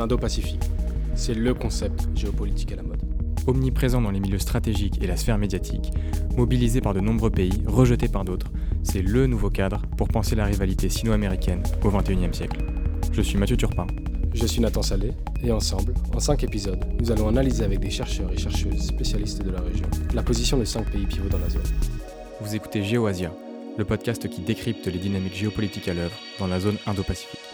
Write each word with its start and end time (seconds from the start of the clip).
l'Indo-Pacifique. 0.00 0.62
C'est 1.14 1.34
le 1.34 1.52
concept 1.52 2.08
géopolitique 2.14 2.72
à 2.72 2.76
la 2.76 2.82
mode. 2.82 3.02
Omniprésent 3.46 4.00
dans 4.00 4.10
les 4.10 4.20
milieux 4.20 4.38
stratégiques 4.38 4.98
et 5.02 5.06
la 5.06 5.16
sphère 5.16 5.36
médiatique, 5.36 5.92
mobilisé 6.36 6.80
par 6.80 6.94
de 6.94 7.00
nombreux 7.00 7.30
pays, 7.30 7.62
rejeté 7.66 8.08
par 8.08 8.24
d'autres, 8.24 8.46
c'est 8.82 9.02
le 9.02 9.26
nouveau 9.26 9.50
cadre 9.50 9.82
pour 9.98 10.08
penser 10.08 10.34
la 10.34 10.46
rivalité 10.46 10.88
sino-américaine 10.88 11.62
au 11.84 11.90
XXIe 11.90 12.32
siècle. 12.32 12.64
Je 13.12 13.20
suis 13.20 13.36
Mathieu 13.36 13.58
Turpin. 13.58 13.86
Je 14.32 14.46
suis 14.46 14.60
Nathan 14.60 14.80
Salé, 14.80 15.10
et 15.42 15.52
ensemble, 15.52 15.92
en 16.14 16.20
cinq 16.20 16.44
épisodes, 16.44 16.82
nous 16.98 17.10
allons 17.10 17.28
analyser 17.28 17.64
avec 17.64 17.80
des 17.80 17.90
chercheurs 17.90 18.32
et 18.32 18.38
chercheuses 18.38 18.86
spécialistes 18.86 19.42
de 19.42 19.50
la 19.50 19.60
région 19.60 19.86
la 20.14 20.22
position 20.22 20.56
de 20.56 20.64
cinq 20.64 20.90
pays 20.90 21.04
pivots 21.04 21.28
dans 21.28 21.40
la 21.40 21.50
zone. 21.50 21.62
Vous 22.40 22.54
écoutez 22.54 22.82
GeoAsia, 22.82 23.32
le 23.76 23.84
podcast 23.84 24.28
qui 24.30 24.40
décrypte 24.40 24.86
les 24.86 24.98
dynamiques 24.98 25.36
géopolitiques 25.36 25.88
à 25.88 25.94
l'œuvre 25.94 26.16
dans 26.38 26.46
la 26.46 26.60
zone 26.60 26.76
Indo-Pacifique. 26.86 27.49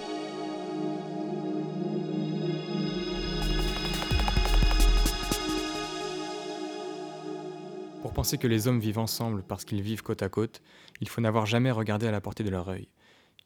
Penser 8.26 8.38
que 8.38 8.48
les 8.48 8.66
hommes 8.66 8.80
vivent 8.80 8.98
ensemble 8.98 9.44
parce 9.44 9.64
qu'ils 9.64 9.82
vivent 9.82 10.02
côte 10.02 10.20
à 10.20 10.28
côte, 10.28 10.60
il 11.00 11.08
faut 11.08 11.20
n'avoir 11.20 11.46
jamais 11.46 11.70
regardé 11.70 12.08
à 12.08 12.10
la 12.10 12.20
portée 12.20 12.42
de 12.42 12.50
leur 12.50 12.68
œil. 12.68 12.88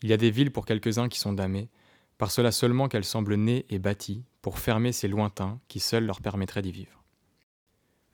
Il 0.02 0.08
y 0.08 0.14
a 0.14 0.16
des 0.16 0.30
villes 0.30 0.52
pour 0.52 0.64
quelques-uns 0.64 1.10
qui 1.10 1.18
sont 1.18 1.34
damnées, 1.34 1.68
par 2.16 2.30
cela 2.30 2.50
seulement 2.50 2.88
qu'elles 2.88 3.04
semblent 3.04 3.34
nées 3.34 3.66
et 3.68 3.78
bâties 3.78 4.24
pour 4.40 4.58
fermer 4.58 4.92
ces 4.92 5.06
lointains 5.06 5.60
qui 5.68 5.80
seuls 5.80 6.06
leur 6.06 6.22
permettraient 6.22 6.62
d'y 6.62 6.72
vivre. 6.72 7.04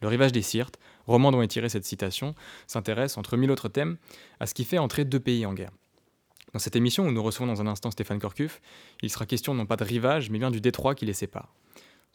Le 0.03 0.09
rivage 0.09 0.33
des 0.33 0.43
Sirtes, 0.43 0.81
roman 1.07 1.31
dont 1.31 1.41
est 1.41 1.47
tirée 1.47 1.69
cette 1.69 1.85
citation, 1.85 2.35
s'intéresse, 2.67 3.17
entre 3.17 3.37
mille 3.37 3.53
autres 3.53 3.69
thèmes, 3.69 3.97
à 4.41 4.47
ce 4.47 4.55
qui 4.55 4.65
fait 4.65 4.79
entrer 4.79 5.05
deux 5.05 5.21
pays 5.21 5.47
en 5.47 5.55
guerre. 5.55 5.71
Dans 6.53 6.59
cette 6.59 6.75
émission 6.75 7.07
où 7.07 7.13
nous 7.13 7.23
recevons 7.23 7.47
dans 7.47 7.63
un 7.63 7.69
instant 7.69 7.93
Stéphane 7.93 8.19
Korkuf, 8.19 8.61
il 9.03 9.11
sera 9.11 9.25
question 9.25 9.55
non 9.55 9.67
pas 9.67 9.77
de 9.77 9.85
rivage, 9.85 10.31
mais 10.31 10.41
bien 10.41 10.51
du 10.51 10.61
détroit 10.61 10.97
qui 10.97 11.07
les 11.07 11.13
sépare. 11.13 11.55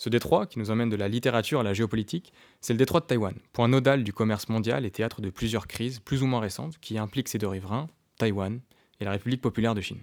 Ce 0.01 0.09
détroit, 0.09 0.47
qui 0.47 0.57
nous 0.57 0.71
emmène 0.71 0.89
de 0.89 0.95
la 0.95 1.07
littérature 1.07 1.59
à 1.59 1.63
la 1.63 1.75
géopolitique, 1.75 2.33
c'est 2.59 2.73
le 2.73 2.79
détroit 2.79 3.01
de 3.01 3.05
Taïwan, 3.05 3.35
point 3.53 3.67
nodal 3.67 4.03
du 4.03 4.11
commerce 4.11 4.49
mondial 4.49 4.83
et 4.83 4.89
théâtre 4.89 5.21
de 5.21 5.29
plusieurs 5.29 5.67
crises 5.67 5.99
plus 5.99 6.23
ou 6.23 6.25
moins 6.25 6.39
récentes 6.39 6.79
qui 6.79 6.97
impliquent 6.97 7.27
ces 7.27 7.37
deux 7.37 7.47
riverains, 7.47 7.87
Taïwan 8.17 8.61
et 8.99 9.05
la 9.05 9.11
République 9.11 9.41
populaire 9.41 9.75
de 9.75 9.81
Chine. 9.81 10.01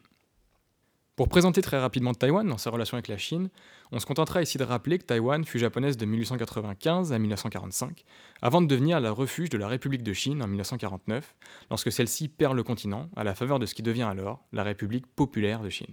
Pour 1.17 1.29
présenter 1.29 1.63
très 1.63 1.81
rapidement 1.81 2.15
Taïwan 2.15 2.47
dans 2.47 2.59
sa 2.59 2.71
relation 2.71 2.95
avec 2.95 3.09
la 3.09 3.19
Chine, 3.19 3.51
on 3.91 3.99
se 3.99 4.07
contentera 4.07 4.41
ici 4.41 4.57
de 4.57 4.63
rappeler 4.63 5.01
que 5.01 5.05
Taïwan 5.05 5.45
fut 5.45 5.59
japonaise 5.59 5.97
de 5.97 6.07
1895 6.07 7.13
à 7.13 7.19
1945, 7.19 8.05
avant 8.41 8.63
de 8.63 8.69
devenir 8.69 9.01
la 9.01 9.11
refuge 9.11 9.51
de 9.51 9.59
la 9.59 9.67
République 9.67 10.05
de 10.05 10.13
Chine 10.13 10.41
en 10.45 10.47
1949, 10.47 11.35
lorsque 11.71 11.91
celle-ci 11.91 12.29
perd 12.29 12.55
le 12.55 12.63
continent 12.63 13.11
à 13.17 13.25
la 13.25 13.35
faveur 13.35 13.59
de 13.59 13.67
ce 13.67 13.75
qui 13.75 13.83
devient 13.83 14.03
alors 14.03 14.47
la 14.53 14.63
République 14.63 15.09
populaire 15.09 15.61
de 15.61 15.71
Chine. 15.71 15.93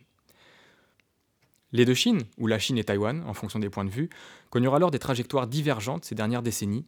Les 1.76 1.84
deux 1.84 1.94
Chines, 1.94 2.24
ou 2.38 2.48
la 2.48 2.58
Chine 2.58 2.78
et 2.78 2.86
Taïwan, 2.86 3.22
en 3.28 3.34
fonction 3.34 3.60
des 3.60 3.70
points 3.70 3.84
de 3.84 3.90
vue, 3.90 4.10
connurent 4.50 4.76
alors 4.76 4.92
des 4.92 4.98
trajectoires 4.98 5.46
divergentes 5.46 6.06
ces 6.06 6.16
dernières 6.16 6.42
décennies. 6.42 6.86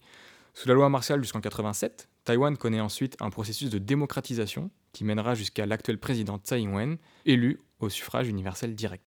Sous 0.53 0.69
la 0.69 0.75
loi 0.75 0.87
martiale 0.87 1.21
jusqu'en 1.21 1.41
87, 1.41 2.07
Taïwan 2.23 2.55
connaît 2.55 2.79
ensuite 2.79 3.17
un 3.19 3.29
processus 3.29 3.69
de 3.69 3.79
démocratisation 3.79 4.71
qui 4.93 5.03
mènera 5.03 5.35
jusqu'à 5.35 5.65
l'actuel 5.65 5.97
président 5.97 6.37
Tsai 6.37 6.61
Ing-wen, 6.61 6.99
élu 7.25 7.59
au 7.81 7.89
suffrage 7.89 8.29
universel 8.29 8.75
direct. 8.75 9.03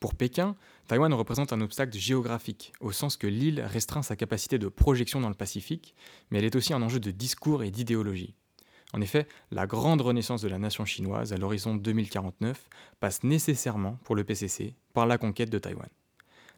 Pour 0.00 0.16
Pékin, 0.16 0.56
Taïwan 0.88 1.14
représente 1.14 1.52
un 1.52 1.60
obstacle 1.60 1.96
géographique, 1.96 2.72
au 2.80 2.90
sens 2.90 3.16
que 3.16 3.28
l'île 3.28 3.60
restreint 3.60 4.02
sa 4.02 4.16
capacité 4.16 4.58
de 4.58 4.66
projection 4.66 5.20
dans 5.20 5.28
le 5.28 5.36
Pacifique, 5.36 5.94
mais 6.32 6.40
elle 6.40 6.44
est 6.44 6.56
aussi 6.56 6.74
un 6.74 6.82
enjeu 6.82 6.98
de 6.98 7.12
discours 7.12 7.62
et 7.62 7.70
d'idéologie. 7.70 8.34
En 8.94 9.00
effet, 9.00 9.28
la 9.50 9.66
grande 9.66 10.00
renaissance 10.00 10.40
de 10.40 10.48
la 10.48 10.58
nation 10.58 10.84
chinoise 10.84 11.32
à 11.32 11.36
l'horizon 11.36 11.74
2049 11.74 12.68
passe 13.00 13.22
nécessairement 13.22 13.98
pour 14.04 14.16
le 14.16 14.24
PCC 14.24 14.74
par 14.94 15.06
la 15.06 15.18
conquête 15.18 15.50
de 15.50 15.58
Taïwan. 15.58 15.88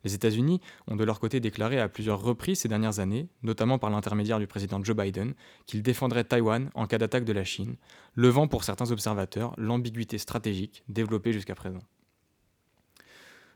Les 0.04 0.14
États-Unis 0.14 0.60
ont 0.86 0.96
de 0.96 1.04
leur 1.04 1.20
côté 1.20 1.40
déclaré 1.40 1.78
à 1.78 1.88
plusieurs 1.88 2.22
reprises 2.22 2.60
ces 2.60 2.68
dernières 2.68 3.00
années, 3.00 3.28
notamment 3.42 3.78
par 3.78 3.90
l'intermédiaire 3.90 4.38
du 4.38 4.46
président 4.46 4.82
Joe 4.82 4.96
Biden, 4.96 5.34
qu'ils 5.66 5.82
défendraient 5.82 6.24
Taïwan 6.24 6.70
en 6.74 6.86
cas 6.86 6.98
d'attaque 6.98 7.24
de 7.24 7.32
la 7.32 7.44
Chine, 7.44 7.76
levant 8.14 8.48
pour 8.48 8.64
certains 8.64 8.90
observateurs 8.90 9.52
l'ambiguïté 9.58 10.16
stratégique 10.16 10.84
développée 10.88 11.32
jusqu'à 11.32 11.54
présent. 11.54 11.82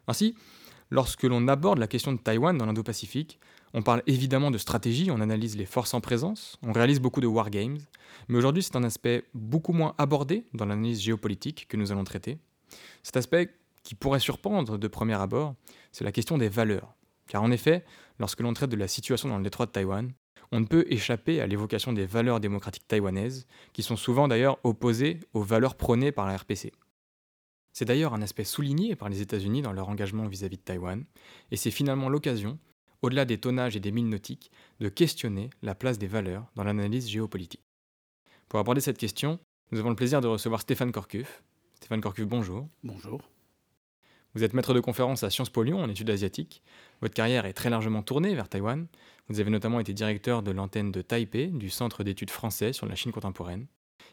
Ainsi, 0.07 0.35
lorsque 0.91 1.23
l'on 1.23 1.49
aborde 1.49 1.79
la 1.79 1.87
question 1.87 2.13
de 2.13 2.19
Taïwan 2.19 2.59
dans 2.59 2.67
l'Indo-Pacifique, 2.67 3.39
on 3.75 3.83
parle 3.83 4.03
évidemment 4.07 4.53
de 4.53 4.59
stratégie, 4.59 5.11
on 5.11 5.21
analyse 5.21 5.57
les 5.57 5.67
forces 5.67 5.95
en 5.95 6.01
présence, 6.01 6.57
on 6.63 6.73
réalise 6.73 7.01
beaucoup 7.01 7.21
de 7.21 7.27
wargames, 7.27 7.79
mais 8.29 8.39
aujourd'hui 8.39 8.63
c'est 8.63 8.77
un 8.77 8.85
aspect 8.85 9.25
beaucoup 9.35 9.73
moins 9.73 9.95
abordé 9.99 10.45
dans 10.55 10.65
l'analyse 10.65 11.03
géopolitique 11.03 11.67
que 11.69 11.77
nous 11.77 11.91
allons 11.91 12.05
traiter. 12.05 12.39
Cet 13.03 13.17
aspect 13.17 13.51
qui 13.83 13.97
pourrait 13.97 14.21
surprendre 14.21 14.79
de 14.79 14.89
premier 14.89 15.15
abord, 15.15 15.55
c'est 15.93 16.05
la 16.05 16.13
question 16.13 16.39
des 16.39 16.49
valeurs. 16.49 16.95
Car 17.27 17.43
en 17.43 17.51
effet, 17.51 17.85
lorsque 18.19 18.41
l'on 18.41 18.55
traite 18.55 18.71
de 18.71 18.77
la 18.77 18.89
situation 18.89 19.29
dans 19.29 19.39
le 19.39 19.45
détroit 19.45 19.67
de 19.67 19.73
Taïwan, 19.73 20.13
on 20.53 20.61
ne 20.61 20.67
peut 20.67 20.87
échapper 20.89 21.41
à 21.41 21.47
l'évocation 21.47 21.93
des 21.93 22.07
valeurs 22.07 22.39
démocratiques 22.39 22.87
taïwanaises, 22.87 23.47
qui 23.73 23.83
sont 23.83 23.97
souvent 23.97 24.29
d'ailleurs 24.29 24.59
opposées 24.63 25.19
aux 25.33 25.43
valeurs 25.43 25.75
prônées 25.75 26.13
par 26.13 26.27
la 26.27 26.37
RPC. 26.37 26.73
C'est 27.73 27.87
d'ailleurs 27.87 28.15
un 28.15 28.23
aspect 28.23 28.45
souligné 28.45 28.95
par 28.95 29.09
les 29.09 29.21
États-Unis 29.21 29.63
dans 29.63 29.73
leur 29.73 29.89
engagement 29.89 30.29
vis-à-vis 30.29 30.59
de 30.59 30.63
Taïwan, 30.63 31.05
et 31.51 31.57
c'est 31.57 31.73
finalement 31.73 32.09
l'occasion, 32.09 32.59
au-delà 33.05 33.27
des 33.27 33.37
tonnages 33.37 33.77
et 33.77 33.81
des 33.81 33.93
mines 33.93 34.09
nautiques, 34.09 34.51
de 34.81 34.89
questionner 34.89 35.51
la 35.63 35.75
place 35.75 35.99
des 35.99 36.07
valeurs 36.07 36.47
dans 36.57 36.65
l'analyse 36.65 37.07
géopolitique. 37.07 37.63
Pour 38.49 38.59
aborder 38.59 38.81
cette 38.81 38.97
question, 38.97 39.39
nous 39.71 39.79
avons 39.79 39.91
le 39.91 39.95
plaisir 39.97 40.23
de 40.23 40.27
recevoir 40.27 40.63
Stéphane 40.63 40.91
Korkuf. 40.91 41.43
Stéphane 41.75 42.01
Korkuf, 42.01 42.25
bonjour. 42.25 42.67
Bonjour. 42.83 43.21
Vous 44.35 44.43
êtes 44.43 44.55
maître 44.55 44.73
de 44.73 44.81
conférence 44.81 45.23
à 45.23 45.29
Sciences 45.29 45.51
Po 45.51 45.63
Lyon 45.63 45.83
en 45.83 45.91
études 45.91 46.09
asiatiques. 46.09 46.63
Votre 47.03 47.13
carrière 47.13 47.45
est 47.45 47.53
très 47.53 47.69
largement 47.69 48.03
tournée 48.03 48.35
vers 48.35 48.49
Taïwan. 48.49 48.87
Vous 49.29 49.39
avez 49.39 49.51
notamment 49.51 49.81
été 49.81 49.93
directeur 49.93 50.43
de 50.43 50.51
l'antenne 50.51 50.91
de 50.91 51.03
Taipei, 51.03 51.49
du 51.49 51.69
Centre 51.69 52.05
d'études 52.05 52.31
français 52.31 52.73
sur 52.73 52.87
la 52.87 52.95
Chine 52.95 53.13
contemporaine. 53.13 53.67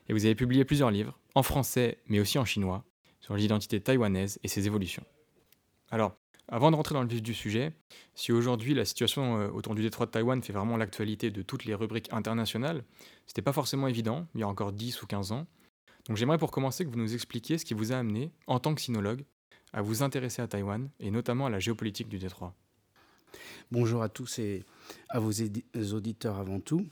Et 0.09 0.13
vous 0.13 0.25
avez 0.25 0.35
publié 0.35 0.65
plusieurs 0.65 0.91
livres, 0.91 1.17
en 1.33 1.43
français 1.43 1.97
mais 2.07 2.19
aussi 2.19 2.37
en 2.37 2.45
chinois, 2.45 2.83
sur 3.21 3.35
l'identité 3.35 3.79
taïwanaise 3.79 4.37
et 4.43 4.49
ses 4.49 4.67
évolutions. 4.67 5.05
Alors, 5.91 6.17
avant 6.51 6.69
de 6.69 6.75
rentrer 6.75 6.93
dans 6.93 7.01
le 7.01 7.07
vif 7.07 7.23
du 7.23 7.33
sujet, 7.33 7.71
si 8.13 8.33
aujourd'hui 8.33 8.73
la 8.73 8.83
situation 8.83 9.39
euh, 9.39 9.47
autour 9.47 9.73
du 9.73 9.81
détroit 9.81 10.05
de 10.05 10.11
Taïwan 10.11 10.43
fait 10.43 10.51
vraiment 10.51 10.75
l'actualité 10.75 11.31
de 11.31 11.41
toutes 11.41 11.63
les 11.63 11.73
rubriques 11.73 12.11
internationales, 12.11 12.83
c'était 13.25 13.41
pas 13.41 13.53
forcément 13.53 13.87
évident, 13.87 14.27
il 14.35 14.41
y 14.41 14.43
a 14.43 14.47
encore 14.49 14.73
10 14.73 15.01
ou 15.01 15.07
15 15.07 15.31
ans. 15.31 15.47
Donc 16.07 16.17
j'aimerais 16.17 16.37
pour 16.37 16.51
commencer 16.51 16.83
que 16.83 16.89
vous 16.89 16.97
nous 16.97 17.13
expliquiez 17.13 17.57
ce 17.57 17.63
qui 17.63 17.73
vous 17.73 17.93
a 17.93 17.95
amené, 17.95 18.31
en 18.47 18.59
tant 18.59 18.75
que 18.75 18.81
sinologue, 18.81 19.23
à 19.71 19.81
vous 19.81 20.03
intéresser 20.03 20.41
à 20.41 20.47
Taïwan 20.47 20.89
et 20.99 21.09
notamment 21.09 21.45
à 21.45 21.49
la 21.49 21.59
géopolitique 21.59 22.09
du 22.09 22.19
détroit 22.19 22.53
Bonjour 23.71 24.03
à 24.03 24.09
tous 24.09 24.39
et 24.39 24.65
à 25.09 25.19
vos 25.19 25.31
auditeurs 25.93 26.37
avant 26.37 26.59
tout. 26.59 26.85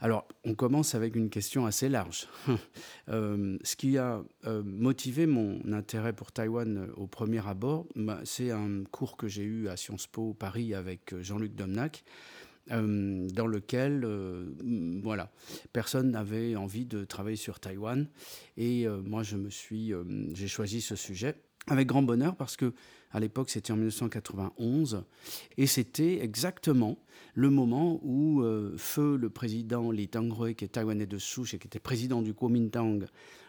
Alors, 0.00 0.26
on 0.44 0.54
commence 0.54 0.94
avec 0.94 1.14
une 1.16 1.30
question 1.30 1.66
assez 1.66 1.88
large. 1.88 2.28
Euh, 3.08 3.58
ce 3.62 3.74
qui 3.74 3.98
a 3.98 4.22
euh, 4.46 4.62
motivé 4.64 5.26
mon 5.26 5.60
intérêt 5.72 6.12
pour 6.12 6.30
Taïwan 6.30 6.78
euh, 6.78 6.92
au 6.96 7.06
premier 7.06 7.46
abord, 7.46 7.84
bah, 7.96 8.20
c'est 8.24 8.52
un 8.52 8.84
cours 8.90 9.16
que 9.16 9.26
j'ai 9.26 9.42
eu 9.42 9.68
à 9.68 9.76
Sciences 9.76 10.06
Po 10.06 10.34
Paris 10.34 10.72
avec 10.72 11.14
Jean-Luc 11.20 11.54
Domnac. 11.54 12.04
dans 12.68 13.46
lequel 13.46 14.06
voilà, 15.02 15.30
personne 15.72 16.12
n'avait 16.12 16.54
envie 16.54 16.86
de 16.86 17.04
travailler 17.04 17.36
sur 17.36 17.58
Taïwan. 17.58 18.06
Et 18.56 18.86
moi, 19.04 19.24
je 19.24 19.36
me 19.36 19.50
j'ai 20.32 20.48
choisi 20.48 20.80
ce 20.80 20.94
sujet 20.94 21.34
avec 21.66 21.88
grand 21.88 22.02
bonheur 22.02 22.36
parce 22.36 22.56
que 22.56 22.72
à 23.12 23.20
l'époque 23.20 23.50
c'était 23.50 23.72
en 23.72 23.76
1991 23.76 25.04
et 25.56 25.66
c'était 25.66 26.22
exactement 26.22 26.98
le 27.34 27.50
moment 27.50 28.00
où 28.02 28.42
euh, 28.42 28.74
feu 28.76 29.16
le 29.16 29.30
président 29.30 29.90
Li 29.90 30.08
Tanghui 30.08 30.54
qui 30.54 30.64
est 30.64 30.68
taïwanais 30.68 31.06
de 31.06 31.18
souche 31.18 31.54
et 31.54 31.58
qui 31.58 31.66
était 31.66 31.78
président 31.78 32.22
du 32.22 32.34
Kuomintang 32.34 33.06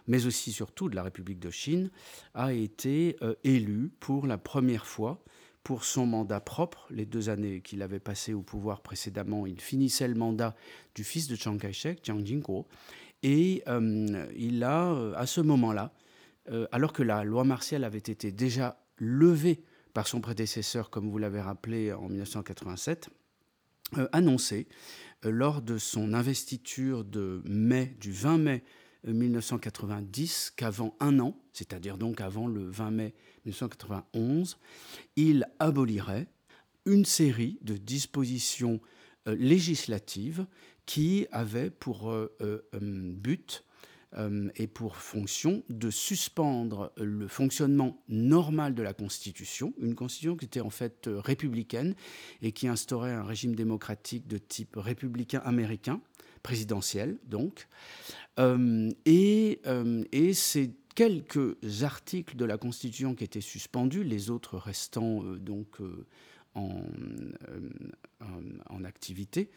mais 0.07 0.25
aussi 0.25 0.51
surtout 0.51 0.89
de 0.89 0.95
la 0.95 1.03
République 1.03 1.39
de 1.39 1.49
Chine 1.49 1.89
a 2.33 2.53
été 2.53 3.15
euh, 3.21 3.35
élu 3.43 3.89
pour 3.99 4.27
la 4.27 4.37
première 4.37 4.85
fois 4.85 5.23
pour 5.63 5.85
son 5.85 6.05
mandat 6.05 6.41
propre, 6.41 6.87
les 6.89 7.05
deux 7.05 7.29
années 7.29 7.61
qu'il 7.61 7.81
avait 7.81 8.01
passées 8.01 8.33
au 8.33 8.41
pouvoir 8.41 8.81
précédemment, 8.81 9.47
il 9.47 9.61
finissait 9.61 10.09
le 10.09 10.15
mandat 10.15 10.55
du 10.93 11.05
fils 11.05 11.29
de 11.29 11.37
Chiang 11.37 11.57
Kai-shek, 11.57 12.01
Chiang 12.03 12.19
Jing-kuo, 12.19 12.67
et 13.21 13.63
euh, 13.69 14.27
il 14.35 14.61
a, 14.65 15.13
à 15.15 15.25
ce 15.25 15.39
moment-là, 15.39 15.93
alors 16.73 16.91
que 16.91 17.01
la 17.01 17.23
loi 17.23 17.45
martiale 17.45 17.85
avait 17.85 17.97
été 17.97 18.33
déjà 18.33 18.82
levée 18.97 19.63
par 19.93 20.07
son 20.07 20.21
prédécesseur, 20.21 20.89
comme 20.89 21.09
vous 21.09 21.17
l'avez 21.17 21.41
rappelé 21.41 21.93
en 21.93 22.09
1987, 22.09 23.09
euh, 23.97 24.07
annoncé 24.11 24.67
euh, 25.25 25.31
lors 25.31 25.61
de 25.61 25.77
son 25.77 26.13
investiture 26.13 27.03
de 27.03 27.41
mai, 27.45 27.95
du 27.99 28.11
20 28.11 28.37
mai 28.37 28.63
1990, 29.05 30.53
qu'avant 30.55 30.95
un 31.01 31.19
an, 31.19 31.37
c'est-à-dire 31.51 31.97
donc 31.97 32.21
avant 32.21 32.47
le 32.47 32.69
20 32.69 32.91
mai 32.91 33.13
1991, 33.45 34.57
il 35.17 35.45
abolirait 35.59 36.27
une 36.85 37.03
série 37.03 37.59
de 37.61 37.75
dispositions 37.75 38.79
législatives 39.25 40.45
qui 40.85 41.27
avaient 41.31 41.69
pour 41.69 42.13
but 42.81 43.65
euh, 44.17 44.49
et 44.55 44.67
pour 44.67 44.97
fonction 44.97 45.63
de 45.69 45.89
suspendre 45.89 46.91
le 46.97 47.27
fonctionnement 47.27 48.01
normal 48.07 48.75
de 48.75 48.83
la 48.83 48.93
Constitution, 48.93 49.73
une 49.79 49.95
Constitution 49.95 50.35
qui 50.35 50.45
était 50.45 50.61
en 50.61 50.69
fait 50.69 51.07
euh, 51.07 51.19
républicaine 51.19 51.95
et 52.41 52.51
qui 52.51 52.67
instaurait 52.67 53.13
un 53.13 53.23
régime 53.23 53.55
démocratique 53.55 54.27
de 54.27 54.37
type 54.37 54.75
républicain 54.75 55.41
américain, 55.45 56.01
présidentiel 56.43 57.17
donc. 57.27 57.67
Euh, 58.39 58.89
et, 59.05 59.61
et 60.11 60.33
ces 60.33 60.73
quelques 60.95 61.83
articles 61.83 62.35
de 62.35 62.45
la 62.45 62.57
Constitution 62.57 63.15
qui 63.15 63.23
étaient 63.23 63.41
suspendus, 63.41 64.03
les 64.03 64.29
autres 64.29 64.57
restant 64.57 65.23
donc 65.23 65.79
en, 66.55 66.83
en, 68.69 68.83
activité, 68.83 69.49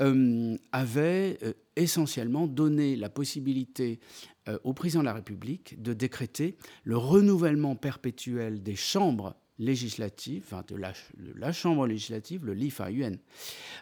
euh, 0.00 0.56
avait 0.72 1.38
euh, 1.42 1.52
essentiellement 1.76 2.46
donné 2.46 2.96
la 2.96 3.08
possibilité 3.08 4.00
euh, 4.48 4.58
au 4.64 4.72
président 4.72 5.00
de 5.00 5.06
la 5.06 5.12
République 5.14 5.80
de 5.80 5.92
décréter 5.92 6.56
le 6.84 6.96
renouvellement 6.96 7.76
perpétuel 7.76 8.62
des 8.62 8.76
chambres 8.76 9.36
législatives, 9.58 10.42
enfin 10.46 10.64
de 10.66 10.76
la, 10.76 11.52
chambre 11.52 11.86
législative, 11.86 12.44
le 12.44 12.54
LIFA-UN, 12.54 13.18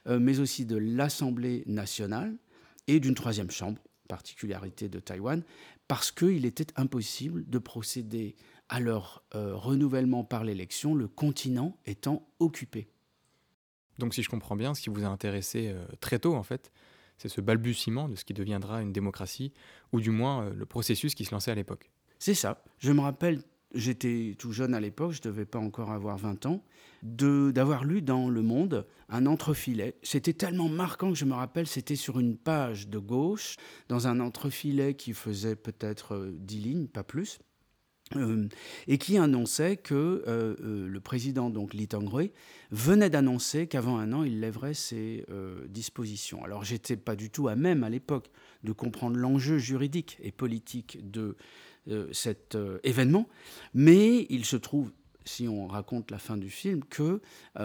mais 0.07 0.39
aussi 0.41 0.67
de 0.67 0.77
l'Assemblée 0.77 1.63
nationale 1.67 2.37
et 2.87 3.01
d'une 3.01 3.15
troisième 3.15 3.51
chambre, 3.51 3.79
particularité 4.09 4.89
de 4.89 4.99
Taïwan, 4.99 5.43
parce 5.89 6.11
qu'il 6.11 6.45
était 6.45 6.67
impossible 6.77 7.49
de 7.49 7.59
procéder 7.59 8.37
à 8.71 8.81
leur 8.81 9.23
renouvellement 9.33 10.25
par 10.25 10.45
l'élection, 10.45 10.95
le 10.95 11.09
continent 11.09 11.77
étant 11.85 12.27
occupé. 12.39 12.89
Donc 14.01 14.15
si 14.15 14.23
je 14.23 14.31
comprends 14.31 14.57
bien, 14.57 14.75
ce 14.75 14.81
qui 14.81 14.91
vous 14.91 15.05
a 15.05 15.09
intéressé 15.09 15.69
euh, 15.69 15.85
très 16.01 16.19
tôt, 16.19 16.35
en 16.35 16.43
fait, 16.43 16.73
c'est 17.19 17.29
ce 17.29 17.41
balbutiement 17.41 18.09
de 18.09 18.17
ce 18.17 18.25
qui 18.25 18.33
deviendra 18.33 18.83
une 18.83 18.93
démocratie, 18.93 19.53
ou 19.93 20.01
du 20.01 20.11
moins 20.11 20.45
euh, 20.47 20.55
le 20.55 20.67
processus 20.67 21.15
qui 21.15 21.25
se 21.25 21.31
lançait 21.31 21.53
à 21.53 21.55
l'époque. 21.55 21.91
C'est 22.19 22.35
ça. 22.35 22.65
Je 22.79 22.93
me 22.93 23.01
rappelle, 23.01 23.43
j'étais 23.75 24.35
tout 24.39 24.53
jeune 24.53 24.75
à 24.75 24.81
l'époque, 24.81 25.13
je 25.13 25.19
ne 25.19 25.25
devais 25.25 25.45
pas 25.45 25.59
encore 25.59 25.91
avoir 25.91 26.17
20 26.17 26.47
ans, 26.47 26.65
d'avoir 27.03 27.85
lu 27.85 28.03
dans 28.03 28.29
Le 28.29 28.43
Monde 28.43 28.87
un 29.09 29.27
entrefilet. 29.27 29.97
C'était 30.03 30.33
tellement 30.33 30.69
marquant 30.69 31.11
que 31.11 31.19
je 31.19 31.25
me 31.25 31.35
rappelle, 31.35 31.67
c'était 31.67 31.97
sur 31.97 32.19
une 32.19 32.37
page 32.37 32.89
de 32.89 32.99
gauche, 32.99 33.57
dans 33.89 34.07
un 34.09 34.21
entrefilet 34.21 34.95
qui 34.95 35.13
faisait 35.13 35.57
peut-être 35.57 36.33
10 36.33 36.57
euh, 36.57 36.61
lignes, 36.61 36.89
pas 36.89 37.05
plus. 37.05 37.39
Euh, 38.17 38.49
et 38.89 38.99
qui 38.99 39.19
annonçait 39.19 39.77
que 39.77 39.95
euh, 39.95 40.57
euh, 40.65 40.89
le 40.89 41.01
président, 41.01 41.49
donc 41.49 41.75
Lee 41.75 41.87
Teng-hui, 41.87 42.33
venait 42.73 43.09
d'annoncer 43.09 43.69
qu'avant 43.69 43.99
un 43.99 44.13
an, 44.13 44.25
il 44.25 44.41
lèverait 44.41 44.75
ses 44.75 45.25
dispositions. 45.69 46.45
Alors, 46.45 46.65
j'étais 46.65 46.97
pas 46.97 47.17
du 47.17 47.31
tout 47.31 47.49
à 47.49 47.57
même 47.57 47.85
à 47.85 47.91
l'époque 47.91 48.31
de 48.65 48.73
comprendre 48.73 49.17
l'enjeu 49.17 49.59
juridique 49.59 50.19
et 50.23 50.33
politique 50.33 50.99
de 51.11 51.37
cet 52.13 52.57
événement, 52.85 53.29
mais 53.75 54.27
il 54.29 54.45
se 54.45 54.57
trouve, 54.57 54.93
si 55.25 55.49
on 55.49 55.67
raconte 55.67 56.11
la 56.11 56.19
fin 56.19 56.37
du 56.37 56.51
film, 56.51 56.85
que 56.85 57.21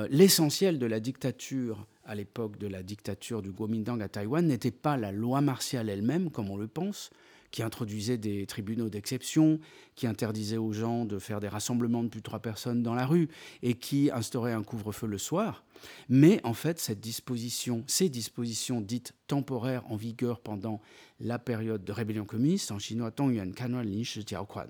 l'essentiel 0.10 0.80
de 0.80 0.86
la 0.88 1.00
dictature 1.00 1.86
à 2.06 2.16
l'époque 2.16 2.58
de 2.58 2.68
la 2.68 2.82
dictature 2.82 3.42
du 3.42 3.52
Kuomintang 3.52 4.02
à 4.02 4.10
Taïwan 4.10 4.46
n'était 4.46 4.72
pas 4.72 4.98
la 4.98 5.12
loi 5.12 5.42
martiale 5.42 5.90
elle-même, 5.90 6.32
comme 6.32 6.50
on 6.50 6.58
le 6.58 6.68
pense, 6.68 7.12
qui 7.52 7.64
introduisait 7.64 8.18
des 8.18 8.46
tribunaux 8.46 8.90
d'exception, 8.90 9.60
qui 9.96 10.08
interdisait 10.08 10.58
aux 10.58 10.74
gens 10.74 11.06
de 11.06 11.20
faire 11.20 11.40
des 11.40 11.48
rassemblements 11.48 12.04
de 12.04 12.10
plus 12.10 12.20
de 12.20 12.26
trois 12.26 12.40
personnes 12.40 12.84
dans 12.84 12.96
la 12.96 13.06
rue 13.06 13.30
et 13.62 13.76
qui 13.76 14.10
instaurait 14.12 14.54
un 14.54 14.64
couvre-feu 14.64 15.08
le 15.08 15.18
soir. 15.18 15.64
Mais 16.10 16.40
en 16.44 16.54
fait, 16.54 16.80
cette 16.80 17.00
disposition, 17.00 17.84
ces 17.88 18.10
dispositions 18.10 18.82
dites 18.82 19.14
temporaires 19.28 19.84
en 19.90 19.96
vigueur 19.96 20.40
pendant 20.40 20.82
la 21.20 21.40
période 21.40 21.84
de 21.84 21.92
rébellion 21.92 22.26
communiste, 22.26 22.72
en 22.72 22.80
chinois 22.80 23.12
Tongyuan 23.12 23.52
Kanwan 23.54 23.86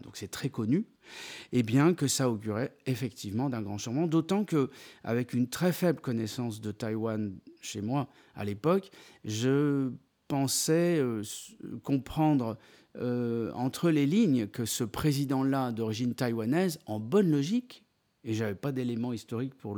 donc 0.04 0.16
c'est 0.16 0.28
très 0.28 0.50
connu, 0.50 0.86
et 1.52 1.64
bien 1.64 1.94
que 1.94 2.08
ça 2.08 2.30
augurait 2.30 2.76
effectivement 2.86 3.50
d'un 3.50 3.62
grand 3.62 3.78
changement, 3.78 4.08
d'autant 4.08 4.46
que 4.46 4.70
avec 5.04 5.34
une 5.34 5.48
très 5.48 5.72
faible 5.72 6.02
connaissance 6.02 6.62
de 6.62 6.72
Taïwan 6.72 7.36
chez 7.62 7.82
moi 7.82 8.08
à 8.36 8.46
l'époque, 8.46 8.92
je 9.24 9.92
pensais 10.28 10.98
euh, 11.00 11.24
comprendre 11.84 12.58
euh, 12.98 13.52
entre 13.54 13.90
les 13.90 14.06
lignes 14.06 14.48
que 14.48 14.66
ce 14.66 14.84
président-là 14.84 15.72
d'origine 15.72 16.16
taïwanaise, 16.16 16.80
en 16.86 17.00
bonne 17.00 17.30
logique, 17.30 17.84
et 18.24 18.34
j'avais 18.34 18.56
pas 18.56 18.72
d'éléments 18.72 19.14
historiques 19.14 19.56
pour, 19.56 19.78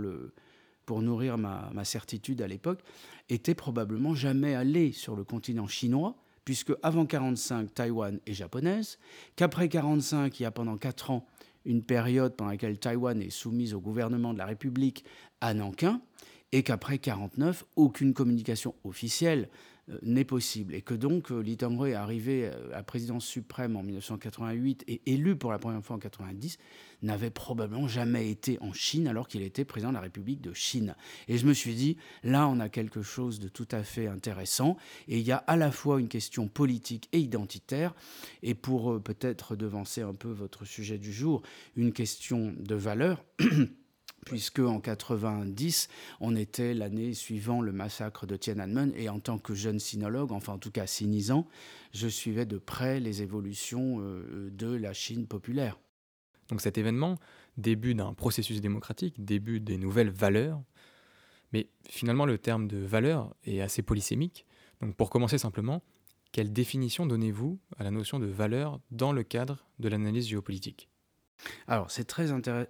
pour 0.86 1.02
nourrir 1.02 1.38
ma, 1.38 1.70
ma 1.74 1.84
certitude 1.84 2.42
à 2.42 2.48
l'époque, 2.48 2.82
était 3.30 3.56
probablement 3.56 4.16
jamais 4.16 4.56
allé 4.56 4.92
sur 4.92 5.16
le 5.16 5.24
continent 5.24 5.68
chinois, 5.68 6.16
puisque 6.46 6.72
avant 6.82 7.06
45, 7.06 7.74
Taïwan 7.74 8.20
est 8.26 8.34
japonaise, 8.34 9.00
qu'après 9.36 9.68
45, 9.68 10.40
il 10.40 10.44
y 10.44 10.46
a 10.46 10.52
pendant 10.52 10.78
4 10.78 11.12
ans 11.12 11.28
une 11.66 11.84
période 11.84 12.36
pendant 12.38 12.52
laquelle 12.52 12.80
Taïwan 12.80 13.22
est 13.22 13.30
soumise 13.30 13.74
au 13.74 13.82
gouvernement 13.82 14.34
de 14.34 14.38
la 14.38 14.46
République 14.46 15.04
à 15.42 15.54
Nankin, 15.54 16.02
et 16.54 16.64
qu'après 16.64 17.00
49, 17.00 17.66
aucune 17.76 18.14
communication 18.14 18.74
officielle 18.86 19.50
n'est 20.02 20.26
possible. 20.26 20.76
Et 20.76 20.82
que 20.82 20.94
donc 20.94 21.32
euh, 21.32 21.56
Tenghui 21.56 21.92
est 21.92 21.96
arrivé 21.96 22.46
euh, 22.46 22.70
à 22.72 22.78
la 22.78 22.84
présidence 22.84 23.26
suprême 23.26 23.76
en 23.76 23.84
1988 23.84 24.84
et 24.88 25.02
élu 25.06 25.36
pour 25.36 25.52
la 25.52 25.60
première 25.60 25.84
fois 25.84 25.96
en 25.96 26.00
90, 26.00 26.58
n'avait 27.04 27.30
probablement 27.30 27.88
jamais 27.88 28.30
été 28.30 28.58
en 28.62 28.74
Chine 28.74 29.08
alors 29.08 29.28
qu'il 29.28 29.44
était 29.44 29.66
président 29.66 29.90
de 29.90 29.96
la 29.96 30.02
République 30.02 30.42
de 30.42 30.54
Chine. 30.54 30.96
Et 31.28 31.38
je 31.38 31.46
me 31.46 31.54
suis 31.54 31.76
dit, 31.76 31.98
là 32.24 32.48
on 32.48 32.60
a 32.60 32.70
quelque 32.70 33.02
chose 33.02 33.40
de 33.40 33.48
tout 33.48 33.68
à 33.72 33.84
fait 33.84 34.08
intéressant. 34.08 34.78
Et 35.08 35.20
il 35.20 35.26
y 35.26 35.32
a 35.32 35.38
à 35.38 35.56
la 35.56 35.72
fois 35.72 36.00
une 36.00 36.10
question 36.10 36.48
politique 36.48 37.08
et 37.14 37.20
identitaire, 37.20 37.94
et 38.44 38.56
pour 38.56 39.02
peut-être 39.02 39.56
devancer 39.56 40.02
un 40.02 40.14
peu 40.14 40.30
votre 40.30 40.66
sujet 40.66 40.98
du 40.98 41.14
jour, 41.14 41.42
une 41.76 41.94
question 41.94 42.54
de 42.58 42.76
valeur. 42.76 43.24
puisque 44.28 44.60
en 44.60 44.80
90, 44.80 45.88
on 46.20 46.36
était 46.36 46.74
l'année 46.74 47.14
suivant 47.14 47.62
le 47.62 47.72
massacre 47.72 48.26
de 48.26 48.36
Tiananmen, 48.36 48.92
et 48.96 49.10
en 49.10 49.20
tant 49.20 49.38
que 49.38 49.56
jeune 49.56 49.80
sinologue, 49.80 50.32
enfin 50.32 50.54
en 50.54 50.58
tout 50.58 50.72
cas 50.72 50.86
sinisant, 50.86 51.48
je 51.94 52.08
suivais 52.08 52.46
de 52.46 52.58
près 52.58 53.00
les 53.00 53.22
évolutions 53.22 54.00
euh, 54.02 54.50
de 54.52 54.68
la 54.68 54.94
Chine 54.94 55.28
populaire. 55.28 55.80
Donc 56.50 56.62
cet 56.62 56.78
événement, 56.78 57.18
début 57.58 57.96
d'un 57.96 58.14
processus 58.14 58.62
démocratique, 58.62 59.24
début 59.24 59.60
des 59.60 59.78
nouvelles 59.78 60.10
valeurs, 60.10 60.62
mais 61.54 61.70
finalement 61.90 62.26
le 62.26 62.38
terme 62.38 62.68
de 62.68 62.78
valeur 62.78 63.34
est 63.46 63.62
assez 63.62 63.82
polysémique. 63.82 64.46
Donc 64.82 64.96
pour 64.96 65.10
commencer 65.10 65.38
simplement, 65.38 65.82
quelle 66.32 66.52
définition 66.52 67.06
donnez-vous 67.06 67.60
à 67.78 67.84
la 67.84 67.92
notion 67.92 68.20
de 68.20 68.26
valeur 68.26 68.80
dans 68.92 69.14
le 69.14 69.24
cadre 69.24 69.66
de 69.80 69.88
l'analyse 69.88 70.28
géopolitique? 70.28 70.90
Alors 71.68 71.92
c'est 71.92 72.06
très 72.06 72.32
intéressant 72.32 72.70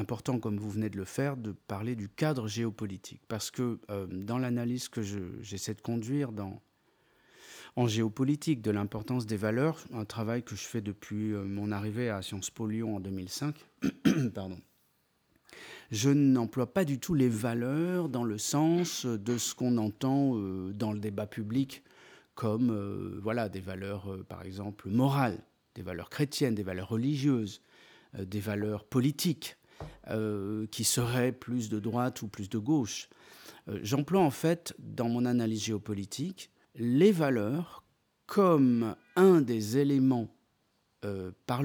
important, 0.00 0.38
comme 0.38 0.58
vous 0.58 0.70
venez 0.70 0.88
de 0.90 0.96
le 0.96 1.04
faire, 1.04 1.36
de 1.36 1.52
parler 1.52 1.94
du 1.94 2.08
cadre 2.08 2.48
géopolitique. 2.48 3.20
Parce 3.28 3.50
que 3.50 3.78
euh, 3.90 4.06
dans 4.06 4.38
l'analyse 4.38 4.88
que 4.88 5.02
j'essaie 5.42 5.74
de 5.74 5.80
conduire 5.80 6.30
en 7.76 7.86
géopolitique 7.86 8.62
de 8.62 8.70
l'importance 8.70 9.26
des 9.26 9.36
valeurs, 9.36 9.84
un 9.92 10.04
travail 10.04 10.42
que 10.42 10.56
je 10.56 10.64
fais 10.64 10.80
depuis 10.80 11.32
euh, 11.32 11.44
mon 11.44 11.70
arrivée 11.70 12.08
à 12.08 12.22
Sciences 12.22 12.50
Po 12.50 12.66
Lyon 12.66 12.96
en 12.96 13.00
2005, 13.00 13.54
pardon, 14.34 14.58
je 15.90 16.10
n'emploie 16.10 16.72
pas 16.72 16.84
du 16.84 16.98
tout 16.98 17.14
les 17.14 17.28
valeurs 17.28 18.08
dans 18.08 18.24
le 18.24 18.38
sens 18.38 19.06
de 19.06 19.38
ce 19.38 19.54
qu'on 19.54 19.76
entend 19.76 20.36
euh, 20.36 20.72
dans 20.72 20.92
le 20.92 20.98
débat 20.98 21.26
public 21.26 21.82
comme 22.34 23.18
voilà 23.20 23.50
des 23.50 23.60
valeurs 23.60 24.16
par 24.26 24.44
exemple 24.44 24.88
morales, 24.88 25.38
des 25.74 25.82
valeurs 25.82 26.08
chrétiennes, 26.08 26.54
des 26.54 26.62
valeurs 26.62 26.88
religieuses, 26.88 27.60
des 28.18 28.40
valeurs 28.40 28.84
politiques. 28.84 29.58
Euh, 30.10 30.66
qui 30.72 30.82
serait 30.82 31.30
plus 31.30 31.68
de 31.68 31.78
droite 31.78 32.22
ou 32.22 32.28
plus 32.28 32.48
de 32.48 32.58
gauche. 32.58 33.08
Euh, 33.68 33.78
j'emploie 33.84 34.22
en 34.22 34.32
fait 34.32 34.74
dans 34.80 35.08
mon 35.08 35.24
analyse 35.24 35.62
géopolitique 35.62 36.50
les 36.74 37.12
valeurs 37.12 37.84
comme 38.26 38.96
un 39.14 39.40
des 39.40 39.78
éléments 39.78 40.34
euh, 41.04 41.30
par, 41.46 41.62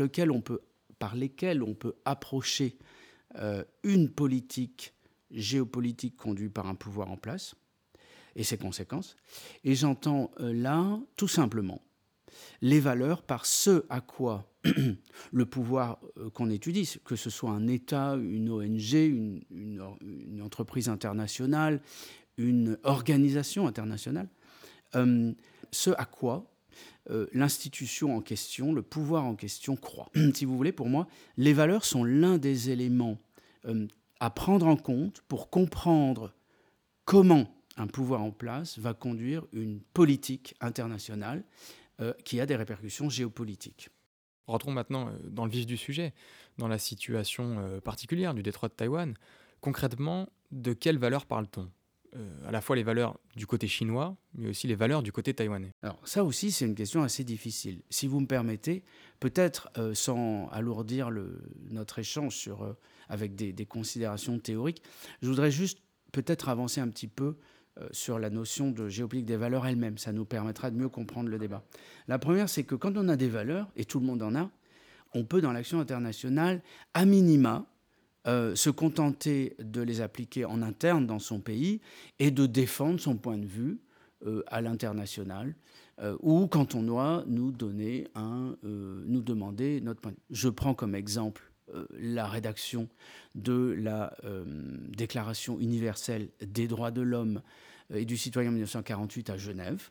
par 1.00 1.16
lesquels 1.16 1.64
on 1.64 1.74
peut 1.74 1.96
approcher 2.06 2.78
une 3.84 4.10
politique 4.10 4.94
géopolitique 5.32 6.16
conduite 6.16 6.54
par 6.54 6.68
un 6.68 6.76
pouvoir 6.76 7.12
en 7.12 7.18
place 7.18 7.56
et 8.36 8.44
ses 8.44 8.58
conséquences. 8.58 9.18
Et 9.66 9.76
j'entends 9.76 10.32
là 10.38 11.00
tout 11.18 11.28
simplement 11.28 11.82
les 12.62 12.80
valeurs 12.80 13.24
par 13.24 13.46
ce 13.46 13.86
à 13.90 14.00
quoi 14.00 14.55
le 15.32 15.46
pouvoir 15.46 16.00
euh, 16.18 16.30
qu'on 16.30 16.50
étudie, 16.50 16.98
que 17.04 17.16
ce 17.16 17.30
soit 17.30 17.52
un 17.52 17.68
État, 17.68 18.16
une 18.16 18.50
ONG, 18.50 18.94
une, 18.94 20.42
entreprise 20.42 20.90
internationale, 20.90 21.82
une 22.38 22.78
organisation 22.84 23.68
internationale, 23.68 24.28
euh, 24.96 25.34
ce 25.72 25.90
à 25.98 26.06
quoi 26.06 26.52
euh, 27.10 27.28
l'institution 27.34 28.16
en 28.16 28.22
question, 28.22 28.74
le 28.74 28.82
pouvoir 28.82 29.26
en 29.26 29.36
question 29.36 29.76
croit. 29.76 30.10
si 30.34 30.46
vous 30.46 30.58
voulez, 30.58 30.72
pour 30.72 30.90
moi, 30.90 31.08
les 31.38 31.54
valeurs 31.54 31.86
sont 31.86 32.04
l'un 32.04 32.38
des 32.38 32.70
éléments 32.70 33.18
à 34.20 34.30
prendre 34.30 34.68
en 34.68 34.78
compte 34.78 35.24
pour 35.28 35.50
comprendre 35.50 36.36
comment 37.04 37.48
un 37.78 37.88
pouvoir 37.88 38.22
en 38.22 38.30
place 38.30 38.78
va 38.78 38.94
conduire 38.94 39.44
une 39.54 39.80
politique 39.80 40.54
internationale 40.62 41.44
qui 42.24 42.40
a 42.40 42.46
des 42.46 42.56
répercussions 42.56 43.10
géopolitiques. 43.10 43.90
Rentrons 44.48 44.72
maintenant 44.72 45.12
dans 45.24 45.46
le 45.46 45.52
vif 45.52 45.66
du 45.66 45.78
sujet, 45.78 46.14
dans 46.58 46.68
la 46.68 46.78
situation 46.78 47.80
particulière 47.84 48.34
du 48.34 48.44
détroit 48.44 48.70
de 48.70 48.74
Taïwan. 48.74 49.16
Concrètement, 49.62 50.30
de 50.52 50.74
quelles 50.74 50.98
valeurs 50.98 51.26
parle-t-on? 51.26 51.70
À 52.46 52.52
la 52.52 52.62
fois 52.62 52.78
les 52.78 52.84
valeurs 52.84 53.20
du 53.36 53.46
côté 53.46 53.68
chinois, 53.68 54.16
mais 54.36 54.48
aussi 54.48 54.68
les 54.68 54.76
valeurs 54.76 55.04
du 55.04 55.12
côté 55.12 55.34
taïwanais 55.34 55.74
Alors 55.82 56.00
ça 56.08 56.24
aussi, 56.24 56.50
c'est 56.50 56.66
une 56.66 56.76
question 56.76 57.04
assez 57.04 57.26
difficile. 57.26 57.82
Si 57.90 58.08
vous 58.08 58.22
me 58.22 58.26
permettez, 58.26 58.86
peut-être 59.20 59.70
sans 59.94 60.48
alourdir 60.50 61.10
notre 61.72 62.00
échange 62.00 62.34
sur, 62.34 62.74
avec 63.10 63.36
des, 63.36 63.66
considérations 63.66 64.40
théoriques, 64.40 64.82
je 65.22 65.28
voudrais 65.28 65.52
juste 65.52 65.80
peut-être 66.12 66.48
avancer 66.50 66.80
un 66.80 66.88
petit 66.88 67.08
peu 67.08 67.26
euh, 67.26 67.34
sur 67.92 68.20
la 68.20 68.30
notion 68.30 68.72
de 68.72 68.88
géopolitique 68.88 69.28
des 69.28 69.38
valeurs 69.38 69.66
elles-mêmes. 69.66 69.98
Ça 69.98 70.14
nous 70.14 70.26
permettra 70.26 70.72
de 70.72 70.78
mieux 70.78 70.90
comprendre 70.90 71.30
le 71.30 71.38
débat. 71.38 71.64
La 72.08 72.20
première, 72.20 72.50
c'est 72.50 72.64
que 72.64 72.76
quand 72.76 72.96
on 72.98 73.10
a 73.10 73.16
des 73.16 73.30
valeurs, 73.30 73.70
et 73.76 73.86
tout 73.86 74.00
le 74.00 74.06
monde 74.06 74.22
en 74.22 74.36
a, 74.36 74.50
on 75.14 75.24
peut, 75.24 75.42
dans 75.42 75.52
l'action 75.52 75.80
internationale, 75.80 76.62
à 76.94 77.06
minima, 77.06 77.66
euh, 78.28 78.56
se 78.56 78.70
contenter 78.70 79.56
de 79.60 79.82
les 79.82 80.02
appliquer 80.02 80.46
en 80.46 80.62
interne 80.62 81.06
dans 81.06 81.20
son 81.20 81.40
pays 81.40 81.82
et 82.20 82.32
de 82.32 82.46
défendre 82.46 83.00
son 83.00 83.18
point 83.18 83.38
de 83.38 83.46
vue 83.46 83.80
euh, 84.26 84.44
à 84.48 84.62
l'international, 84.62 85.56
ou 86.22 86.48
quand 86.48 86.76
on 86.76 86.84
doit 86.84 87.24
nous 87.26 87.52
donner 87.52 88.08
nous 88.64 89.22
demander 89.22 89.80
notre 89.80 90.02
point 90.02 90.12
de 90.12 90.18
vue. 90.18 90.24
Je 90.30 90.50
prends 90.50 90.74
comme 90.74 90.94
exemple 90.94 91.54
euh, 91.74 91.86
la 91.92 92.28
rédaction 92.28 92.88
de 93.34 93.76
la 93.78 94.16
euh, 94.24 94.44
Déclaration 94.96 95.60
universelle 95.60 96.30
des 96.46 96.68
droits 96.68 96.92
de 96.92 97.02
l'homme 97.02 97.42
euh, 97.92 97.98
et 97.98 98.06
du 98.06 98.18
citoyen 98.18 98.50
en 98.50 98.54
1948 98.54 99.30
à 99.32 99.38
Genève, 99.38 99.90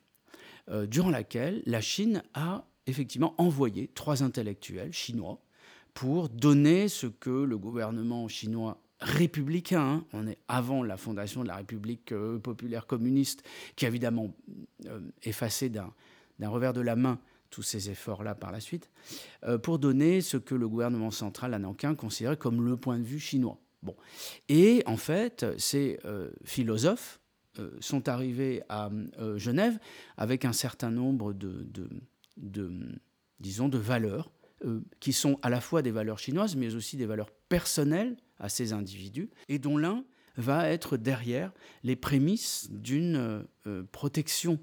durant 0.88 1.10
laquelle 1.10 1.62
la 1.66 1.82
Chine 1.82 2.22
a 2.32 2.64
effectivement 2.86 3.34
envoyé 3.36 3.88
trois 3.88 4.22
intellectuels 4.22 4.94
chinois 4.94 5.42
pour 5.92 6.30
donner 6.30 6.88
ce 6.88 7.06
que 7.06 7.28
le 7.28 7.58
gouvernement 7.58 8.28
chinois 8.28 8.80
républicain, 8.98 9.82
hein, 9.82 10.04
on 10.14 10.26
est 10.26 10.38
avant 10.48 10.82
la 10.82 10.96
fondation 10.96 11.42
de 11.42 11.48
la 11.48 11.56
République 11.56 12.14
populaire 12.42 12.86
communiste, 12.86 13.42
qui 13.76 13.84
a 13.84 13.88
évidemment 13.88 14.34
effacé 15.22 15.68
d'un 15.68 15.92
revers 16.40 16.72
de 16.72 16.80
la 16.80 16.96
main 16.96 17.20
tous 17.54 17.62
ces 17.62 17.88
efforts-là 17.88 18.34
par 18.34 18.50
la 18.50 18.58
suite, 18.58 18.90
euh, 19.44 19.58
pour 19.58 19.78
donner 19.78 20.20
ce 20.20 20.36
que 20.36 20.56
le 20.56 20.68
gouvernement 20.68 21.12
central 21.12 21.54
à 21.54 21.60
Nankin 21.60 21.94
considérait 21.94 22.36
comme 22.36 22.64
le 22.66 22.76
point 22.76 22.98
de 22.98 23.04
vue 23.04 23.20
chinois. 23.20 23.60
Bon. 23.84 23.94
Et 24.48 24.82
en 24.86 24.96
fait, 24.96 25.46
ces 25.56 26.00
euh, 26.04 26.30
philosophes 26.44 27.20
euh, 27.60 27.70
sont 27.78 28.08
arrivés 28.08 28.62
à 28.68 28.90
Genève 29.36 29.78
avec 30.16 30.44
un 30.44 30.52
certain 30.52 30.90
nombre 30.90 31.32
de, 31.32 31.64
de, 32.36 32.80
disons, 33.38 33.68
de 33.68 33.78
valeurs 33.78 34.32
qui 34.98 35.12
sont 35.12 35.38
à 35.42 35.50
la 35.50 35.60
fois 35.60 35.82
des 35.82 35.90
valeurs 35.90 36.18
chinoises, 36.18 36.56
mais 36.56 36.74
aussi 36.74 36.96
des 36.96 37.06
valeurs 37.06 37.30
personnelles 37.50 38.16
à 38.38 38.48
ces 38.48 38.72
individus, 38.72 39.28
et 39.48 39.58
dont 39.58 39.76
l'un 39.76 40.04
va 40.38 40.70
être 40.70 40.96
derrière 40.96 41.52
les 41.82 41.96
prémices 41.96 42.68
d'une 42.70 43.46
protection 43.92 44.58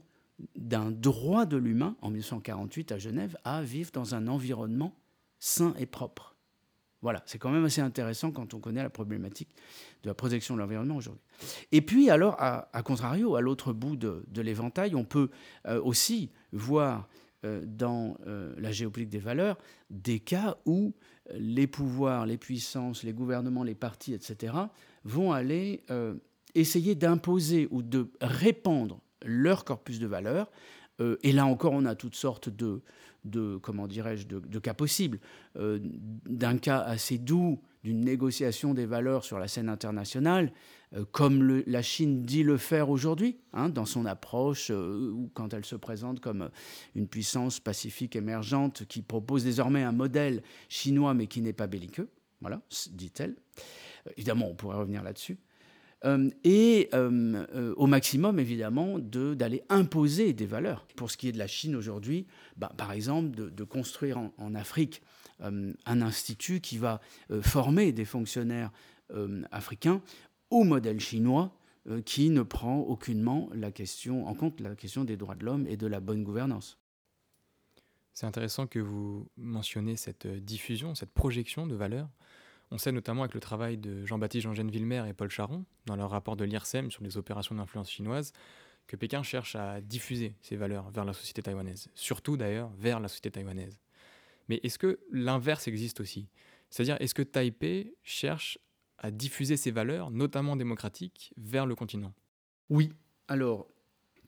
d'un 0.56 0.92
droit 0.92 1.46
de 1.46 1.58
l'humain, 1.58 1.96
en 2.02 2.10
1948 2.10 2.92
à 2.92 2.98
Genève, 2.98 3.38
à 3.44 3.62
vivre 3.62 3.92
dans 3.92 4.16
un 4.16 4.28
environnement 4.28 4.96
sain 5.40 5.74
et 5.78 5.86
propre. 5.86 6.36
Voilà, 7.02 7.24
c'est 7.26 7.40
quand 7.40 7.50
même 7.50 7.66
assez 7.66 7.82
intéressant 7.82 8.32
quand 8.32 8.54
on 8.54 8.60
connaît 8.60 8.84
la 8.84 8.92
problématique 8.92 9.50
de 10.04 10.10
la 10.10 10.14
protection 10.14 10.56
de 10.56 10.60
l'environnement 10.60 10.96
aujourd'hui. 10.96 11.24
Et 11.72 11.82
puis 11.82 12.12
alors, 12.12 12.36
à, 12.40 12.84
contrario, 12.84 13.36
à 13.36 13.42
l'autre 13.42 13.74
bout 13.74 13.96
de, 13.96 14.42
l'éventail, 14.42 14.94
on 14.94 15.04
peut 15.04 15.30
euh, 15.66 15.82
aussi 15.82 16.30
voir 16.52 17.08
euh, 17.44 17.64
dans 17.66 18.18
euh, 18.28 18.54
la 18.60 18.72
géopolitique 18.72 19.12
des 19.12 19.20
valeurs 19.20 19.58
des 19.90 20.20
cas 20.20 20.58
où 20.66 20.94
les 21.34 21.66
pouvoirs, 21.66 22.28
les 22.28 22.38
puissances, 22.38 23.04
les 23.04 23.14
gouvernements, 23.14 23.64
les 23.64 23.76
partis, 23.76 24.14
etc., 24.14 24.54
vont 25.04 25.32
aller 25.32 25.84
essayer 26.56 26.94
d'imposer 26.94 27.68
ou 27.72 27.82
de 27.82 28.12
répandre 28.20 29.00
leur 29.24 29.66
corpus 29.66 30.00
de 30.00 30.08
valeurs. 30.08 30.52
Euh, 31.00 31.18
et 31.24 31.32
là 31.32 31.46
encore, 31.46 31.74
on 31.74 31.86
a 31.86 31.96
toutes 31.96 32.16
sortes 32.16 32.50
de, 32.50 32.82
de 33.26 33.58
comment 33.58 33.88
dirais-je, 33.88 34.28
de, 34.28 34.60
cas 34.60 34.74
possibles. 34.74 35.20
Euh, 35.58 35.80
d'un 35.82 36.58
cas 36.58 36.80
assez 36.80 37.18
doux, 37.18 37.62
d'une 37.84 38.02
négociation 38.02 38.74
des 38.74 38.86
valeurs 38.86 39.24
sur 39.24 39.40
la 39.40 39.48
scène 39.48 39.70
internationale, 39.70 40.52
euh, 40.94 41.04
comme 41.12 41.64
la 41.66 41.82
Chine 41.82 42.22
dit 42.22 42.44
le 42.44 42.58
faire 42.58 42.90
aujourd'hui, 42.90 43.40
hein, 43.54 43.70
dans 43.70 43.86
son 43.86 44.06
approche, 44.06 44.70
ou 44.70 45.32
quand 45.34 45.54
elle 45.54 45.66
se 45.66 45.76
présente 45.76 46.20
comme 46.20 46.50
une 46.96 47.08
puissance 47.08 47.60
pacifique 47.60 48.16
émergente 48.16 48.86
qui 48.86 49.02
propose 49.02 49.44
désormais 49.44 49.84
un 49.84 49.94
modèle 49.94 50.44
chinois 50.70 51.14
mais 51.14 51.28
qui 51.28 51.42
n'est 51.42 51.54
pas 51.54 51.68
belliqueux. 51.68 52.10
Voilà, 52.42 52.62
dit-elle. 52.92 53.36
Évidemment, 54.18 54.50
on 54.50 54.56
pourrait 54.56 54.78
revenir 54.78 55.04
là-dessus. 55.04 55.38
Euh, 56.04 56.30
et 56.44 56.90
euh, 56.94 57.46
euh, 57.54 57.74
au 57.78 57.86
maximum, 57.86 58.40
évidemment, 58.40 58.98
d'aller 59.00 59.64
imposer 59.70 60.34
des 60.34 60.46
valeurs. 60.46 60.88
Pour 60.96 61.12
ce 61.12 61.18
qui 61.18 61.28
est 61.28 61.32
de 61.32 61.38
la 61.38 61.48
Chine 61.48 61.76
aujourd'hui, 61.76 62.26
bah, 62.58 62.72
par 62.76 62.92
exemple, 62.92 63.30
de, 63.32 63.64
construire 63.64 64.18
en, 64.18 64.56
Afrique 64.56 65.02
un 65.40 66.02
institut 66.02 66.60
qui 66.62 66.78
va 66.78 67.02
former 67.42 67.92
des 67.92 68.06
fonctionnaires 68.06 68.72
africains 69.52 70.02
au 70.52 70.64
modèle 70.64 71.00
chinois, 71.00 71.56
qui 72.06 72.30
ne 72.30 72.44
prend 72.44 72.80
aucunement 72.80 73.50
la 73.54 73.72
question, 73.72 74.28
en 74.28 74.36
compte 74.36 74.60
la 74.60 74.76
question 74.76 75.04
des 75.04 75.18
droits 75.18 75.34
de 75.34 75.46
l'homme 75.46 75.66
et 75.68 75.78
de 75.78 75.88
la 75.88 76.00
bonne 76.00 76.24
gouvernance. 76.24 76.78
C'est 78.14 78.28
intéressant 78.28 78.68
que 78.68 78.78
vous 78.78 79.28
mentionniez 79.38 79.96
cette 79.96 80.28
diffusion, 80.28 80.94
cette 80.94 81.14
projection 81.14 81.66
de 81.66 81.76
valeurs. 81.76 82.10
On 82.72 82.78
sait 82.78 82.94
notamment 82.94 83.24
avec 83.24 83.34
le 83.34 83.42
travail 83.42 83.78
de 83.78 84.06
Jean-Baptiste 84.06 84.44
Jean-Gène 84.44 84.72
Villemer 84.72 85.04
et 85.10 85.14
Paul 85.14 85.30
Charon, 85.30 85.66
dans 85.86 85.98
leur 85.98 86.10
rapport 86.10 86.38
de 86.38 86.46
l'IRSEM 86.46 86.90
sur 86.90 87.04
les 87.04 87.18
opérations 87.18 87.54
d'influence 87.54 87.92
chinoise, 87.92 88.32
que 88.88 88.96
Pékin 88.96 89.24
cherche 89.24 89.56
à 89.56 89.82
diffuser 89.82 90.36
ces 90.42 90.56
valeurs 90.56 90.90
vers 90.90 91.04
la 91.04 91.14
société 91.14 91.42
taïwanaise, 91.42 91.90
surtout 91.96 92.38
d'ailleurs 92.38 92.72
vers 92.78 93.02
la 93.02 93.10
société 93.10 93.32
taïwanaise. 93.32 93.78
Mais 94.48 94.62
est-ce 94.64 94.80
que 94.80 95.00
l'inverse 95.12 95.68
existe 95.68 96.00
aussi? 96.00 96.30
C'est-à-dire, 96.70 96.96
est-ce 97.02 97.14
que 97.14 97.22
Taipei 97.22 97.94
cherche 98.04 98.58
à 98.98 99.12
diffuser 99.12 99.58
ces 99.58 99.72
valeurs, 99.72 100.10
notamment 100.10 100.56
démocratiques, 100.56 101.34
vers 101.36 101.66
le 101.66 101.76
continent? 101.76 102.14
Oui. 102.70 102.94
Alors, 103.28 103.68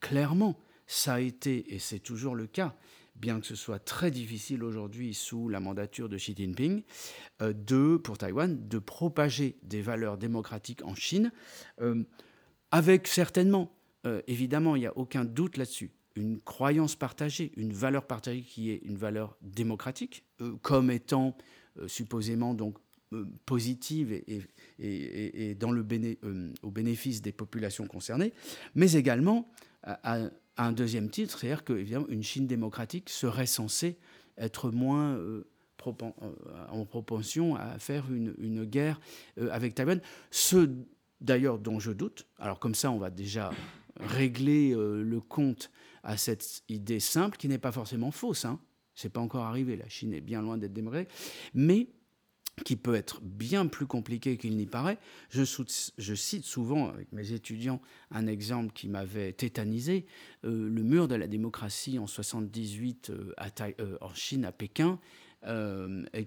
clairement, 0.01 0.59
ça 0.85 1.15
a 1.15 1.19
été, 1.21 1.73
et 1.73 1.79
c'est 1.79 1.99
toujours 1.99 2.35
le 2.35 2.47
cas, 2.47 2.75
bien 3.15 3.39
que 3.39 3.45
ce 3.45 3.55
soit 3.55 3.79
très 3.79 4.11
difficile 4.11 4.63
aujourd'hui 4.63 5.13
sous 5.13 5.49
la 5.49 5.59
mandature 5.59 6.09
de 6.09 6.17
Xi 6.17 6.35
Jinping, 6.35 6.83
euh, 7.41 7.53
de, 7.53 7.97
pour 7.97 8.17
Taïwan, 8.17 8.67
de 8.67 8.79
propager 8.79 9.57
des 9.63 9.81
valeurs 9.81 10.17
démocratiques 10.17 10.83
en 10.83 10.95
Chine, 10.95 11.31
euh, 11.81 12.03
avec 12.71 13.07
certainement, 13.07 13.75
euh, 14.05 14.21
évidemment, 14.27 14.75
il 14.75 14.79
n'y 14.79 14.87
a 14.87 14.97
aucun 14.97 15.25
doute 15.25 15.57
là-dessus, 15.57 15.91
une 16.15 16.39
croyance 16.41 16.95
partagée, 16.95 17.51
une 17.55 17.73
valeur 17.73 18.05
partagée 18.05 18.41
qui 18.41 18.71
est 18.71 18.81
une 18.83 18.97
valeur 18.97 19.37
démocratique, 19.41 20.25
comme 20.61 20.91
étant 20.91 21.35
supposément 21.87 22.53
donc 22.53 22.77
positive 23.45 24.11
et, 24.13 24.41
et, 24.79 25.55
dans 25.55 25.71
le 25.71 25.83
au 26.61 26.71
bénéfice 26.71 27.21
des 27.21 27.31
populations 27.31 27.87
concernées, 27.87 28.33
mais 28.75 28.93
également 28.93 29.51
à, 29.83 30.29
un 30.57 30.71
deuxième 30.71 31.09
titre, 31.09 31.39
c'est-à-dire 31.39 31.63
qu'une 31.63 32.23
Chine 32.23 32.47
démocratique 32.47 33.09
serait 33.09 33.45
censée 33.45 33.97
être 34.37 34.71
moins 34.71 35.15
euh, 35.15 35.47
euh, 35.87 36.11
en 36.69 36.85
propension 36.85 37.55
à 37.55 37.77
faire 37.79 38.05
une, 38.11 38.65
guerre 38.65 38.99
euh, 39.37 39.49
avec 39.51 39.75
Taïwan. 39.75 40.01
Ce, 40.31 40.69
d'ailleurs, 41.21 41.59
dont 41.59 41.79
je 41.79 41.91
doute, 41.91 42.27
alors 42.39 42.59
comme 42.59 42.75
ça, 42.75 42.91
on 42.91 42.99
va 42.99 43.09
déjà 43.09 43.51
régler 43.99 44.73
le 44.73 45.19
compte 45.19 45.71
à 46.03 46.17
cette 46.17 46.63
idée 46.67 46.99
simple, 46.99 47.37
qui 47.37 47.47
n'est 47.47 47.59
pas 47.59 47.71
forcément 47.71 48.11
fausse, 48.11 48.45
hein. 48.45 48.59
c'est 48.95 49.11
pas 49.11 49.21
encore 49.21 49.43
arrivé, 49.43 49.75
la 49.75 49.87
Chine 49.87 50.13
est 50.13 50.21
bien 50.21 50.41
loin 50.41 50.57
d'être 50.57 50.73
démocratique, 50.73 51.11
mais 51.53 51.89
qui 52.63 52.75
peut 52.75 52.95
être 52.95 53.19
bien 53.21 53.67
plus 53.67 53.87
compliqué 53.87 54.37
qu'il 54.37 54.55
n'y 54.55 54.65
paraît. 54.65 54.99
Je, 55.29 55.43
cite 55.43 56.45
souvent 56.45 56.89
avec 56.89 57.11
mes 57.11 57.31
étudiants 57.31 57.81
un 58.11 58.27
exemple 58.27 58.73
qui 58.73 58.87
m'avait 58.87 59.33
tétanisé, 59.33 60.05
euh, 60.45 60.69
le 60.69 60.83
mur 60.83 61.07
de 61.07 61.15
la 61.15 61.27
démocratie 61.27 61.97
en 61.97 62.07
78 62.07 63.09
euh, 63.09 63.33
euh, 63.79 63.97
en 64.01 64.13
Chine, 64.13 64.45
à 64.45 64.51
Pékin, 64.51 64.99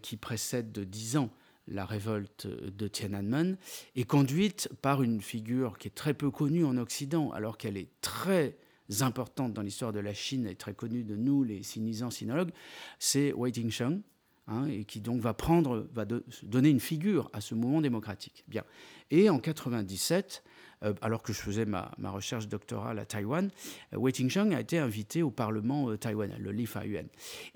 qui 0.02 0.18
précède 0.18 0.72
de 0.72 0.84
10 0.84 1.16
ans 1.16 1.30
la 1.68 1.86
révolte 1.86 2.46
de 2.46 2.86
Tiananmen, 2.86 3.56
est 3.94 4.04
conduite 4.04 4.68
par 4.82 5.02
une 5.02 5.22
figure 5.22 5.78
qui 5.78 5.88
est 5.88 5.94
très 5.94 6.12
peu 6.12 6.30
connue 6.30 6.66
en 6.66 6.76
Occident, 6.76 7.30
alors 7.30 7.56
qu'elle 7.56 7.78
est 7.78 7.88
très 8.02 8.58
importante 9.00 9.54
dans 9.54 9.62
l'histoire 9.62 9.94
de 9.94 10.00
la 10.00 10.12
Chine 10.12 10.46
et 10.46 10.54
très 10.54 10.74
connue 10.74 11.02
de 11.02 11.16
nous, 11.16 11.44
les 11.44 11.62
sinisants 11.62 12.10
sinologues, 12.10 12.52
c'est 12.98 13.32
Wei 13.32 13.52
Tingsheng, 13.52 14.02
Hein, 14.48 14.66
et 14.68 14.84
qui 14.84 15.00
donc 15.00 15.20
va 15.20 15.34
prendre, 15.34 15.88
va 15.92 16.04
donner 16.44 16.68
une 16.68 16.78
figure 16.78 17.28
à 17.32 17.40
ce 17.40 17.56
mouvement 17.56 17.80
démocratique. 17.80 18.44
Bien. 18.46 18.62
Et 19.10 19.28
en 19.28 19.40
97, 19.40 20.44
euh, 20.84 20.94
alors 21.00 21.22
que 21.22 21.32
je 21.32 21.40
faisais 21.40 21.64
ma, 21.64 21.90
recherche 22.04 22.46
doctorale 22.46 23.00
à 23.00 23.06
Taïwan, 23.06 23.50
euh, 23.92 23.96
Wei 23.96 24.12
Ching 24.12 24.54
a 24.54 24.60
été 24.60 24.78
invité 24.78 25.22
au 25.22 25.32
Parlement 25.32 25.90
euh, 25.90 25.96
taïwanais, 25.96 26.38
le 26.38 26.52
Li-Fa-Yuan. 26.52 27.06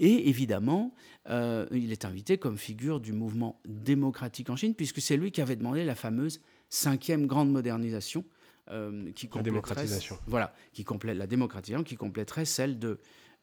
Et 0.01 0.29
évidemment, 0.29 0.93
il 1.29 1.93
est 1.93 2.05
invité 2.05 2.39
comme 2.39 2.59
figure 2.59 2.99
du 2.99 3.13
mouvement 3.13 3.61
démocratique 3.67 4.51
en 4.51 4.57
Chine, 4.57 4.75
puisque 4.75 5.01
c'est 5.01 5.17
lui 5.17 5.31
qui 5.31 5.41
avait 5.41 5.55
demandé 5.55 5.85
la 5.85 5.95
fameuse 5.95 6.41
cinquième 6.71 7.29
grande 7.29 7.53
modernisation. 7.53 8.25
qui 9.15 9.29
la 9.33 9.43
démocratisation. 9.43 10.19
Voilà, 10.27 10.53
qui 10.73 10.83
complète 10.83 11.17
la 11.17 11.29
démocratisation, 11.29 11.85
qui 11.85 11.95
compléterait 11.95 12.47
celle 12.47 12.81
de, 12.81 12.99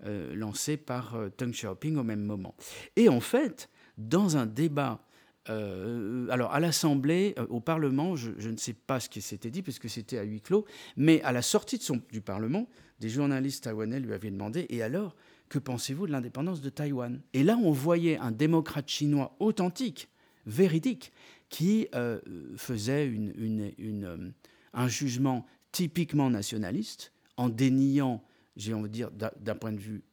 lancée 0.06 0.78
par 0.78 1.18
Deng 1.38 1.52
Xiaoping 1.52 1.98
au 1.98 2.04
même 2.04 2.24
moment. 2.24 2.56
Et 2.96 3.10
en 3.10 3.20
fait, 3.20 3.70
dans 3.98 4.38
un 4.38 4.46
débat 4.46 5.02
euh, 5.50 6.28
alors, 6.30 6.54
à 6.54 6.60
l'Assemblée, 6.60 7.34
euh, 7.38 7.46
au 7.50 7.60
Parlement, 7.60 8.16
je, 8.16 8.50
ne 8.50 8.58
sais 8.58 8.74
pas 8.74 9.00
ce 9.00 9.10
qui 9.10 9.22
s'était 9.22 9.50
dit, 9.50 9.62
puisque 9.62 9.90
c'était 9.90 10.18
à 10.18 10.24
huis 10.24 10.42
clos, 10.42 10.66
mais 10.96 11.22
à 11.22 11.32
la 11.32 11.42
sortie 11.42 11.78
de 11.78 11.84
son, 11.84 12.02
du 12.12 12.22
Parlement, 12.22 12.68
des 13.00 13.10
journalistes 13.10 13.64
taïwanais 13.64 14.00
lui 14.00 14.14
avaient 14.14 14.32
demandé 14.32 14.66
Et 14.70 14.82
alors, 14.82 15.16
que 15.50 15.60
pensez-vous 15.60 16.08
de 16.08 16.12
l'indépendance 16.12 16.62
de 16.62 16.70
Taïwan? 16.70 17.22
Et 17.34 17.44
là, 17.44 17.58
on 17.62 17.72
voyait 17.72 18.18
un 18.18 18.32
démocrate 18.32 18.90
chinois 18.90 19.36
authentique, 19.40 20.10
véridique, 20.46 21.14
qui 21.50 21.88
euh, 21.96 22.20
faisait 22.58 23.06
une, 23.06 24.34
un 24.74 24.88
jugement 24.90 25.46
typiquement 25.72 26.30
nationaliste, 26.30 27.14
en 27.38 27.48
déniant, 27.48 28.22
j'ai 28.58 28.74
envie 28.74 28.90
de 28.90 28.94
dire, 28.94 29.12
d'un 29.12 29.56
point 29.56 29.72
de 29.72 29.80
vue 29.80 30.04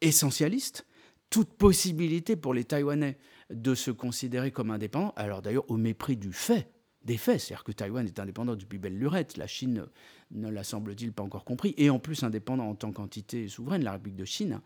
essentialiste, 0.00 0.86
toute 1.30 1.54
possibilité 1.54 2.36
pour 2.36 2.54
les 2.54 2.64
Taïwanais 2.64 3.18
de 3.50 3.74
se 3.74 3.90
considérer 3.90 4.52
comme 4.52 4.70
indépendant, 4.70 5.12
alors 5.16 5.42
d'ailleurs 5.42 5.68
au 5.70 5.76
mépris 5.76 6.16
du 6.16 6.32
fait, 6.32 6.70
des 7.06 7.16
faits, 7.16 7.40
c'est-à-dire 7.40 7.64
que 7.64 7.72
Taïwan 7.72 8.06
est 8.06 8.18
indépendant 8.18 8.56
depuis 8.56 8.78
belle 8.78 8.98
lurette, 8.98 9.36
la 9.36 9.46
Chine 9.46 9.86
ne 10.32 10.50
l'a 10.50 10.64
semble-t-il 10.64 11.12
pas 11.12 11.22
encore 11.22 11.44
compris, 11.44 11.72
et 11.78 11.88
en 11.88 12.00
plus 12.00 12.24
indépendant 12.24 12.68
en 12.68 12.74
tant 12.74 12.90
qu'entité 12.90 13.48
souveraine, 13.48 13.84
la 13.84 13.92
République 13.92 14.16
de 14.16 14.24
Chine. 14.24 14.60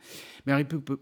Mais 0.47 0.53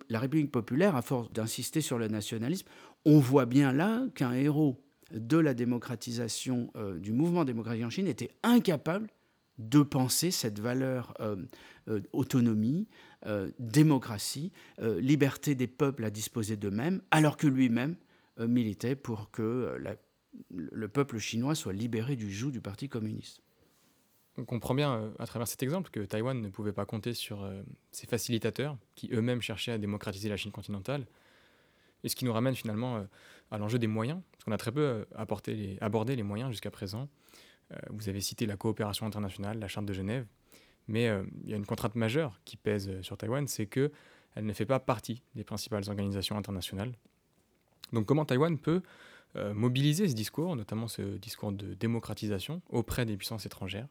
la 0.08 0.20
République, 0.20 0.50
populaire, 0.50 0.96
à 0.96 1.02
force 1.02 1.32
d'insister 1.32 1.80
sur 1.80 1.96
le 1.96 2.08
nationalisme, 2.08 2.66
on 3.04 3.20
voit 3.20 3.46
bien 3.46 3.72
là 3.72 4.04
qu'un 4.16 4.32
héros 4.32 4.84
de 5.12 5.38
la 5.38 5.54
démocratisation, 5.54 6.70
euh, 6.76 6.98
du 6.98 7.12
mouvement 7.12 7.44
démocratique 7.44 7.84
en 7.84 7.90
Chine, 7.90 8.08
était 8.08 8.30
incapable 8.42 9.08
de 9.58 9.82
penser 9.82 10.30
cette 10.30 10.60
valeur 10.60 11.14
euh, 11.20 11.36
euh, 11.88 12.00
autonomie, 12.12 12.86
euh, 13.26 13.50
démocratie, 13.58 14.52
liberté 14.78 15.54
des 15.54 15.66
peuples 15.66 16.04
à 16.04 16.10
disposer 16.10 16.56
d'eux-mêmes, 16.56 17.02
alors 17.10 17.36
que 17.36 17.46
lui-même 17.46 17.96
militait 18.38 18.94
pour 18.94 19.32
que 19.32 19.76
le 20.50 20.88
peuple 20.88 21.18
chinois 21.18 21.56
soit 21.56 21.72
libéré 21.72 22.14
du 22.14 22.30
joug 22.30 22.52
du 22.52 22.60
Parti 22.60 22.88
communiste. 22.88 23.42
On 24.36 24.44
comprend 24.44 24.76
bien 24.76 25.12
à 25.18 25.26
travers 25.26 25.48
cet 25.48 25.64
exemple 25.64 25.90
que 25.90 25.98
Taïwan 25.98 26.40
ne 26.40 26.48
pouvait 26.48 26.72
pas 26.72 26.86
compter 26.86 27.14
sur 27.14 27.50
ses 27.90 28.06
facilitateurs 28.06 28.78
qui 28.94 29.10
eux-mêmes 29.12 29.42
cherchaient 29.42 29.72
à 29.72 29.78
démocratiser 29.78 30.28
la 30.28 30.36
Chine 30.36 30.52
continentale. 30.52 31.08
Et 32.04 32.08
ce 32.08 32.14
qui 32.14 32.24
nous 32.24 32.32
ramène 32.32 32.54
finalement 32.54 33.04
à 33.50 33.58
l'enjeu 33.58 33.80
des 33.80 33.88
moyens, 33.88 34.20
parce 34.30 34.44
qu'on 34.44 34.52
a 34.52 34.58
très 34.58 34.70
peu 34.70 35.04
abordé 35.80 36.14
les 36.14 36.22
moyens 36.22 36.52
jusqu'à 36.52 36.70
présent. 36.70 37.08
Euh, 37.72 37.76
vous 37.90 38.08
avez 38.08 38.20
cité 38.20 38.46
la 38.46 38.56
coopération 38.56 39.06
internationale, 39.06 39.58
la 39.58 39.68
Charte 39.68 39.86
de 39.86 39.92
Genève, 39.92 40.26
mais 40.86 41.08
euh, 41.08 41.24
il 41.44 41.50
y 41.50 41.52
a 41.52 41.56
une 41.56 41.66
contrainte 41.66 41.94
majeure 41.94 42.40
qui 42.44 42.56
pèse 42.56 43.00
sur 43.02 43.16
Taïwan, 43.16 43.46
c'est 43.46 43.66
qu'elle 43.66 43.90
ne 44.36 44.52
fait 44.52 44.66
pas 44.66 44.80
partie 44.80 45.22
des 45.34 45.44
principales 45.44 45.84
organisations 45.88 46.36
internationales. 46.36 46.92
Donc 47.92 48.06
comment 48.06 48.24
Taïwan 48.24 48.58
peut 48.58 48.82
euh, 49.36 49.52
mobiliser 49.52 50.08
ce 50.08 50.14
discours, 50.14 50.56
notamment 50.56 50.88
ce 50.88 51.02
discours 51.18 51.52
de 51.52 51.74
démocratisation, 51.74 52.62
auprès 52.70 53.04
des 53.04 53.16
puissances 53.16 53.44
étrangères, 53.44 53.88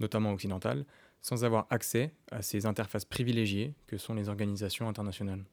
notamment 0.00 0.32
occidentales, 0.32 0.86
sans 1.20 1.44
avoir 1.44 1.66
accès 1.70 2.14
à 2.30 2.42
ces 2.42 2.66
interfaces 2.66 3.04
privilégiées 3.04 3.74
que 3.86 3.96
sont 3.96 4.14
les 4.14 4.28
organisations 4.28 4.88
internationales? 4.88 5.44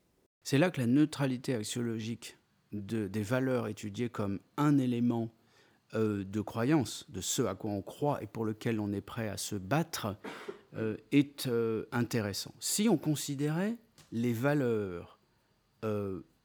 C'est 0.44 0.58
là 0.58 0.72
que 0.72 0.82
la 0.82 0.88
neutralité 0.88 1.54
axiologique 1.54 2.38
des 2.72 3.24
valeurs 3.24 3.68
étudiées 3.68 4.10
comme 4.10 4.40
un 4.58 4.78
élément 4.78 5.30
euh, 5.94 6.24
de 6.24 6.40
croyance, 6.40 7.06
de 7.10 7.20
ce 7.20 7.42
à 7.42 7.54
quoi 7.54 7.70
on 7.70 7.82
croit 7.82 8.24
et 8.24 8.26
pour 8.26 8.46
lequel 8.46 8.80
on 8.80 8.94
est 8.94 9.02
prêt 9.02 9.28
à 9.28 9.36
se 9.36 9.56
battre, 9.56 10.16
euh, 10.78 10.96
est 11.12 11.48
euh, 11.48 11.84
intéressant. 11.92 12.54
Si 12.62 12.88
on 12.88 12.98
considérait 12.98 13.76
les 14.14 14.32
valeurs 14.32 15.20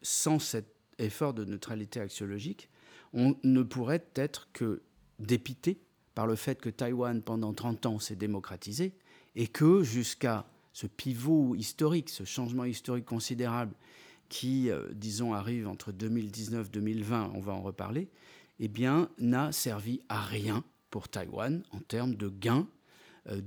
sans 0.02 0.38
cet 0.40 0.74
effort 0.98 1.32
de 1.32 1.44
neutralité 1.44 2.00
axiologique, 2.00 2.70
on 3.12 3.36
ne 3.44 3.62
pourrait 3.62 4.04
être 4.16 4.48
que 4.52 4.82
dépité 5.20 5.78
par 6.16 6.26
le 6.26 6.34
fait 6.34 6.60
que 6.60 6.70
Taïwan, 6.70 7.22
pendant 7.22 7.52
30 7.52 7.86
ans, 7.86 7.98
s'est 8.00 8.16
démocratisé 8.16 8.94
et 9.36 9.46
que 9.46 9.84
jusqu'à 9.84 10.46
ce 10.72 10.88
pivot 10.88 11.54
historique, 11.54 12.08
ce 12.08 12.24
changement 12.24 12.64
historique 12.64 13.04
considérable 13.04 13.74
qui, 14.28 14.70
disons, 14.92 15.34
arrive 15.34 15.68
entre 15.68 15.92
2019-2020, 15.92 17.30
on 17.34 17.40
va 17.40 17.52
en 17.52 17.62
reparler, 17.62 18.08
eh 18.58 18.68
bien, 18.68 19.10
n'a 19.18 19.52
servi 19.52 20.00
à 20.08 20.20
rien 20.20 20.64
pour 20.90 21.08
Taïwan 21.08 21.62
en 21.72 21.80
termes 21.80 22.14
de 22.14 22.28
gains 22.28 22.66
euh, 23.28 23.40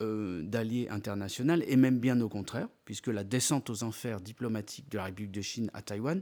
euh, 0.00 0.42
d'alliés 0.42 0.88
internationaux, 0.90 1.54
et 1.66 1.76
même 1.76 2.00
bien 2.00 2.20
au 2.20 2.28
contraire, 2.28 2.68
puisque 2.84 3.06
la 3.06 3.22
descente 3.22 3.70
aux 3.70 3.84
enfers 3.84 4.20
diplomatiques 4.20 4.90
de 4.90 4.98
la 4.98 5.04
République 5.04 5.30
de 5.30 5.40
Chine 5.40 5.70
à 5.74 5.82
Taïwan 5.82 6.20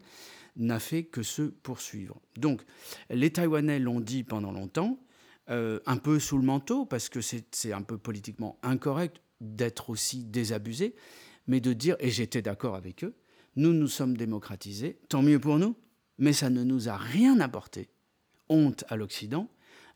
n'a 0.57 0.79
fait 0.79 1.05
que 1.05 1.23
se 1.23 1.43
poursuivre. 1.43 2.21
Donc, 2.37 2.63
les 3.09 3.31
Taïwanais 3.31 3.79
l'ont 3.79 4.01
dit 4.01 4.23
pendant 4.23 4.53
longtemps, 4.53 5.01
euh, 5.49 5.81
un 5.87 5.97
peu 5.97 6.19
sous 6.19 6.37
le 6.37 6.45
manteau, 6.45 6.85
parce 6.85 7.09
que 7.09 7.21
c'est 7.21 7.73
un 7.73 7.83
peu 7.83 7.97
politiquement 7.97 8.59
incorrect 8.63 9.23
d'être 9.41 9.89
aussi 9.89 10.25
désabusé, 10.25 10.95
mais 11.47 11.61
de 11.61 11.73
dire, 11.73 11.97
et 12.01 12.11
j'étais 12.11 12.43
d'accord 12.43 12.75
avec 12.75 13.03
eux, 13.03 13.15
nous 13.57 13.73
nous 13.73 13.89
sommes 13.89 14.17
démocratisés, 14.17 14.99
tant 15.09 15.23
mieux 15.23 15.41
pour 15.41 15.59
nous, 15.59 15.75
mais 16.19 16.35
ça 16.35 16.51
ne 16.51 16.63
nous 16.63 16.89
a 16.91 16.97
rien 16.97 17.41
apporté 17.41 17.89
honte 18.51 18.85
à 18.89 18.97
l'Occident 18.97 19.49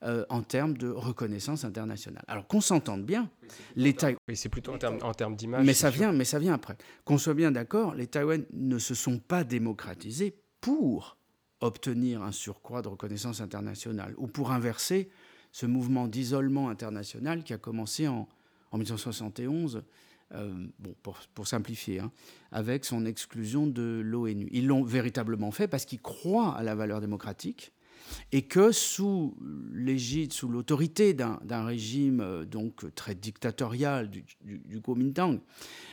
euh, 0.03 0.25
en 0.29 0.43
termes 0.43 0.77
de 0.77 0.89
reconnaissance 0.89 1.65
internationale. 1.65 2.25
Alors 2.29 2.47
qu'on 2.47 2.61
s'entende 2.61 3.05
bien, 3.05 3.31
les 3.77 3.95
Oui, 4.29 4.37
c'est 4.37 4.49
plutôt 4.49 4.73
en 4.75 5.13
termes, 5.13 5.37
d'image. 5.37 5.65
Mais 5.65 5.75
ça 5.75 5.91
vient, 5.91 6.13
mais 6.13 6.25
ça 6.25 6.39
vient 6.39 6.55
après. 6.55 6.77
Qu'on 7.05 7.19
soit 7.19 7.35
bien 7.35 7.53
d'accord, 7.53 7.95
les 7.95 8.07
Taïwan 8.07 8.45
ne 8.53 8.79
se 8.79 8.95
sont 8.95 9.19
pas 9.19 9.45
démocratisés 9.45 10.37
pour 10.61 11.17
obtenir 11.61 12.23
un 12.23 12.33
surcroît 12.33 12.83
de 12.83 12.89
reconnaissance 12.89 13.41
internationale 13.41 14.15
ou 14.17 14.27
pour 14.27 14.53
inverser 14.53 15.09
ce 15.53 15.67
mouvement 15.67 16.09
d'isolement 16.09 16.69
international 16.69 17.45
qui 17.45 17.53
a 17.53 17.59
commencé 17.59 18.09
en, 18.09 18.29
en 18.73 18.79
1971. 18.79 19.85
Euh, 20.33 20.53
bon, 20.79 20.95
pour, 21.03 21.19
pour 21.35 21.47
simplifier, 21.47 22.01
hein, 22.01 22.11
avec 22.51 22.85
son 22.87 23.05
exclusion 23.07 23.67
de 23.67 24.01
l'ONU. 24.03 24.49
Ils 24.53 24.67
l'ont 24.67 24.83
véritablement 24.83 25.51
fait 25.51 25.69
parce 25.69 25.85
qu'ils 25.85 26.01
croient 26.01 26.57
à 26.57 26.63
la 26.63 26.75
valeur 26.75 27.01
démocratique, 27.01 27.74
et 28.33 28.43
que 28.43 28.73
sous 28.73 29.37
l'égide, 29.73 30.33
sous 30.33 30.49
l'autorité 30.49 31.15
d'un 31.15 31.65
régime 31.65 32.21
euh, 32.21 32.45
donc 32.45 32.95
très 32.95 33.15
dictatorial 33.15 34.11
du, 34.11 34.25
Kuomintang, 34.83 35.41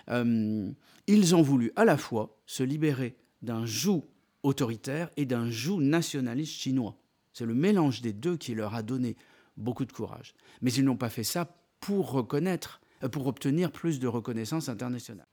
euh, 0.09 0.71
ils 1.07 1.35
ont 1.35 1.41
voulu 1.41 1.71
à 1.75 1.85
la 1.85 1.97
fois 1.97 2.37
se 2.45 2.63
libérer 2.63 3.15
d'un 3.41 3.65
joug 3.65 4.05
autoritaire 4.43 5.09
et 5.17 5.25
d'un 5.25 5.49
joug 5.49 5.81
nationaliste 5.81 6.53
chinois. 6.53 6.97
C'est 7.33 7.45
le 7.45 7.53
mélange 7.53 8.01
des 8.01 8.13
deux 8.13 8.37
qui 8.37 8.55
leur 8.55 8.75
a 8.75 8.83
donné 8.83 9.15
beaucoup 9.57 9.85
de 9.85 9.91
courage. 9.91 10.33
Mais 10.61 10.73
ils 10.73 10.83
n'ont 10.83 10.97
pas 10.97 11.09
fait 11.09 11.23
ça 11.23 11.55
pour 11.79 12.11
reconnaître, 12.11 12.81
euh, 13.03 13.09
pour 13.09 13.27
obtenir 13.27 13.71
plus 13.71 13.99
de 13.99 14.07
reconnaissance 14.07 14.69
internationale. 14.69 15.27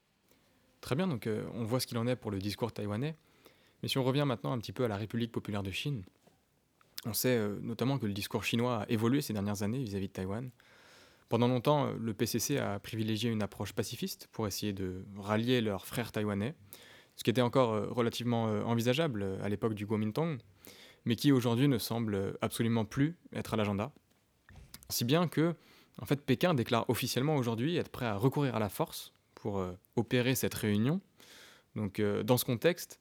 Très 0.81 0.95
bien, 0.95 1.09
donc 1.09 1.29
on 1.55 1.65
voit 1.65 1.81
ce 1.81 1.89
qu'il 1.89 1.99
en 1.99 2.07
est 2.07 2.15
pour 2.15 2.31
le 2.31 2.39
discours 2.39 2.71
taïwanais. 2.71 3.17
Mais 3.83 3.89
si 3.89 3.99
on 3.99 4.05
revient 4.05 4.25
maintenant 4.27 4.53
un 4.53 4.59
petit 4.59 4.73
peu 4.73 4.85
à 4.85 4.89
la 4.89 4.97
République 4.97 5.33
populaire 5.33 5.63
de 5.63 5.71
Chine, 5.71 6.05
on 7.05 7.13
sait 7.13 7.37
euh, 7.37 7.59
notamment 7.61 7.99
que 7.99 8.07
le 8.07 8.13
discours 8.13 8.45
chinois 8.45 8.83
a 8.83 8.89
évolué 8.89 9.21
ces 9.21 9.33
dernières 9.33 9.63
années 9.63 9.83
vis-à-vis 9.83 10.09
de 10.09 10.13
Taïwan. 10.13 10.51
Pendant 11.29 11.49
longtemps, 11.49 11.87
euh, 11.87 11.93
le 12.01 12.15
PCC 12.15 12.59
a 12.59 12.79
privilégié 12.81 13.31
une 13.31 13.43
approche 13.43 13.73
pacifiste 13.73 14.29
pour 14.33 14.47
essayer 14.47 14.73
de 14.73 15.05
rallier 15.19 15.61
leurs 15.61 15.87
frères 15.87 16.13
taïwanais, 16.13 16.55
ce 17.17 17.25
qui 17.25 17.31
était 17.31 17.43
encore 17.43 17.73
euh, 17.73 17.87
relativement 17.91 18.45
envisageable 18.45 19.39
à 19.43 19.49
l'époque 19.49 19.75
du 19.75 19.87
Kuomintang, 19.87 20.39
mais 21.05 21.17
qui 21.17 21.33
aujourd'hui 21.33 21.69
ne 21.69 21.79
semble 21.79 22.37
absolument 22.41 22.85
plus 22.85 23.17
être 23.33 23.55
à 23.55 23.57
l'agenda. 23.57 23.93
Si 24.91 25.05
bien 25.05 25.29
que, 25.29 25.55
en 26.01 26.07
fait, 26.07 26.21
Pékin 26.25 26.55
déclare 26.55 26.89
officiellement 26.89 27.37
aujourd'hui 27.37 27.77
être 27.77 27.91
prêt 27.91 28.07
à 28.07 28.17
recourir 28.17 28.55
à 28.57 28.59
la 28.59 28.69
force 28.69 29.13
pour 29.35 29.65
opérer 29.97 30.35
cette 30.35 30.55
réunion. 30.55 31.01
Donc, 31.77 32.01
dans 32.01 32.37
ce 32.37 32.45
contexte, 32.45 32.99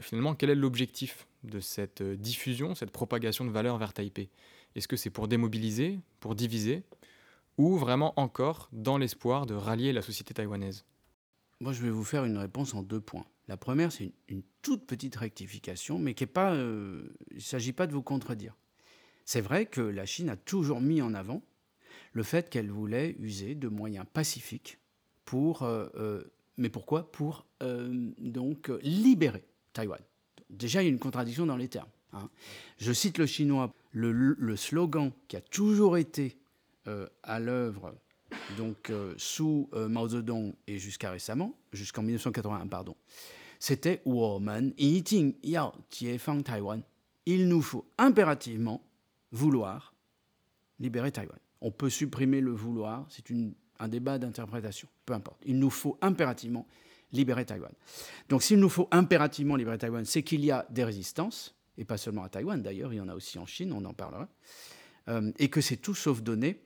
finalement, 0.00 0.34
quel 0.34 0.50
est 0.50 0.54
l'objectif 0.54 1.26
de 1.44 1.60
cette 1.60 2.00
euh, 2.00 2.16
diffusion, 2.16 2.74
cette 2.74 2.90
propagation 2.90 3.44
de 3.44 3.50
valeurs 3.50 3.78
vers 3.78 3.92
Taipei? 3.92 4.30
Est-ce 4.74 4.88
que 4.88 4.96
c'est 4.96 5.10
pour 5.10 5.28
démobiliser, 5.28 6.00
pour 6.20 6.34
diviser, 6.34 6.84
ou 7.58 7.76
vraiment 7.76 8.18
encore 8.18 8.68
dans 8.72 8.98
l'espoir 8.98 9.46
de 9.46 9.54
rallier 9.54 9.92
la 9.92 10.02
société 10.02 10.34
taïwanaise? 10.34 10.84
Moi, 11.60 11.72
je 11.72 11.82
vais 11.82 11.90
vous 11.90 12.04
faire 12.04 12.24
une 12.24 12.38
réponse 12.38 12.74
en 12.74 12.82
deux 12.82 13.00
points. 13.00 13.26
La 13.48 13.56
première, 13.56 13.90
c'est 13.90 14.12
une, 14.28 14.42
toute 14.62 14.86
petite 14.86 15.16
rectification, 15.16 15.98
mais 15.98 16.14
qui 16.14 16.24
est 16.24 16.28
pas, 16.28 16.54
euh, 16.54 17.02
il 17.30 17.36
ne 17.36 17.42
s'agit 17.42 17.72
pas 17.72 17.86
de 17.86 17.92
vous 17.92 18.02
contredire. 18.02 18.56
C'est 19.24 19.40
vrai 19.40 19.66
que 19.66 19.80
la 19.80 20.06
Chine 20.06 20.28
a 20.28 20.36
toujours 20.36 20.80
mis 20.80 21.02
en 21.02 21.14
avant 21.14 21.42
le 22.12 22.22
fait 22.22 22.48
qu'elle 22.48 22.70
voulait 22.70 23.16
user 23.18 23.54
de 23.54 23.68
moyens 23.68 24.06
pacifiques 24.12 24.78
pour... 25.24 25.62
Euh, 25.62 25.88
euh, 25.96 26.24
mais 26.56 26.68
pourquoi? 26.68 27.10
Pour 27.10 27.46
donc 27.60 28.70
libérer 28.82 29.44
Taïwan. 29.72 30.00
Déjà, 30.48 30.82
il 30.82 30.86
y 30.86 30.88
a 30.88 30.92
une 30.92 30.98
contradiction 30.98 31.46
dans 31.46 31.56
les 31.56 31.68
termes. 31.68 31.88
Hein. 32.12 32.28
Je 32.78 32.92
cite 32.92 33.18
le 33.18 33.26
chinois, 33.26 33.72
le, 33.92 34.56
slogan 34.56 35.12
qui 35.28 35.36
a 35.36 35.40
toujours 35.40 35.96
été 35.96 36.36
à 37.22 37.38
l'œuvre 37.38 37.94
donc 38.56 38.90
sous 39.16 39.68
Mao 39.72 40.08
Zedong 40.08 40.54
et 40.66 40.78
jusqu'à 40.78 41.12
récemment, 41.12 41.54
jusqu'en 41.72 42.02
1981, 42.02 42.66
pardon, 42.66 42.96
c'était 43.60 44.00
Woman 44.06 44.72
Yiting 44.78 45.34
Yao 45.44 45.72
Fang 46.18 46.42
Taïwan. 46.42 46.82
Il 47.26 47.46
nous 47.46 47.62
faut 47.62 47.86
impérativement 47.98 48.82
vouloir 49.30 49.94
libérer 50.80 51.12
Taïwan. 51.12 51.38
On 51.60 51.70
peut 51.70 51.90
supprimer 51.90 52.40
le 52.40 52.52
vouloir, 52.52 53.06
c'est 53.10 53.24
un 53.78 53.88
débat 53.88 54.18
d'interprétation, 54.18 54.88
peu 55.04 55.12
importe. 55.12 55.42
Il 55.44 55.58
nous 55.58 55.70
faut 55.70 55.98
impérativement 56.00 56.66
libérer 57.12 57.44
Taïwan. 57.44 57.72
Donc 58.28 58.42
s'il 58.42 58.58
nous 58.58 58.68
faut 58.68 58.88
impérativement 58.90 59.56
libérer 59.56 59.78
Taïwan, 59.78 60.04
c'est 60.04 60.22
qu'il 60.22 60.44
y 60.44 60.50
a 60.50 60.66
des 60.70 60.84
résistances, 60.84 61.54
et 61.76 61.84
pas 61.84 61.96
seulement 61.96 62.22
à 62.22 62.28
Taïwan 62.28 62.62
d'ailleurs, 62.62 62.92
il 62.92 62.96
y 62.96 63.00
en 63.00 63.08
a 63.08 63.14
aussi 63.14 63.38
en 63.38 63.46
Chine, 63.46 63.72
on 63.72 63.84
en 63.84 63.94
parlera, 63.94 64.28
euh, 65.08 65.32
et 65.38 65.48
que 65.48 65.60
c'est 65.60 65.76
tout 65.76 65.94
sauf 65.94 66.22
donné. 66.22 66.62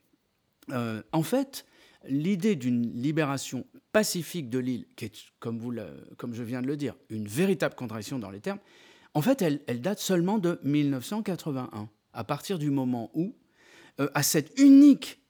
Euh, 0.71 1.03
en 1.13 1.23
fait, 1.23 1.67
l'idée 2.07 2.57
d'une 2.57 2.93
libération 3.01 3.67
pacifique 3.93 4.51
de 4.51 4.59
l'île, 4.59 4.87
qui 4.97 5.07
est, 5.07 5.33
comme, 5.39 5.59
vous 5.59 5.73
comme 6.17 6.35
je 6.35 6.43
viens 6.43 6.63
de 6.63 6.67
le 6.67 6.77
dire, 6.77 6.95
une 7.09 7.27
véritable 7.27 7.75
contradiction 7.75 8.19
dans 8.19 8.31
les 8.31 8.41
termes, 8.41 8.59
en 9.15 9.23
fait, 9.23 9.43
elle, 9.43 9.81
date 9.81 10.01
seulement 10.01 10.39
de 10.39 10.59
1981, 10.65 11.89
à 12.13 12.25
partir 12.25 12.59
du 12.59 12.71
moment 12.71 13.11
où 13.15 13.37
euh, 14.01 14.09
à 14.15 14.23
cette 14.23 14.59
unique 14.59 15.21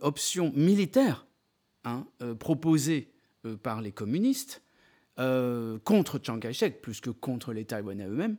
option 0.00 0.52
militaire 0.54 1.26
hein, 1.84 2.06
proposée 2.38 3.10
par 3.62 3.80
les 3.80 3.90
communistes 3.90 4.61
contre 5.16 6.20
Chiang 6.22 6.40
Kai-shek 6.40 6.80
plus 6.80 7.00
que 7.00 7.10
contre 7.10 7.52
les 7.52 7.64
Taïwanais 7.64 8.06
eux-mêmes, 8.06 8.36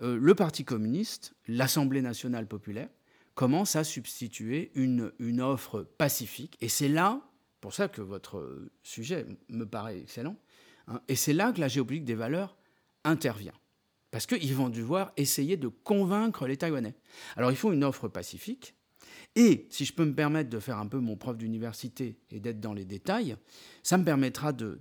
le 0.00 0.34
Parti 0.34 0.64
communiste, 0.64 1.34
l'Assemblée 1.46 2.02
nationale 2.02 2.46
populaire, 2.46 2.88
commence 3.36 3.76
à 3.76 3.84
substituer 3.84 4.72
une, 4.74 5.12
offre 5.40 5.82
pacifique. 5.82 6.56
Et 6.60 6.68
c'est 6.68 6.88
là, 6.88 7.20
pour 7.60 7.74
ça 7.74 7.86
que 7.86 8.00
votre 8.00 8.66
sujet 8.82 9.26
me 9.48 9.66
paraît 9.66 9.98
excellent, 9.98 10.36
hein, 10.88 11.00
et 11.06 11.14
c'est 11.14 11.34
là 11.34 11.52
que 11.52 11.60
la 11.60 11.68
géopolitique 11.68 12.06
des 12.06 12.14
valeurs 12.14 12.56
intervient. 13.04 13.52
Parce 14.10 14.26
qu'ils 14.26 14.54
vont 14.54 14.70
devoir 14.70 15.12
essayer 15.16 15.58
de 15.58 15.68
convaincre 15.68 16.46
les 16.46 16.56
Taïwanais. 16.56 16.94
Alors 17.36 17.50
il 17.50 17.56
faut 17.56 17.72
une 17.72 17.84
offre 17.84 18.08
pacifique, 18.08 18.74
et 19.38 19.66
si 19.68 19.84
je 19.84 19.92
peux 19.92 20.06
me 20.06 20.14
permettre 20.14 20.48
de 20.48 20.58
faire 20.58 20.78
un 20.78 20.86
peu 20.86 20.98
mon 20.98 21.14
prof 21.14 21.36
d'université 21.36 22.16
et 22.30 22.40
d'être 22.40 22.58
dans 22.58 22.72
les 22.72 22.86
détails, 22.86 23.36
ça 23.82 23.98
me 23.98 24.04
permettra 24.04 24.54
de, 24.54 24.80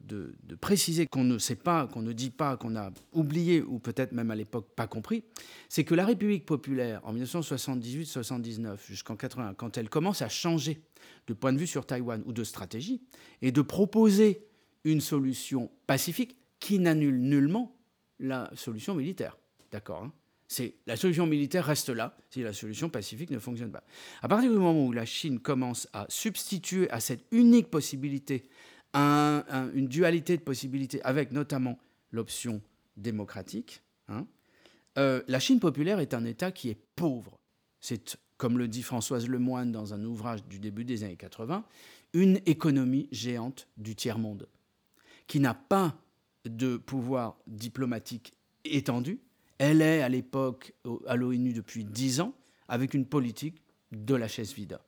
préciser 0.62 1.08
qu'on 1.08 1.26
ne 1.26 1.38
sait 1.38 1.58
pas, 1.58 1.88
qu'on 1.88 2.02
ne 2.02 2.14
dit 2.14 2.30
pas, 2.30 2.56
qu'on 2.56 2.78
a 2.78 2.90
oublié 3.12 3.62
ou 3.62 3.80
peut-être 3.80 4.14
même 4.14 4.32
à 4.32 4.36
l'époque 4.36 4.70
pas 4.74 4.88
compris, 4.88 5.26
c'est 5.68 5.84
que 5.84 5.94
la 5.94 6.06
République 6.06 6.46
populaire 6.46 7.02
en 7.04 7.14
1978-79 7.14 8.78
jusqu'en 8.88 9.18
80, 9.18 9.56
quand 9.56 9.78
elle 9.78 9.90
commence 9.90 10.22
à 10.22 10.30
changer 10.30 10.82
de 11.28 11.34
point 11.34 11.52
de 11.52 11.58
vue 11.58 11.68
sur 11.68 11.86
Taïwan 11.86 12.24
ou 12.26 12.32
de 12.32 12.46
stratégie 12.46 13.02
et 13.42 13.52
de 13.52 13.62
proposer 13.62 14.48
une 14.86 15.02
solution 15.02 15.70
pacifique 15.86 16.38
qui 16.62 16.80
n'annule 16.80 17.20
nullement 17.20 17.76
la 18.20 18.50
solution 18.56 18.96
militaire. 18.96 19.38
D'accord 19.72 20.04
hein? 20.04 20.14
C'est 20.48 20.76
la 20.86 20.96
solution 20.96 21.26
militaire 21.26 21.66
reste 21.66 21.90
là 21.90 22.16
si 22.30 22.42
la 22.42 22.54
solution 22.54 22.90
pacifique 22.90 23.32
ne 23.32 23.40
fonctionne 23.40 23.72
pas. 23.72 23.84
À 24.22 24.28
partir 24.28 24.52
du 24.52 24.58
moment 24.58 24.86
où 24.86 24.92
la 24.92 25.06
Chine 25.06 25.40
commence 25.40 25.88
à 25.94 26.06
substituer 26.10 26.90
à 26.92 27.00
cette 27.00 27.26
unique 27.32 27.70
possibilité 27.70 28.48
une 28.94 29.88
dualité 29.88 30.38
de 30.38 30.42
possibilités 30.42 31.02
avec 31.02 31.32
notamment 31.32 31.78
l'option 32.12 32.62
démocratique, 32.96 33.82
hein, 34.08 34.26
euh, 34.98 35.22
la 35.28 35.40
Chine 35.40 35.60
populaire 35.60 36.00
est 36.00 36.14
un 36.14 36.24
État 36.24 36.52
qui 36.52 36.70
est 36.70 36.80
pauvre. 36.96 37.38
C'est, 37.82 38.18
comme 38.38 38.58
le 38.58 38.70
dit 38.70 38.84
Françoise 38.84 39.28
Lemoine 39.28 39.72
dans 39.72 39.94
un 39.94 40.04
ouvrage 40.06 40.46
du 40.46 40.60
début 40.60 40.86
des 40.86 41.04
années 41.04 41.18
80, 41.18 41.66
une 42.14 42.40
économie 42.46 43.10
géante 43.12 43.68
du 43.76 43.96
tiers-monde, 43.96 44.48
qui 45.28 45.42
n'a 45.42 45.54
pas 45.54 45.98
de 46.46 46.78
pouvoir 46.78 47.38
diplomatique 47.48 48.34
étendu, 48.64 49.20
elle 49.58 49.82
est 49.82 50.02
à 50.02 50.10
l'époque 50.10 50.74
à 51.08 51.16
l'ONU 51.16 51.54
depuis 51.54 51.86
dix 51.86 52.22
ans 52.22 52.34
avec 52.68 52.94
une 52.94 53.06
politique 53.06 53.62
de 53.92 54.16
la 54.16 54.28
chaise 54.28 54.54
vide. 54.54 54.80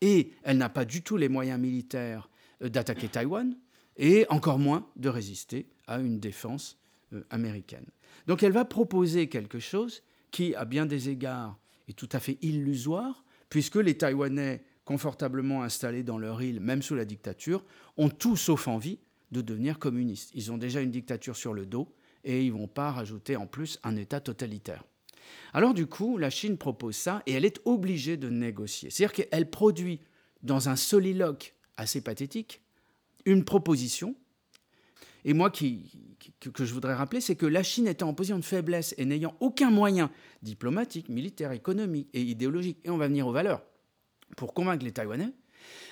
Et 0.00 0.32
elle 0.42 0.58
n'a 0.58 0.68
pas 0.68 0.84
du 0.84 1.02
tout 1.02 1.16
les 1.16 1.28
moyens 1.28 1.60
militaires 1.60 2.28
euh, 2.62 2.68
d'attaquer 2.68 3.08
Taïwan 3.08 3.56
et 3.96 4.26
encore 4.30 4.58
moins 4.58 4.88
de 4.96 5.08
résister 5.08 5.68
à 5.86 5.98
une 5.98 6.18
défense 6.18 6.78
euh, 7.12 7.24
américaine. 7.30 7.86
Donc 8.26 8.42
elle 8.42 8.52
va 8.52 8.64
proposer 8.64 9.28
quelque 9.28 9.58
chose 9.58 10.02
qui, 10.30 10.54
à 10.54 10.64
bien 10.64 10.86
des 10.86 11.08
égards, 11.08 11.58
est 11.88 11.96
tout 11.96 12.08
à 12.12 12.20
fait 12.20 12.38
illusoire, 12.42 13.24
puisque 13.48 13.76
les 13.76 13.96
Taïwanais, 13.96 14.64
confortablement 14.84 15.62
installés 15.62 16.02
dans 16.02 16.18
leur 16.18 16.42
île, 16.42 16.60
même 16.60 16.82
sous 16.82 16.94
la 16.94 17.04
dictature, 17.04 17.64
ont 17.96 18.08
tout 18.08 18.36
sauf 18.36 18.66
envie 18.66 18.98
de 19.30 19.40
devenir 19.40 19.78
communistes. 19.78 20.30
Ils 20.34 20.50
ont 20.52 20.58
déjà 20.58 20.80
une 20.80 20.90
dictature 20.90 21.36
sur 21.36 21.54
le 21.54 21.66
dos, 21.66 21.88
et 22.24 22.44
ils 22.44 22.52
vont 22.52 22.68
pas 22.68 22.90
rajouter 22.90 23.36
en 23.36 23.46
plus 23.46 23.78
un 23.82 23.96
État 23.96 24.20
totalitaire. 24.20 24.84
Alors 25.52 25.74
du 25.74 25.86
coup, 25.86 26.18
la 26.18 26.30
Chine 26.30 26.56
propose 26.56 26.96
ça 26.96 27.22
et 27.26 27.32
elle 27.32 27.44
est 27.44 27.60
obligée 27.64 28.16
de 28.16 28.28
négocier. 28.28 28.90
C'est-à-dire 28.90 29.14
qu'elle 29.14 29.50
produit 29.50 30.00
dans 30.42 30.68
un 30.68 30.76
soliloque 30.76 31.54
assez 31.76 32.00
pathétique 32.00 32.60
une 33.24 33.44
proposition. 33.44 34.16
Et 35.24 35.34
moi, 35.34 35.50
que 35.50 36.64
je 36.64 36.74
voudrais 36.74 36.94
rappeler, 36.94 37.20
c'est 37.20 37.36
que 37.36 37.46
la 37.46 37.62
Chine 37.62 37.86
étant 37.86 38.08
en 38.08 38.14
position 38.14 38.38
de 38.38 38.44
faiblesse 38.44 38.94
et 38.98 39.04
n'ayant 39.04 39.36
aucun 39.38 39.70
moyen 39.70 40.10
diplomatique, 40.42 41.08
militaire, 41.08 41.52
économique 41.52 42.08
et 42.12 42.22
idéologique, 42.22 42.78
et 42.84 42.90
on 42.90 42.96
va 42.96 43.06
venir 43.06 43.28
aux 43.28 43.32
valeurs, 43.32 43.62
pour 44.36 44.52
convaincre 44.52 44.84
les 44.84 44.92
Taïwanais, 44.92 45.32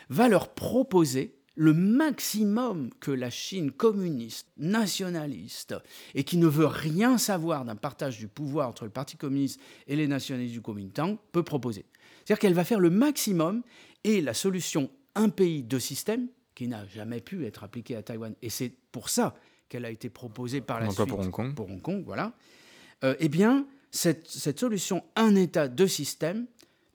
va 0.08 0.28
leur 0.28 0.52
proposer 0.54 1.39
le 1.56 1.74
maximum 1.74 2.90
que 3.00 3.10
la 3.10 3.30
Chine 3.30 3.70
communiste, 3.70 4.48
nationaliste, 4.56 5.74
et 6.14 6.24
qui 6.24 6.36
ne 6.36 6.46
veut 6.46 6.66
rien 6.66 7.18
savoir 7.18 7.64
d'un 7.64 7.76
partage 7.76 8.18
du 8.18 8.28
pouvoir 8.28 8.68
entre 8.68 8.84
le 8.84 8.90
Parti 8.90 9.16
communiste 9.16 9.60
et 9.86 9.96
les 9.96 10.06
nationalistes 10.06 10.54
du 10.54 10.62
Kuomintang, 10.62 11.18
peut 11.32 11.42
proposer. 11.42 11.84
C'est-à-dire 12.18 12.38
qu'elle 12.38 12.54
va 12.54 12.64
faire 12.64 12.80
le 12.80 12.90
maximum 12.90 13.62
et 14.04 14.20
la 14.20 14.34
solution 14.34 14.90
un 15.14 15.28
pays, 15.28 15.62
deux 15.62 15.80
systèmes, 15.80 16.28
qui 16.54 16.68
n'a 16.68 16.86
jamais 16.86 17.20
pu 17.20 17.46
être 17.46 17.64
appliquée 17.64 17.96
à 17.96 18.02
Taïwan, 18.02 18.34
et 18.42 18.50
c'est 18.50 18.72
pour 18.92 19.08
ça 19.08 19.34
qu'elle 19.68 19.84
a 19.84 19.90
été 19.90 20.08
proposée 20.08 20.60
par 20.60 20.80
la 20.80 20.90
suite 20.90 21.08
pour 21.08 21.20
Hong 21.20 21.30
Kong. 21.30 21.54
Pour 21.54 21.70
Hong 21.70 21.82
Kong, 21.82 22.02
voilà. 22.04 22.32
Euh, 23.04 23.14
eh 23.18 23.28
bien, 23.28 23.66
cette, 23.90 24.28
cette 24.28 24.60
solution 24.60 25.02
un 25.16 25.34
État, 25.36 25.68
deux 25.68 25.88
systèmes, 25.88 26.46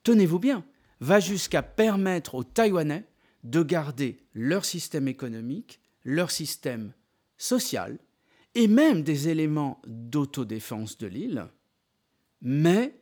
tenez-vous 0.04 0.39
bien, 0.39 0.63
va 1.00 1.20
jusqu'à 1.20 1.63
permettre 1.63 2.36
aux 2.36 2.44
Taïwanais 2.44 3.06
de 3.45 3.62
garder 3.62 4.17
leur 4.34 4.65
système 4.65 5.08
économique, 5.08 5.79
leur 6.03 6.31
système 6.31 6.93
social 7.38 7.97
et 8.55 8.67
même 8.67 9.03
des 9.03 9.29
éléments 9.29 9.81
d'autodéfense 9.86 10.97
de 10.97 11.08
l'île. 11.08 11.45
Mais 12.41 12.99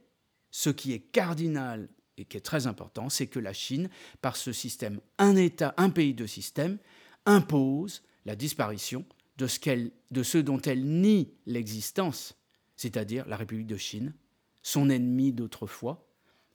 ce 0.51 0.69
qui 0.69 0.91
est 0.93 0.99
cardinal 0.99 1.88
et 2.17 2.25
qui 2.25 2.38
est 2.38 2.41
très 2.41 2.67
important, 2.67 3.10
c'est 3.10 3.27
que 3.27 3.39
la 3.39 3.53
Chine, 3.53 3.89
par 4.21 4.36
ce 4.36 4.51
système 4.51 4.99
un 5.17 5.36
État, 5.36 5.73
un 5.77 5.89
pays, 5.89 6.13
de 6.13 6.27
système, 6.27 6.77
impose 7.25 8.03
la 8.25 8.36
disparition 8.36 9.06
de 9.38 9.47
ce, 9.47 10.38
dont 10.38 10.62
elle 10.62 10.86
nie 10.86 11.34
l'existence, 11.45 12.38
c'est-à-dire 12.75 13.25
la 13.27 13.38
République 13.38 13.67
de 13.67 13.77
Chine, 13.77 14.13
son 14.62 14.89
ennemi 14.89 15.32
d'autrefois, 15.32 16.06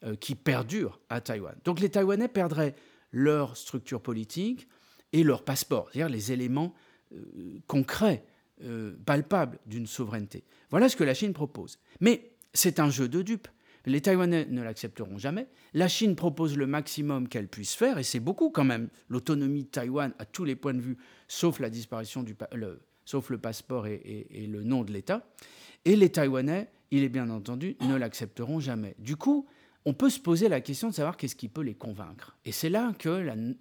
euh, 0.04 0.14
qui 0.14 0.34
perdure 0.34 1.00
à 1.08 1.20
Taïwan. 1.20 1.56
Donc 1.64 1.80
les 1.80 1.88
Taïwanais 1.88 2.28
perdraient 2.28 2.76
leur 3.10 3.56
structure 3.56 4.00
politique 4.00 4.68
et 5.12 5.22
leur 5.22 5.44
passeport, 5.44 5.88
c'est-à-dire 5.90 6.08
les 6.08 6.32
éléments 6.32 6.74
euh, 7.12 7.58
concrets, 7.66 8.24
euh, 8.62 8.96
palpables 9.06 9.58
d'une 9.66 9.86
souveraineté. 9.86 10.44
Voilà 10.70 10.88
ce 10.88 10.96
que 10.96 11.04
la 11.04 11.14
Chine 11.14 11.32
propose. 11.32 11.78
Mais 12.00 12.32
c'est 12.52 12.80
un 12.80 12.90
jeu 12.90 13.08
de 13.08 13.22
dupes. 13.22 13.48
Les 13.86 14.00
Taïwanais 14.00 14.46
ne 14.46 14.62
l'accepteront 14.62 15.16
jamais. 15.16 15.46
La 15.72 15.88
Chine 15.88 16.16
propose 16.16 16.56
le 16.56 16.66
maximum 16.66 17.28
qu'elle 17.28 17.48
puisse 17.48 17.74
faire, 17.74 17.98
et 17.98 18.02
c'est 18.02 18.20
beaucoup 18.20 18.50
quand 18.50 18.64
même, 18.64 18.88
l'autonomie 19.08 19.64
de 19.64 19.68
Taïwan 19.68 20.12
à 20.18 20.26
tous 20.26 20.44
les 20.44 20.56
points 20.56 20.74
de 20.74 20.80
vue, 20.80 20.98
sauf 21.28 21.60
la 21.60 21.70
disparition 21.70 22.22
du 22.22 22.36
le, 22.52 22.82
sauf 23.04 23.30
le 23.30 23.38
passeport 23.38 23.86
et, 23.86 24.26
et 24.30 24.46
le 24.46 24.62
nom 24.64 24.84
de 24.84 24.92
l'État. 24.92 25.26
Et 25.84 25.96
les 25.96 26.10
Taïwanais, 26.10 26.68
il 26.90 27.04
est 27.04 27.08
bien 27.08 27.30
entendu, 27.30 27.76
ne 27.80 27.94
l'accepteront 27.94 28.60
jamais. 28.60 28.94
Du 28.98 29.16
coup, 29.16 29.46
on 29.84 29.94
peut 29.94 30.10
se 30.10 30.20
poser 30.20 30.48
la 30.48 30.60
question 30.60 30.88
de 30.88 30.94
savoir 30.94 31.16
qu'est-ce 31.16 31.36
qui 31.36 31.48
peut 31.48 31.62
les 31.62 31.74
convaincre. 31.74 32.36
Et 32.44 32.52
c'est 32.52 32.70
là 32.70 32.92
que 32.98 33.08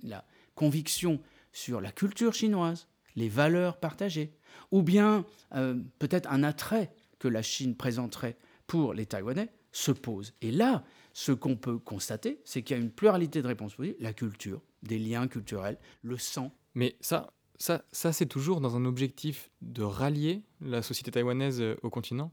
la, 0.04 0.26
conviction 0.56 1.22
sur 1.54 1.82
la 1.82 1.92
culture 1.92 2.34
chinoise, 2.34 2.88
les 3.16 3.30
valeurs 3.30 3.80
partagées, 3.80 4.34
ou 4.72 4.82
bien 4.82 5.26
euh, 5.54 5.76
peut-être 6.00 6.32
un 6.32 6.44
attrait 6.44 6.92
que 7.20 7.28
la 7.28 7.44
Chine 7.44 7.76
présenterait 7.76 8.38
pour 8.66 8.94
les 8.94 9.06
Taïwanais 9.06 9.50
se 9.72 9.92
pose. 9.92 10.34
Et 10.42 10.52
là, 10.52 10.84
ce 11.14 11.32
qu'on 11.32 11.56
peut 11.56 11.78
constater, 11.78 12.42
c'est 12.44 12.64
qu'il 12.64 12.76
y 12.76 12.80
a 12.80 12.84
une 12.84 12.92
pluralité 12.92 13.42
de 13.42 13.48
réponses 13.48 13.76
possibles, 13.76 13.98
la 14.00 14.14
culture, 14.14 14.62
des 14.84 15.00
liens 15.00 15.28
culturels, 15.28 15.78
le 16.02 16.18
sang. 16.18 16.52
Mais 16.74 16.96
ça, 17.02 17.32
ça, 17.58 17.84
ça 17.92 18.14
c'est 18.14 18.26
toujours 18.26 18.62
dans 18.62 18.76
un 18.76 18.86
objectif 18.86 19.50
de 19.62 19.84
rallier 19.84 20.44
la 20.62 20.82
société 20.82 21.12
taïwanaise 21.12 21.62
euh, 21.62 21.76
au 21.84 21.90
continent 21.90 22.32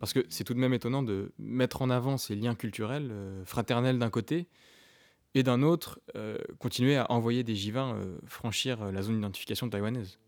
Parce 0.00 0.12
que 0.12 0.26
c'est 0.28 0.42
tout 0.42 0.54
de 0.54 0.58
même 0.58 0.74
étonnant 0.74 1.04
de 1.04 1.32
mettre 1.38 1.82
en 1.82 1.90
avant 1.90 2.18
ces 2.18 2.34
liens 2.34 2.56
culturels, 2.56 3.10
euh, 3.12 3.44
fraternels 3.44 3.98
d'un 3.98 4.10
côté, 4.10 4.48
et 5.34 5.44
d'un 5.44 5.62
autre, 5.62 6.00
euh, 6.16 6.36
continuer 6.58 6.96
à 6.96 7.12
envoyer 7.12 7.44
des 7.44 7.54
Jivins 7.54 7.96
franchir 8.26 8.90
la 8.90 9.02
zone 9.02 9.16
d'identification 9.16 9.70
taïwanaise. 9.70 10.18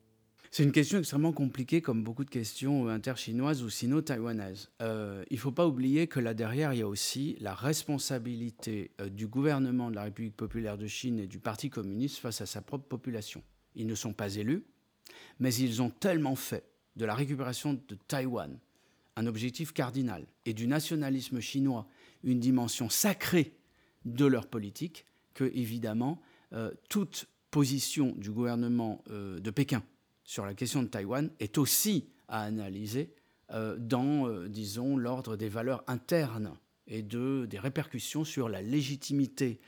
C'est 0.54 0.64
une 0.64 0.72
question 0.72 0.98
extrêmement 0.98 1.32
compliquée, 1.32 1.80
comme 1.80 2.04
beaucoup 2.04 2.26
de 2.26 2.30
questions 2.30 2.86
interchinoises 2.88 3.62
ou 3.62 3.70
sino-taïwanaises. 3.70 4.68
Euh, 4.82 5.24
il 5.30 5.36
ne 5.36 5.40
faut 5.40 5.50
pas 5.50 5.66
oublier 5.66 6.08
que 6.08 6.20
là 6.20 6.34
derrière, 6.34 6.74
il 6.74 6.80
y 6.80 6.82
a 6.82 6.86
aussi 6.86 7.38
la 7.40 7.54
responsabilité 7.54 8.90
euh, 9.00 9.08
du 9.08 9.26
gouvernement 9.26 9.88
de 9.90 9.94
la 9.94 10.02
République 10.02 10.36
populaire 10.36 10.76
de 10.76 10.86
Chine 10.86 11.18
et 11.20 11.26
du 11.26 11.38
Parti 11.38 11.70
communiste 11.70 12.18
face 12.18 12.42
à 12.42 12.46
sa 12.46 12.60
propre 12.60 12.84
population. 12.86 13.42
Ils 13.76 13.86
ne 13.86 13.94
sont 13.94 14.12
pas 14.12 14.36
élus, 14.36 14.66
mais 15.40 15.54
ils 15.54 15.80
ont 15.80 15.88
tellement 15.88 16.36
fait 16.36 16.68
de 16.96 17.06
la 17.06 17.14
récupération 17.14 17.72
de 17.72 17.94
Taïwan 18.06 18.58
un 19.16 19.26
objectif 19.26 19.72
cardinal 19.72 20.26
et 20.46 20.54
du 20.54 20.66
nationalisme 20.66 21.40
chinois 21.40 21.86
une 22.24 22.40
dimension 22.40 22.88
sacrée 22.88 23.56
de 24.04 24.26
leur 24.26 24.46
politique 24.46 25.06
que, 25.34 25.44
évidemment, 25.54 26.20
euh, 26.52 26.70
toute 26.88 27.26
position 27.50 28.14
du 28.16 28.30
gouvernement 28.30 29.04
de 29.08 29.50
Pékin 29.50 29.82
sur 30.24 30.46
la 30.46 30.54
question 30.54 30.82
de 30.82 30.88
Taïwan 30.88 31.30
est 31.40 31.58
aussi 31.58 32.08
à 32.28 32.42
analyser 32.42 33.12
euh, 33.52 33.76
dans, 33.78 34.26
euh, 34.26 34.48
disons, 34.48 34.96
l'ordre 34.96 35.36
des 35.36 35.48
valeurs 35.48 35.84
internes 35.86 36.54
et 36.86 37.02
de, 37.02 37.46
des 37.48 37.58
répercussions 37.58 38.24
sur 38.24 38.48
la 38.48 38.62
légitimité 38.62 39.60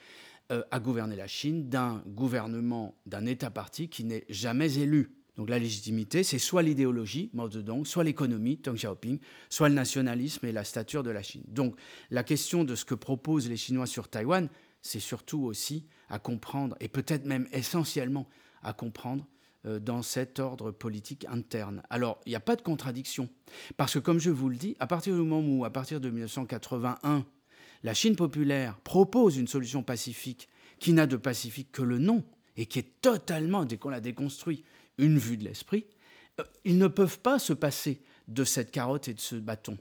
euh, 0.51 0.63
à 0.71 0.81
gouverner 0.81 1.17
la 1.17 1.27
Chine 1.27 1.69
d'un 1.69 2.03
gouvernement, 2.07 2.97
d'un 3.05 3.27
État-parti 3.27 3.89
qui 3.89 4.05
n'est 4.05 4.25
jamais 4.31 4.79
élu. 4.79 5.15
Donc 5.37 5.51
la 5.51 5.59
légitimité, 5.59 6.23
c'est 6.23 6.39
soit 6.39 6.63
l'idéologie, 6.63 7.31
Mao 7.33 7.51
Zedong, 7.51 7.85
soit 7.85 8.05
l'économie, 8.05 8.57
Deng 8.57 8.75
Xiaoping, 8.75 9.19
soit 9.49 9.69
le 9.69 9.75
nationalisme 9.75 10.47
et 10.47 10.53
la 10.53 10.65
stature 10.65 11.03
de 11.03 11.11
la 11.11 11.23
Chine. 11.23 11.43
Donc 11.49 11.77
la 12.11 12.23
question 12.23 12.65
de 12.65 12.75
ce 12.75 12.85
que 12.85 12.95
proposent 12.95 13.49
les 13.49 13.57
Chinois 13.57 13.87
sur 13.87 14.09
Taïwan, 14.09 14.49
c'est 14.81 15.01
surtout 15.01 15.43
aussi 15.43 15.87
à 16.09 16.19
comprendre, 16.19 16.77
et 16.79 16.89
peut-être 16.89 17.25
même 17.25 17.49
essentiellement 17.53 18.29
à 18.63 18.73
comprendre, 18.73 19.27
euh, 19.67 19.81
dans 19.81 20.03
cet 20.03 20.41
ordre 20.41 20.71
politique 20.71 21.25
interne. 21.29 21.83
Alors, 21.89 22.21
il 22.27 22.31
n'y 22.31 22.37
a 22.37 22.41
pas 22.41 22.55
de 22.55 22.61
contradiction, 22.61 23.31
parce 23.79 23.95
que 23.95 23.99
comme 23.99 24.19
je 24.19 24.31
vous 24.31 24.51
le 24.51 24.57
dis, 24.57 24.77
à 24.79 24.87
partir 24.87 25.15
du 25.15 25.23
moment 25.23 25.41
où, 25.41 25.65
à 25.65 25.71
partir 25.71 26.01
de 26.01 26.11
1981, 26.11 27.25
la 27.83 27.95
Chine 27.95 28.15
populaire 28.15 28.79
propose 28.81 29.39
une 29.39 29.49
solution 29.49 29.83
pacifique 29.83 30.49
qui 30.79 30.93
n'a 30.93 31.07
de 31.07 31.17
pacifique 31.17 31.73
que 31.73 31.83
le 31.83 31.99
nom, 31.99 32.25
et 32.57 32.67
qui 32.67 32.79
est 32.79 33.01
totalement, 33.01 33.65
dès 33.65 33.79
qu'on 33.79 33.89
l'a 33.89 34.01
déconstruit, 34.01 34.65
une 34.99 35.19
vue 35.19 35.37
de 35.37 35.45
l'esprit, 35.45 35.87
euh, 36.41 36.45
ils 36.65 36.79
ne 36.79 36.89
peuvent 36.89 37.21
pas 37.21 37.39
se 37.39 37.53
passer 37.53 38.03
de 38.29 38.45
cette 38.45 38.71
carotte 38.71 39.09
et 39.09 39.15
de 39.15 39.21
ce 39.21 39.37
bâton. 39.37 39.79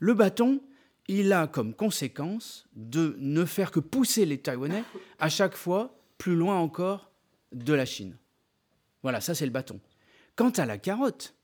Le 0.00 0.14
bâton, 0.14 0.60
il 1.08 1.32
a 1.32 1.46
comme 1.46 1.74
conséquence 1.74 2.68
de 2.74 3.16
ne 3.18 3.44
faire 3.44 3.70
que 3.70 3.80
pousser 3.80 4.26
les 4.26 4.38
Taïwanais 4.38 4.84
à 5.18 5.28
chaque 5.28 5.56
fois 5.56 5.98
plus 6.18 6.34
loin 6.34 6.58
encore 6.58 7.10
de 7.52 7.72
la 7.72 7.86
Chine. 7.86 8.16
Voilà, 9.02 9.20
ça 9.20 9.34
c'est 9.34 9.46
le 9.46 9.52
bâton. 9.52 9.80
Quant 10.36 10.50
à 10.50 10.66
la 10.66 10.78
carotte, 10.78 11.34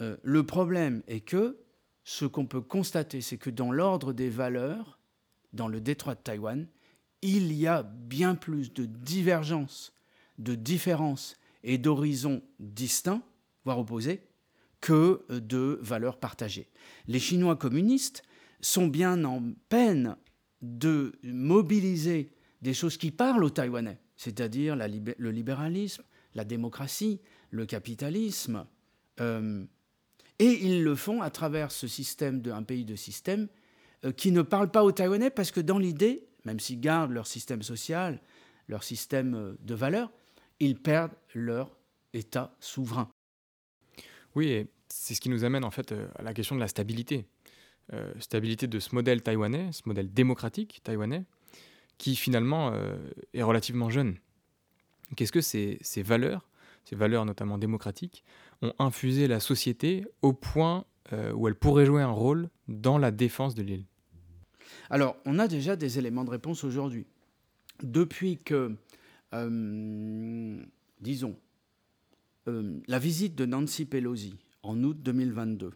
euh, 0.00 0.16
le 0.22 0.44
problème 0.44 1.02
est 1.08 1.20
que 1.20 1.58
ce 2.04 2.24
qu'on 2.24 2.46
peut 2.46 2.60
constater, 2.60 3.20
c'est 3.20 3.38
que 3.38 3.50
dans 3.50 3.72
l'ordre 3.72 4.12
des 4.12 4.30
valeurs, 4.30 4.98
dans 5.52 5.68
le 5.68 5.80
détroit 5.80 6.14
de 6.14 6.20
Taïwan, 6.20 6.66
il 7.22 7.52
y 7.52 7.66
a 7.66 7.82
bien 7.82 8.34
plus 8.34 8.72
de 8.72 8.84
divergences, 8.84 9.92
de 10.38 10.54
différences 10.54 11.36
et 11.68 11.76
d'horizons 11.76 12.42
distincts, 12.58 13.22
voire 13.64 13.78
opposés, 13.78 14.22
que 14.80 15.22
de 15.28 15.78
valeurs 15.82 16.18
partagées. 16.18 16.70
Les 17.06 17.18
Chinois 17.18 17.56
communistes 17.56 18.22
sont 18.62 18.86
bien 18.86 19.22
en 19.24 19.42
peine 19.68 20.16
de 20.62 21.12
mobiliser 21.22 22.32
des 22.62 22.72
choses 22.72 22.96
qui 22.96 23.10
parlent 23.10 23.44
aux 23.44 23.50
Taïwanais, 23.50 24.00
c'est-à-dire 24.16 24.76
le 24.76 25.30
libéralisme, 25.30 26.02
la 26.34 26.44
démocratie, 26.44 27.20
le 27.50 27.66
capitalisme. 27.66 28.66
Euh, 29.20 29.62
et 30.38 30.64
ils 30.64 30.82
le 30.82 30.94
font 30.94 31.20
à 31.20 31.28
travers 31.28 31.70
ce 31.70 31.86
système 31.86 32.40
d'un 32.40 32.62
pays 32.62 32.86
de 32.86 32.96
système 32.96 33.46
euh, 34.06 34.12
qui 34.12 34.32
ne 34.32 34.40
parle 34.40 34.70
pas 34.70 34.84
aux 34.84 34.92
Taïwanais 34.92 35.30
parce 35.30 35.50
que 35.50 35.60
dans 35.60 35.78
l'idée, 35.78 36.28
même 36.44 36.60
s'ils 36.60 36.80
gardent 36.80 37.12
leur 37.12 37.26
système 37.26 37.62
social, 37.62 38.22
leur 38.68 38.84
système 38.84 39.34
euh, 39.34 39.58
de 39.60 39.74
valeurs, 39.74 40.10
ils 40.60 40.80
perdent 40.80 41.14
leur 41.34 41.76
État 42.12 42.54
souverain. 42.60 43.08
Oui, 44.34 44.48
et 44.48 44.68
c'est 44.88 45.14
ce 45.14 45.20
qui 45.20 45.28
nous 45.28 45.44
amène 45.44 45.64
en 45.64 45.70
fait 45.70 45.94
à 46.16 46.22
la 46.22 46.34
question 46.34 46.54
de 46.54 46.60
la 46.60 46.68
stabilité. 46.68 47.26
stabilité 48.20 48.66
de 48.66 48.78
ce 48.78 48.94
modèle 48.94 49.22
taïwanais, 49.22 49.72
ce 49.72 49.82
modèle 49.86 50.12
démocratique 50.12 50.80
taïwanais, 50.82 51.24
qui 51.98 52.16
finalement 52.16 52.72
est 53.34 53.42
relativement 53.42 53.90
jeune. 53.90 54.18
Qu'est-ce 55.16 55.32
que 55.32 55.40
ces, 55.40 56.02
valeurs, 56.02 56.48
ces 56.84 56.96
valeurs 56.96 57.24
notamment 57.24 57.58
démocratiques, 57.58 58.24
ont 58.62 58.72
infusé 58.78 59.26
la 59.26 59.40
société 59.40 60.04
au 60.22 60.32
point 60.32 60.84
euh, 61.12 61.32
où 61.32 61.48
elle 61.48 61.54
pourrait 61.54 61.86
jouer 61.86 62.02
un 62.02 62.10
rôle 62.10 62.50
dans 62.68 62.98
la 62.98 63.10
défense 63.10 63.54
de 63.54 63.62
l'île? 63.62 63.84
Alors, 64.90 65.16
on 65.24 65.38
a 65.38 65.48
déjà 65.48 65.76
des 65.76 65.98
éléments 65.98 66.24
de 66.24 66.30
réponse 66.30 66.64
aujourd'hui. 66.64 67.06
Depuis 67.82 68.38
que, 68.38 68.76
euh, 69.34 70.62
disons, 71.00 71.38
euh, 72.48 72.80
la 72.86 72.98
visite 72.98 73.34
de 73.34 73.46
Nancy 73.46 73.84
Pelosi 73.84 74.38
en 74.62 74.82
août 74.82 74.98
2022 75.00 75.72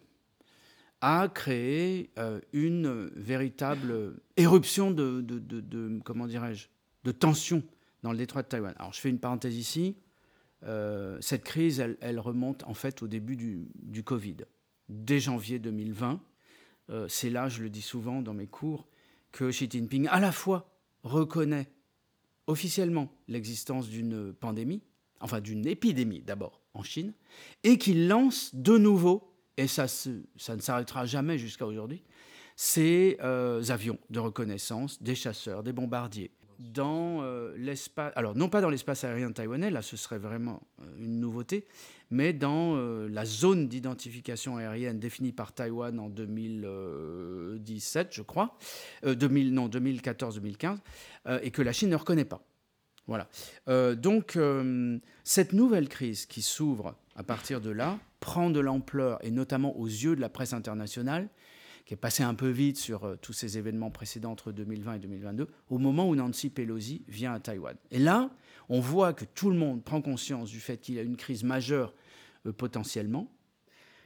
a 1.01 1.27
créé 1.27 2.11
une 2.53 3.11
véritable 3.17 4.15
éruption 4.37 4.89
de, 4.89 5.19
de 5.19 5.99
comment 6.05 6.27
dirais-je, 6.27 6.67
de 7.03 7.11
tension 7.11 7.61
dans 8.03 8.11
le 8.11 8.17
détroit 8.17 8.43
de 8.43 8.47
Taïwan. 8.47 8.73
Alors 8.77 8.93
je 8.93 9.01
fais 9.01 9.09
une 9.09 9.19
parenthèse 9.19 9.57
ici. 9.57 9.97
Euh, 10.65 11.17
cette 11.19 11.43
crise, 11.43 11.83
elle, 11.99 12.19
remonte 12.19 12.63
en 12.63 12.73
fait 12.73 13.01
au 13.01 13.07
début 13.07 13.35
du, 13.35 14.03
Covid. 14.03 14.37
Dès 14.89 15.19
janvier 15.19 15.59
2020, 15.59 16.21
euh, 16.89 17.07
c'est 17.09 17.29
là, 17.29 17.49
je 17.49 17.63
le 17.63 17.69
dis 17.69 17.81
souvent 17.81 18.21
dans 18.21 18.33
mes 18.33 18.47
cours, 18.47 18.87
que 19.31 19.49
Xi 19.49 19.67
Jinping 19.69 20.07
à 20.09 20.19
la 20.19 20.31
fois 20.31 20.69
reconnaît 21.03 21.69
officiellement 22.47 23.09
l'existence 23.27 23.89
d'une 23.89 24.33
pandémie, 24.33 24.81
enfin 25.19 25.41
d'une 25.41 25.65
épidémie 25.65 26.21
d'abord 26.21 26.61
en 26.73 26.83
Chine, 26.83 27.13
et 27.63 27.77
qu'il 27.77 28.07
lance 28.07 28.53
de 28.53 28.77
nouveau, 28.77 29.33
et 29.57 29.67
ça, 29.67 29.87
ça 29.87 30.55
ne 30.55 30.61
s'arrêtera 30.61 31.05
jamais 31.05 31.37
jusqu'à 31.37 31.65
aujourd'hui, 31.65 32.03
ces 32.55 33.17
euh, 33.21 33.63
avions 33.69 33.97
de 34.09 34.19
reconnaissance, 34.19 35.01
des 35.01 35.15
chasseurs, 35.15 35.63
des 35.63 35.73
bombardiers, 35.73 36.31
dans 36.71 37.21
euh, 37.21 37.53
l'espace, 37.57 38.13
alors 38.15 38.35
non 38.35 38.49
pas 38.49 38.61
dans 38.61 38.69
l'espace 38.69 39.03
aérien 39.03 39.31
taïwanais, 39.31 39.69
là 39.69 39.81
ce 39.81 39.97
serait 39.97 40.19
vraiment 40.19 40.61
euh, 40.81 40.85
une 40.97 41.19
nouveauté, 41.19 41.67
mais 42.09 42.31
dans 42.31 42.75
euh, 42.75 43.09
la 43.09 43.25
zone 43.25 43.67
d'identification 43.67 44.57
aérienne 44.57 44.99
définie 44.99 45.33
par 45.33 45.53
Taïwan 45.53 45.99
en 45.99 46.09
2017, 46.09 48.09
je 48.11 48.21
crois, 48.21 48.57
2000, 49.03 49.53
non 49.53 49.67
2014-2015, 49.67 50.77
et 51.41 51.51
que 51.51 51.61
la 51.61 51.73
Chine 51.73 51.89
ne 51.89 51.95
reconnaît 51.95 52.25
pas. 52.25 52.43
Voilà. 53.05 53.27
donc 53.95 54.39
cette 55.25 55.51
nouvelle 55.51 55.89
crise 55.89 56.25
qui 56.25 56.41
s'ouvre 56.41 56.95
à 57.17 57.23
partir 57.23 57.59
de 57.59 57.69
là 57.69 57.99
prend 58.21 58.49
de 58.49 58.61
l'ampleur, 58.61 59.19
et 59.25 59.31
notamment 59.31 59.77
aux 59.77 59.87
yeux 59.87 60.15
de 60.15 60.21
la 60.21 60.29
presse 60.29 60.53
internationale, 60.53 61.27
qui 61.85 61.93
est 61.93 61.97
passé 61.97 62.23
un 62.23 62.33
peu 62.33 62.49
vite 62.49 62.77
sur 62.77 63.03
euh, 63.03 63.15
tous 63.21 63.33
ces 63.33 63.57
événements 63.57 63.91
précédents 63.91 64.31
entre 64.31 64.51
2020 64.51 64.95
et 64.95 64.99
2022, 64.99 65.47
au 65.69 65.77
moment 65.77 66.07
où 66.07 66.15
Nancy 66.15 66.49
Pelosi 66.49 67.03
vient 67.07 67.33
à 67.33 67.39
Taïwan. 67.39 67.75
Et 67.91 67.99
là, 67.99 68.29
on 68.69 68.79
voit 68.79 69.13
que 69.13 69.25
tout 69.25 69.49
le 69.49 69.57
monde 69.57 69.83
prend 69.83 70.01
conscience 70.01 70.49
du 70.49 70.59
fait 70.59 70.77
qu'il 70.77 70.95
y 70.95 70.99
a 70.99 71.03
une 71.03 71.17
crise 71.17 71.43
majeure 71.43 71.93
euh, 72.45 72.53
potentiellement, 72.53 73.29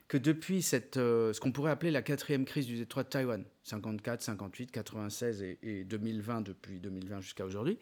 que 0.07 0.17
depuis 0.17 0.61
cette, 0.61 0.97
euh, 0.97 1.33
ce 1.33 1.39
qu'on 1.39 1.51
pourrait 1.51 1.71
appeler 1.71 1.91
la 1.91 2.01
quatrième 2.01 2.45
crise 2.45 2.65
du 2.65 2.77
détroit 2.77 3.03
de 3.03 3.09
Taïwan, 3.09 3.43
54, 3.63 4.21
58, 4.21 4.71
96 4.71 5.43
et, 5.61 5.83
2020 5.83 6.41
depuis 6.41 6.79
2020 6.79 7.19
jusqu'à 7.19 7.45
aujourd'hui, 7.45 7.77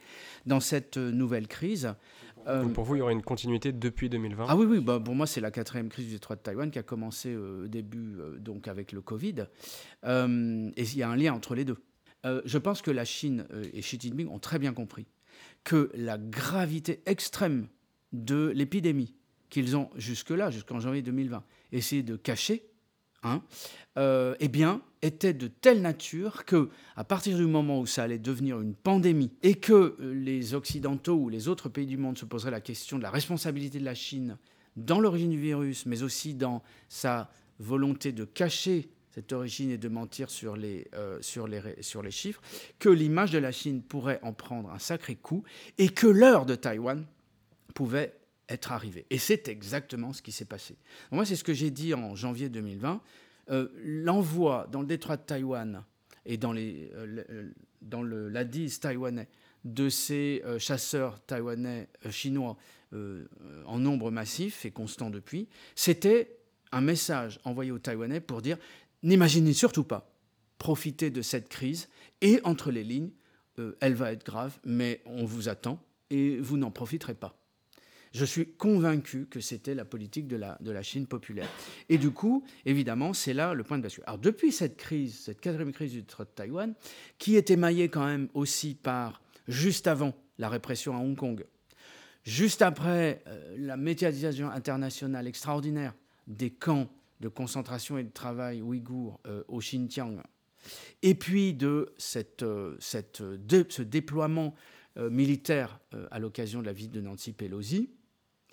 dans 0.45 0.59
cette 0.59 0.97
nouvelle 0.97 1.47
crise. 1.47 1.93
Donc 2.47 2.73
pour 2.73 2.83
vous, 2.83 2.95
il 2.95 2.99
y 2.99 3.01
aura 3.01 3.11
une 3.11 3.21
continuité 3.21 3.71
depuis 3.71 4.09
2020 4.09 4.45
Ah 4.49 4.55
oui, 4.55 4.65
oui, 4.65 4.79
bah, 4.79 4.99
pour 4.99 5.13
moi, 5.13 5.27
c'est 5.27 5.41
la 5.41 5.51
quatrième 5.51 5.89
crise 5.89 6.07
du 6.07 6.13
détroit 6.13 6.35
de 6.35 6.41
Taïwan 6.41 6.71
qui 6.71 6.79
a 6.79 6.83
commencé 6.83 7.35
au 7.35 7.67
début 7.67 8.17
donc 8.39 8.67
avec 8.67 8.91
le 8.91 9.01
Covid. 9.01 9.45
et 10.03 10.07
il 10.07 10.97
y 10.97 11.03
a 11.03 11.09
un 11.09 11.15
lien 11.15 11.33
entre 11.33 11.53
les 11.53 11.65
deux. 11.65 11.77
je 12.23 12.57
pense 12.57 12.81
que 12.81 12.91
la 12.91 13.05
Chine 13.05 13.45
et 13.73 13.81
Xi 13.81 13.99
Jinping 13.99 14.29
ont 14.29 14.39
très 14.39 14.57
bien 14.57 14.73
compris 14.73 15.05
que 15.63 15.91
la 15.95 16.17
gravité 16.17 17.01
extrême 17.05 17.67
de 18.13 18.51
l'épidémie 18.55 19.13
qu'ils 19.55 19.77
ont 19.77 19.89
jusque-là, 19.95 20.51
jusqu'en 20.51 20.81
janvier 20.81 21.01
2020, 21.01 21.41
essayé 21.71 22.03
de 22.03 22.17
cacher 22.17 22.65
hein, 23.23 23.41
euh, 23.97 24.35
eh 24.41 24.49
bien, 24.49 24.81
était 25.01 25.33
de 25.33 25.47
telle 25.47 25.81
nature 25.81 26.43
que, 26.43 26.67
à 26.97 27.05
partir 27.05 27.37
du 27.37 27.45
moment 27.45 27.79
où 27.79 27.85
ça 27.85 28.03
allait 28.03 28.19
devenir 28.19 28.59
une 28.59 28.75
pandémie 28.75 29.31
et 29.43 29.55
que 29.55 29.95
euh, 29.97 30.13
les 30.13 30.55
Occidentaux 30.55 31.15
ou 31.15 31.29
les 31.29 31.47
autres 31.47 31.69
pays 31.69 31.85
du 31.85 31.95
monde 31.95 32.17
se 32.17 32.25
poseraient 32.25 32.51
la 32.51 32.59
question 32.59 32.97
de 32.97 33.03
la 33.03 33.09
responsabilité 33.09 33.79
de 33.79 33.85
la 33.85 33.95
Chine 33.95 34.37
dans 34.75 34.99
l'origine 34.99 35.31
du 35.31 35.39
virus, 35.39 35.85
mais 35.85 36.03
aussi 36.03 36.33
dans 36.33 36.61
sa 36.89 37.29
volonté 37.59 38.11
de 38.11 38.25
cacher 38.25 38.89
cette 39.11 39.31
origine 39.31 39.71
et 39.71 39.77
de 39.77 39.87
mentir 39.87 40.29
sur 40.29 40.57
les, 40.57 40.89
euh, 40.95 41.17
sur 41.21 41.47
les, 41.47 41.61
sur 41.79 42.01
les 42.01 42.11
chiffres, 42.11 42.41
que 42.77 42.89
l'image 42.89 43.31
de 43.31 43.37
la 43.37 43.53
Chine 43.53 43.81
pourrait 43.81 44.19
en 44.21 44.33
prendre 44.33 44.69
un 44.69 44.79
sacré 44.79 45.15
coup 45.15 45.45
et 45.77 45.87
que 45.87 46.07
l'heure 46.07 46.45
de 46.45 46.55
Taïwan 46.55 47.05
pouvait 47.73 48.13
être 48.49 48.71
arrivée. 48.71 49.05
Et 49.09 49.17
c'est 49.17 49.47
exactement 49.47 50.13
ce 50.13 50.21
qui 50.21 50.31
s'est 50.31 50.45
passé. 50.45 50.77
Moi, 51.11 51.25
c'est 51.25 51.35
ce 51.35 51.43
que 51.43 51.53
j'ai 51.53 51.71
dit 51.71 51.93
en 51.93 52.15
janvier 52.15 52.49
2020. 52.49 53.01
Euh, 53.51 53.69
l'envoi 53.83 54.67
dans 54.71 54.81
le 54.81 54.87
détroit 54.87 55.17
de 55.17 55.23
Taïwan 55.23 55.83
et 56.25 56.37
dans, 56.37 56.51
les, 56.51 56.91
euh, 56.95 57.51
le, 58.01 58.29
l'Addis 58.29 58.79
taïwanais 58.79 59.27
de 59.63 59.89
ces 59.89 60.43
chasseurs 60.59 61.19
taïwanais 61.25 61.87
chinois 62.09 62.57
en 63.65 63.79
nombre 63.79 64.11
massif 64.11 64.63
et 64.65 64.71
constant 64.71 65.09
depuis, 65.09 65.49
c'était 65.75 66.37
un 66.71 66.81
message 66.81 67.39
envoyé 67.43 67.71
aux 67.71 67.79
Taïwanais 67.79 68.21
pour 68.21 68.41
dire 68.41 68.57
N'imaginez 69.03 69.53
surtout 69.53 69.83
pas 69.83 70.11
profiter 70.57 71.11
de 71.11 71.21
cette 71.21 71.47
crise 71.47 71.89
et 72.21 72.39
entre 72.43 72.71
les 72.71 72.83
lignes, 72.83 73.11
euh, 73.59 73.77
elle 73.79 73.93
va 73.93 74.11
être 74.11 74.25
grave, 74.25 74.57
mais 74.63 75.01
on 75.05 75.25
vous 75.25 75.47
attend 75.47 75.79
et 76.09 76.37
vous 76.37 76.57
n'en 76.57 76.71
profiterez 76.71 77.13
pas. 77.13 77.37
Je 78.15 78.23
suis 78.23 78.53
convaincu 78.53 79.25
que 79.25 79.41
c'était 79.41 79.75
la 79.75 79.83
politique 79.83 80.25
de 80.25 80.37
la, 80.37 80.57
de 80.61 80.71
la 80.71 80.81
Chine 80.81 81.05
populaire. 81.05 81.49
Et 81.89 81.97
du 81.97 82.11
coup, 82.11 82.45
évidemment, 82.65 83.11
c'est 83.13 83.33
là 83.33 83.53
le 83.53 83.61
point 83.65 83.77
de 83.77 83.83
bascule. 83.83 84.05
Alors 84.07 84.19
depuis 84.19 84.53
cette 84.53 84.77
crise, 84.77 85.19
cette 85.19 85.41
quatrième 85.41 85.73
crise 85.73 85.91
du 85.91 86.01
de 86.01 86.23
Taïwan, 86.33 86.73
qui 87.17 87.35
est 87.35 87.49
émaillée 87.49 87.89
quand 87.89 88.05
même 88.05 88.29
aussi 88.33 88.73
par, 88.73 89.21
juste 89.49 89.85
avant 89.85 90.13
la 90.37 90.47
répression 90.47 90.95
à 90.95 90.99
Hong 90.99 91.17
Kong, 91.17 91.45
juste 92.23 92.61
après 92.61 93.21
euh, 93.27 93.53
la 93.59 93.75
médiatisation 93.75 94.49
internationale 94.49 95.27
extraordinaire 95.27 95.93
des 96.25 96.51
camps 96.51 96.87
de 97.19 97.27
concentration 97.27 97.97
et 97.97 98.05
de 98.05 98.13
travail 98.13 98.61
ouïghour 98.61 99.19
euh, 99.27 99.43
au 99.49 99.59
Xinjiang, 99.59 100.21
et 101.01 101.15
puis 101.15 101.53
de 101.53 101.93
cette, 101.97 102.43
euh, 102.43 102.77
cette 102.79 103.21
ce 103.67 103.81
déploiement 103.81 104.55
militaire 105.11 105.81
à 106.09 106.19
l'occasion 106.19 106.61
de 106.61 106.67
la 106.67 106.71
visite 106.71 106.93
de 106.93 107.01
Nancy 107.01 107.33
Pelosi, 107.33 107.89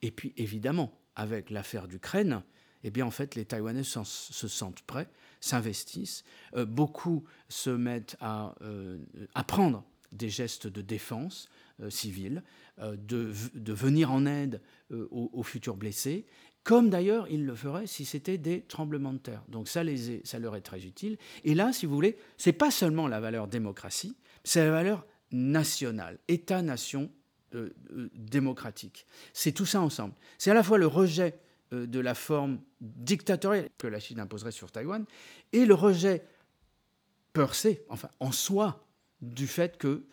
et 0.03 0.11
puis 0.11 0.33
évidemment 0.37 0.93
avec 1.15 1.51
l'affaire 1.51 1.89
d'Ukraine, 1.89 2.43
eh 2.85 2.91
bien 2.91 3.07
en 3.07 3.11
fait 3.11 3.35
les 3.35 3.45
Taïwanais 3.45 3.85
se 3.85 4.49
sentent 4.49 4.83
prêts, 4.83 5.09
s'investissent, 5.41 6.25
beaucoup 6.55 7.25
se 7.49 7.71
mettent 7.71 8.17
à, 8.21 8.55
à, 9.35 9.45
prendre 9.45 9.85
des 10.11 10.29
gestes 10.29 10.67
de 10.67 10.83
défense 10.83 11.49
civile, 11.91 12.43
de, 12.79 13.33
de, 13.55 13.73
venir 13.73 14.11
en 14.11 14.27
aide 14.27 14.61
aux, 14.91 15.31
aux 15.33 15.43
futurs 15.43 15.77
blessés, 15.77 16.27
comme 16.65 16.91
d'ailleurs 16.91 17.29
ils 17.29 17.45
le 17.45 17.55
feraient 17.55 17.87
si 17.87 18.05
c'était 18.05 18.39
des 18.39 18.63
tremblements 18.63 19.13
de 19.13 19.19
terre. 19.19 19.43
Donc 19.49 19.69
ça, 19.69 19.83
les 19.83 20.23
ça 20.25 20.39
leur 20.39 20.57
est 20.57 20.63
très 20.63 20.85
utile. 20.85 21.19
Et 21.45 21.55
là, 21.55 21.73
si 21.73 21.87
vous 21.87 21.95
voulez, 21.95 22.17
c'est 22.37 22.53
pas 22.53 22.71
seulement 22.71 23.09
la 23.09 23.21
valeur 23.21 23.49
démocratie, 23.49 24.17
c'est 24.45 24.65
la 24.65 24.71
valeur 24.71 25.07
nationale, 25.31 26.19
État-nation 26.29 27.11
euh, 27.55 27.71
euh, 27.93 28.09
démocratique. 28.15 29.07
C'est 29.33 29.53
tout 29.53 29.67
ça 29.67 29.81
ensemble. 29.81 30.15
C'est 30.39 30.51
à 30.51 30.55
la 30.55 30.63
fois 30.63 30.79
le 30.79 30.87
rejet 30.87 31.39
euh, 31.73 31.87
de 31.87 32.01
la 32.01 32.15
forme 32.15 32.61
dictatoriale 32.81 33.69
que 33.77 33.87
la 33.87 34.01
Chine 34.01 34.21
imposerait 34.21 34.53
sur 34.53 34.71
Taïwan 34.71 35.05
et 35.53 35.67
le 35.67 35.75
rejet 35.75 36.25
per 37.35 37.49
se, 37.53 37.69
enfin 37.89 38.09
en 38.21 38.33
soi, 38.33 38.87
du 39.21 39.47
fait 39.47 39.77
que 39.77 40.05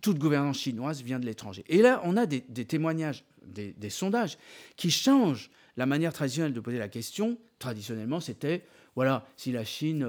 toute 0.00 0.18
gouvernance 0.18 0.58
chinoise 0.58 1.02
vient 1.02 1.18
de 1.18 1.26
l'étranger. 1.26 1.64
Et 1.66 1.82
là, 1.82 2.00
on 2.04 2.16
a 2.16 2.24
des, 2.24 2.40
témoignages, 2.40 3.24
des, 3.44 3.90
sondages 3.90 4.38
qui 4.76 4.92
changent 4.92 5.50
la 5.76 5.86
manière 5.86 6.12
traditionnelle 6.12 6.52
de 6.52 6.60
poser 6.60 6.78
la 6.78 6.88
question, 6.88 7.36
traditionnellement, 7.58 8.20
c'était 8.20 8.64
voilà, 8.94 9.26
si 9.36 9.50
la 9.50 9.64
Chine, 9.64 10.08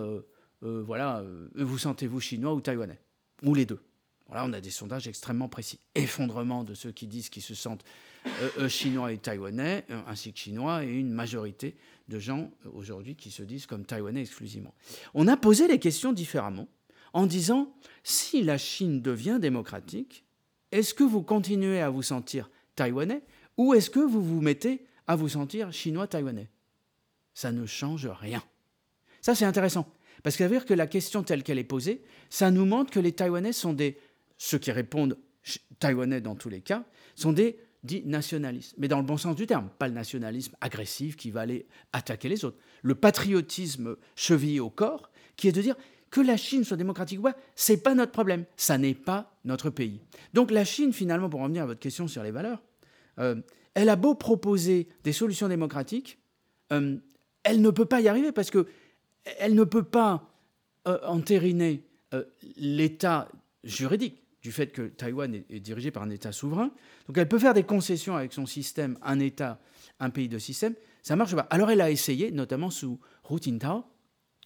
voilà, 0.62 1.23
vous 1.56 1.80
sentez-vous 1.80 2.19
chinois 2.19 2.53
ou 2.53 2.62
taïwanais? 2.62 2.99
Ou 3.41 3.56
les 3.56 3.65
deux. 3.65 3.82
Voilà, 4.27 4.45
on 4.45 4.53
a 4.53 4.61
des 4.61 4.71
sondages 4.71 5.07
extrêmement 5.07 5.47
précis. 5.47 5.79
Effondrement 5.95 6.63
de 6.63 6.73
ceux 6.73 6.91
qui 6.91 7.07
disent 7.07 7.29
qu'ils 7.29 7.43
se 7.43 7.55
sentent 7.55 7.83
chinois 8.67 9.13
et 9.13 9.17
taïwanais, 9.17 9.85
ainsi 10.07 10.33
que 10.33 10.39
chinois, 10.39 10.83
et 10.83 10.91
une 10.91 11.11
majorité 11.11 11.75
de 12.09 12.19
gens 12.19 12.51
aujourd'hui 12.73 13.15
qui 13.15 13.31
se 13.31 13.43
disent 13.43 13.65
comme 13.65 13.85
taïwanais 13.85 14.21
exclusivement. 14.21 14.73
On 15.13 15.27
a 15.27 15.37
posé 15.37 15.67
les 15.67 15.79
questions 15.79 16.11
différemment 16.11 16.67
en 17.13 17.25
disant 17.25 17.73
si 18.03 18.43
la 18.43 18.57
Chine 18.57 19.01
devient 19.01 19.37
démocratique, 19.39 20.25
est-ce 20.71 20.93
que 20.93 21.03
vous 21.03 21.21
continuez 21.21 21.79
à 21.79 21.89
vous 21.89 22.03
sentir 22.03 22.49
taïwanais 22.75 23.23
ou 23.57 23.73
est-ce 23.73 23.89
que 23.89 23.99
vous 23.99 24.21
vous 24.21 24.41
mettez 24.41 24.85
à 25.07 25.15
vous 25.15 25.29
sentir 25.29 25.71
chinois-taïwanais. 25.71 26.49
Ça 27.33 27.51
ne 27.51 27.65
change 27.65 28.07
rien. 28.07 28.43
Ça, 29.21 29.35
c'est 29.35 29.45
intéressant. 29.45 29.91
Parce 30.23 30.35
que 30.35 30.47
ça 30.47 30.65
que 30.65 30.73
la 30.73 30.87
question 30.87 31.23
telle 31.23 31.43
qu'elle 31.43 31.59
est 31.59 31.63
posée, 31.63 32.03
ça 32.29 32.51
nous 32.51 32.65
montre 32.65 32.91
que 32.91 32.99
les 32.99 33.11
Taïwanais 33.11 33.53
sont 33.53 33.73
des, 33.73 33.97
ceux 34.38 34.58
qui 34.58 34.71
répondent 34.71 35.17
taïwanais 35.80 36.21
dans 36.21 36.36
tous 36.36 36.50
les 36.50 36.62
cas, 36.62 36.84
sont 37.15 37.34
des 37.34 37.60
dits 37.84 38.04
nationalistes. 38.06 38.76
Mais 38.78 38.88
dans 38.88 39.00
le 39.00 39.06
bon 39.06 39.17
sens 39.17 39.36
du 39.36 39.47
terme, 39.47 39.69
pas 39.78 39.88
le 39.88 39.93
nationalisme 39.93 40.56
agressif 40.62 41.15
qui 41.15 41.32
va 41.32 41.41
aller 41.41 41.67
attaquer 41.93 42.30
les 42.30 42.43
autres. 42.45 42.58
Le 42.82 42.95
patriotisme 42.95 43.95
chevillé 44.15 44.60
au 44.60 44.69
corps, 44.69 45.10
qui 45.36 45.47
est 45.47 45.52
de 45.52 45.62
dire 45.62 45.76
que 46.10 46.21
la 46.21 46.38
Chine 46.38 46.63
soit 46.63 46.78
démocratique 46.78 47.19
ou 47.19 47.23
pas, 47.23 47.36
c'est 47.56 47.78
pas 47.78 47.93
notre 47.93 48.12
problème. 48.12 48.45
Ça 48.56 48.78
n'est 48.78 48.93
pas 48.93 49.38
notre 49.45 49.69
pays. 49.69 50.02
Donc 50.34 50.52
la 50.52 50.65
Chine, 50.65 50.93
finalement, 50.93 51.30
pour 51.30 51.41
revenir 51.41 51.63
à 51.63 51.65
votre 51.65 51.80
question 51.80 52.08
sur 52.08 52.23
les 52.23 52.32
valeurs, 52.32 52.62
euh, 53.19 53.36
elle 53.73 53.89
a 53.89 53.95
beau 53.95 54.15
proposer 54.15 54.88
des 55.04 55.13
solutions 55.13 55.47
démocratiques, 55.47 56.19
euh, 56.71 56.97
elle 57.43 57.62
ne 57.62 57.69
peut 57.69 57.86
pas 57.86 58.02
y 58.02 58.08
arriver 58.08 58.32
parce 58.32 58.52
que 58.52 58.67
elle 59.39 59.56
ne 59.56 59.63
peut 59.63 59.84
pas 59.84 60.30
euh, 60.88 61.00
entériner 61.06 61.84
l'état 62.56 63.28
juridique 63.65 64.23
du 64.41 64.52
fait 64.52 64.67
que 64.67 64.84
Taïwan 64.84 65.34
est, 65.34 65.60
dirigé 65.60 65.91
par 65.91 66.04
un 66.04 66.10
État 66.10 66.32
souverain. 66.32 66.71
Donc 67.08 67.17
elle 67.17 67.28
peut 67.28 67.39
faire 67.39 67.54
des 67.54 67.63
concessions 67.63 68.15
avec 68.15 68.34
son 68.34 68.45
système, 68.45 68.97
un 69.02 69.19
État, 69.19 69.60
un 70.00 70.10
pays 70.10 70.30
de 70.30 70.39
système. 70.39 70.76
Ça 71.02 71.15
marche 71.15 71.36
pas. 71.36 71.47
Alors 71.50 71.71
elle 71.71 71.82
a 71.82 71.89
essayé, 71.89 72.32
notamment 72.32 72.69
sous 72.69 73.00
Hu 73.30 73.38
Jintao, 73.41 73.86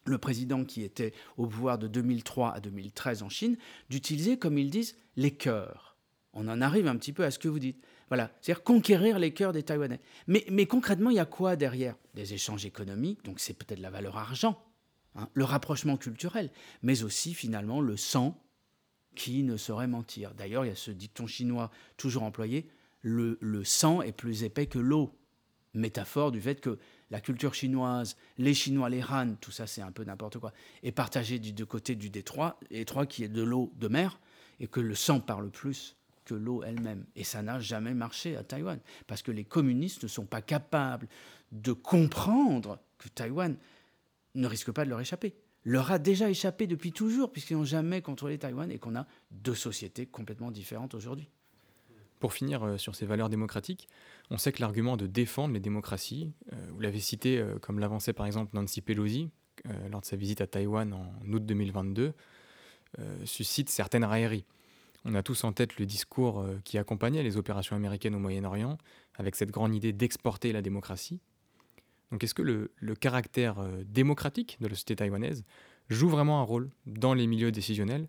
le 0.05 0.17
président 0.17 0.63
qui 0.63 0.83
était 0.83 1.13
au 1.37 1.45
pouvoir 1.45 1.77
de 1.77 1.87
2003 1.87 2.53
à 2.53 2.59
2013 2.59 3.23
en 3.23 3.29
Chine, 3.29 3.57
d'utiliser, 3.89 4.37
comme 4.37 4.57
ils 4.57 4.69
disent, 4.69 4.95
les 5.15 5.31
cœurs. 5.31 5.97
On 6.33 6.47
en 6.47 6.61
arrive 6.61 6.87
un 6.87 6.95
petit 6.95 7.13
peu 7.13 7.23
à 7.23 7.31
ce 7.31 7.39
que 7.39 7.47
vous 7.47 7.59
dites. 7.59 7.83
Voilà, 8.07 8.31
c'est-à-dire 8.41 8.63
conquérir 8.63 9.19
les 9.19 9.33
cœurs 9.33 9.53
des 9.53 9.63
Taïwanais. 9.63 9.99
Mais, 10.27 10.45
mais, 10.49 10.65
concrètement, 10.65 11.09
il 11.09 11.15
y 11.15 11.19
a 11.19 11.25
quoi 11.25 11.55
derrière? 11.55 11.95
Des 12.13 12.33
échanges 12.33 12.65
économiques, 12.65 13.23
donc 13.23 13.39
c'est 13.39 13.53
peut-être 13.53 13.79
la 13.79 13.89
valeur 13.89 14.17
argent, 14.17 14.61
hein, 15.15 15.29
le 15.33 15.45
rapprochement 15.45 15.97
culturel, 15.97 16.51
mais 16.81 17.03
aussi 17.03 17.33
finalement 17.33 17.79
le 17.79 17.95
sang 17.95 18.41
qui 19.15 19.43
ne 19.43 19.57
saurait 19.57 19.87
mentir. 19.87 20.33
D'ailleurs, 20.33 20.65
il 20.65 20.69
y 20.69 20.71
a 20.71 20.75
ce 20.75 20.91
dicton 20.91 21.27
chinois 21.27 21.71
toujours 21.97 22.23
employé, 22.23 22.67
le, 23.01 23.37
le 23.41 23.63
sang 23.63 24.01
est 24.01 24.11
plus 24.11 24.43
épais 24.43 24.67
que 24.67 24.79
l'eau. 24.79 25.17
Métaphore 25.73 26.31
du 26.33 26.41
fait 26.41 26.59
que 26.59 26.77
la 27.11 27.21
culture 27.21 27.53
chinoise, 27.53 28.17
les 28.37 28.53
Chinois, 28.53 28.89
les 28.89 29.01
Han, 29.03 29.35
tout 29.39 29.51
ça 29.51 29.67
c'est 29.67 29.81
un 29.81 29.91
peu 29.91 30.03
n'importe 30.03 30.37
quoi, 30.37 30.51
est 30.83 30.91
partagé 30.91 31.39
du 31.39 31.53
deux 31.53 31.65
côtés 31.65 31.95
du 31.95 32.09
détroit, 32.09 32.59
détroit 32.69 33.05
qui 33.05 33.23
est 33.23 33.29
de 33.29 33.41
l'eau 33.41 33.71
de 33.77 33.87
mer, 33.87 34.19
et 34.59 34.67
que 34.67 34.81
le 34.81 34.95
sang 34.95 35.21
parle 35.21 35.49
plus 35.49 35.95
que 36.25 36.33
l'eau 36.33 36.61
elle-même. 36.63 37.05
Et 37.15 37.23
ça 37.23 37.41
n'a 37.41 37.59
jamais 37.59 37.93
marché 37.93 38.35
à 38.35 38.43
Taïwan, 38.43 38.79
parce 39.07 39.21
que 39.21 39.31
les 39.31 39.45
communistes 39.45 40.03
ne 40.03 40.09
sont 40.09 40.25
pas 40.25 40.41
capables 40.41 41.07
de 41.53 41.71
comprendre 41.71 42.79
que 42.97 43.07
Taïwan 43.07 43.57
ne 44.35 44.47
risque 44.47 44.71
pas 44.71 44.83
de 44.83 44.89
leur 44.89 44.99
échapper. 44.99 45.35
Leur 45.63 45.91
a 45.91 45.99
déjà 45.99 46.29
échappé 46.29 46.65
depuis 46.65 46.91
toujours, 46.91 47.31
puisqu'ils 47.31 47.55
n'ont 47.55 47.63
jamais 47.63 48.01
contrôlé 48.01 48.37
Taïwan 48.37 48.71
et 48.71 48.79
qu'on 48.79 48.95
a 48.95 49.05
deux 49.31 49.55
sociétés 49.55 50.07
complètement 50.07 50.49
différentes 50.49 50.95
aujourd'hui. 50.95 51.29
Pour 52.19 52.33
finir 52.33 52.63
euh, 52.63 52.77
sur 52.77 52.95
ces 52.95 53.05
valeurs 53.05 53.29
démocratiques, 53.29 53.87
on 54.29 54.37
sait 54.37 54.51
que 54.51 54.61
l'argument 54.61 54.95
de 54.95 55.07
défendre 55.07 55.53
les 55.53 55.59
démocraties, 55.59 56.31
euh, 56.53 56.55
vous 56.71 56.79
l'avez 56.79 56.99
cité 56.99 57.39
euh, 57.39 57.57
comme 57.59 57.79
l'avançait 57.79 58.13
par 58.13 58.27
exemple 58.27 58.55
Nancy 58.55 58.81
Pelosi 58.81 59.29
lors 59.91 60.01
de 60.01 60.05
sa 60.07 60.15
visite 60.15 60.41
à 60.41 60.47
Taïwan 60.47 60.91
en 60.91 61.13
août 61.31 61.45
2022, 61.45 62.13
suscite 63.25 63.69
certaines 63.69 64.03
railleries. 64.03 64.45
On 65.05 65.13
a 65.13 65.21
tous 65.21 65.43
en 65.43 65.53
tête 65.53 65.77
le 65.77 65.85
discours 65.85 66.43
qui 66.63 66.79
accompagnait 66.79 67.21
les 67.21 67.37
opérations 67.37 67.75
américaines 67.75 68.15
au 68.15 68.19
Moyen-Orient, 68.19 68.79
avec 69.17 69.35
cette 69.35 69.51
grande 69.51 69.75
idée 69.75 69.93
d'exporter 69.93 70.51
la 70.51 70.63
démocratie. 70.63 71.19
Donc 72.11 72.23
est-ce 72.23 72.33
que 72.33 72.41
le, 72.41 72.95
caractère 72.95 73.59
euh, 73.59 73.83
démocratique 73.85 74.57
de 74.59 74.67
la 74.67 74.73
société 74.73 74.97
taïwanaise 74.97 75.43
joue 75.89 76.09
vraiment 76.09 76.41
un 76.41 76.43
rôle 76.43 76.69
dans 76.85 77.13
les 77.13 77.27
milieux 77.27 77.51
décisionnels? 77.51 78.07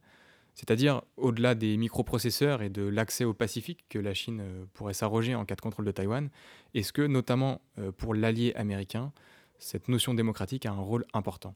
C'est-à-dire, 0.54 1.00
au-delà 1.16 1.54
des 1.54 1.76
microprocesseurs 1.78 2.60
et 2.60 2.68
de 2.68 2.82
l'accès 2.82 3.24
au 3.24 3.32
Pacifique 3.32 3.86
que 3.88 3.98
la 3.98 4.12
Chine 4.12 4.40
euh, 4.42 4.64
pourrait 4.74 4.94
s'arroger 4.94 5.34
en 5.34 5.44
cas 5.44 5.54
de 5.54 5.60
contrôle 5.60 5.86
de 5.86 5.92
Taïwan, 5.92 6.28
est-ce 6.74 6.92
que, 6.92 7.02
notamment 7.02 7.62
pour 7.96 8.14
l'allié 8.14 8.54
américain, 8.54 9.12
cette 9.58 9.88
notion 9.88 10.12
démocratique 10.12 10.66
a 10.66 10.72
un 10.72 10.80
rôle 10.80 11.06
important? 11.14 11.54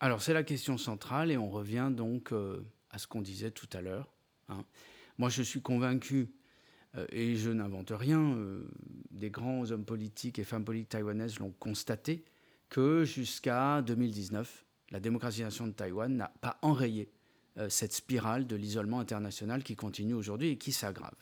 Alors 0.00 0.20
c'est 0.20 0.34
la 0.34 0.42
question 0.42 0.76
centrale 0.76 1.30
et 1.30 1.38
on 1.38 1.48
revient 1.48 1.88
donc 1.90 2.32
euh, 2.32 2.62
à 2.90 2.98
ce 2.98 3.06
qu'on 3.06 3.22
disait 3.22 3.50
tout 3.50 3.68
à 3.72 3.80
l'heure. 3.80 4.12
Hein. 4.48 4.64
Moi 5.16 5.30
je 5.30 5.42
suis 5.42 5.62
convaincu, 5.62 6.16
euh, 6.18 6.28
et 7.10 7.36
je 7.36 7.50
n'invente 7.50 7.92
rien, 7.94 8.34
euh, 8.34 8.66
des 9.10 9.30
grands 9.30 9.70
hommes 9.70 9.84
politiques 9.84 10.38
et 10.38 10.44
femmes 10.44 10.64
politiques 10.64 10.90
taïwanaises 10.90 11.38
l'ont 11.38 11.54
constaté, 11.58 12.24
que 12.68 13.04
jusqu'à 13.04 13.82
2019, 13.82 14.64
la 14.90 15.00
démocratisation 15.00 15.66
de 15.66 15.72
Taïwan 15.72 16.16
n'a 16.16 16.32
pas 16.40 16.58
enrayé 16.62 17.10
cette 17.70 17.94
spirale 17.94 18.46
de 18.46 18.54
l'isolement 18.54 19.00
international 19.00 19.62
qui 19.62 19.76
continue 19.76 20.12
aujourd'hui 20.12 20.50
et 20.50 20.58
qui 20.58 20.72
s'aggrave. 20.72 21.16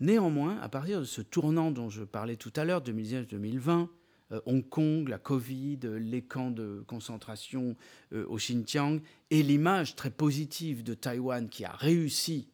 Néanmoins, 0.00 0.58
à 0.60 0.70
partir 0.70 1.00
de 1.00 1.04
ce 1.04 1.20
tournant 1.20 1.70
dont 1.70 1.90
je 1.90 2.02
parlais 2.02 2.36
tout 2.36 2.52
à 2.56 2.64
l'heure, 2.64 2.80
2019-2020, 2.82 3.88
euh, 4.32 4.40
Hong 4.46 4.66
Kong, 4.68 5.08
la 5.08 5.18
Covid, 5.18 5.80
euh, 5.84 5.98
les 5.98 6.22
camps 6.22 6.50
de 6.50 6.82
concentration 6.86 7.76
euh, 8.12 8.24
au 8.26 8.36
Xinjiang, 8.36 9.00
et 9.30 9.42
l'image 9.42 9.96
très 9.96 10.10
positive 10.10 10.82
de 10.82 10.94
Taïwan 10.94 11.48
qui 11.48 11.64
a 11.64 11.72
réussi 11.72 12.48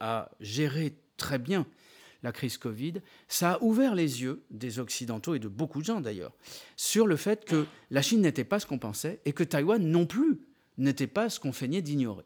à 0.00 0.30
gérer 0.40 0.94
très 1.18 1.38
bien 1.38 1.66
la 2.22 2.32
crise 2.32 2.58
Covid, 2.58 2.94
ça 3.28 3.52
a 3.52 3.62
ouvert 3.62 3.94
les 3.94 4.22
yeux 4.22 4.42
des 4.50 4.78
Occidentaux 4.78 5.34
et 5.34 5.38
de 5.38 5.48
beaucoup 5.48 5.80
de 5.80 5.84
gens 5.84 6.00
d'ailleurs 6.00 6.32
sur 6.76 7.06
le 7.06 7.16
fait 7.16 7.44
que 7.44 7.66
la 7.90 8.02
Chine 8.02 8.22
n'était 8.22 8.44
pas 8.44 8.58
ce 8.58 8.66
qu'on 8.66 8.78
pensait 8.78 9.20
et 9.24 9.32
que 9.32 9.44
Taïwan 9.44 9.80
non 9.84 10.06
plus 10.06 10.40
n'était 10.78 11.06
pas 11.06 11.28
ce 11.28 11.38
qu'on 11.38 11.52
feignait 11.52 11.82
d'ignorer. 11.82 12.24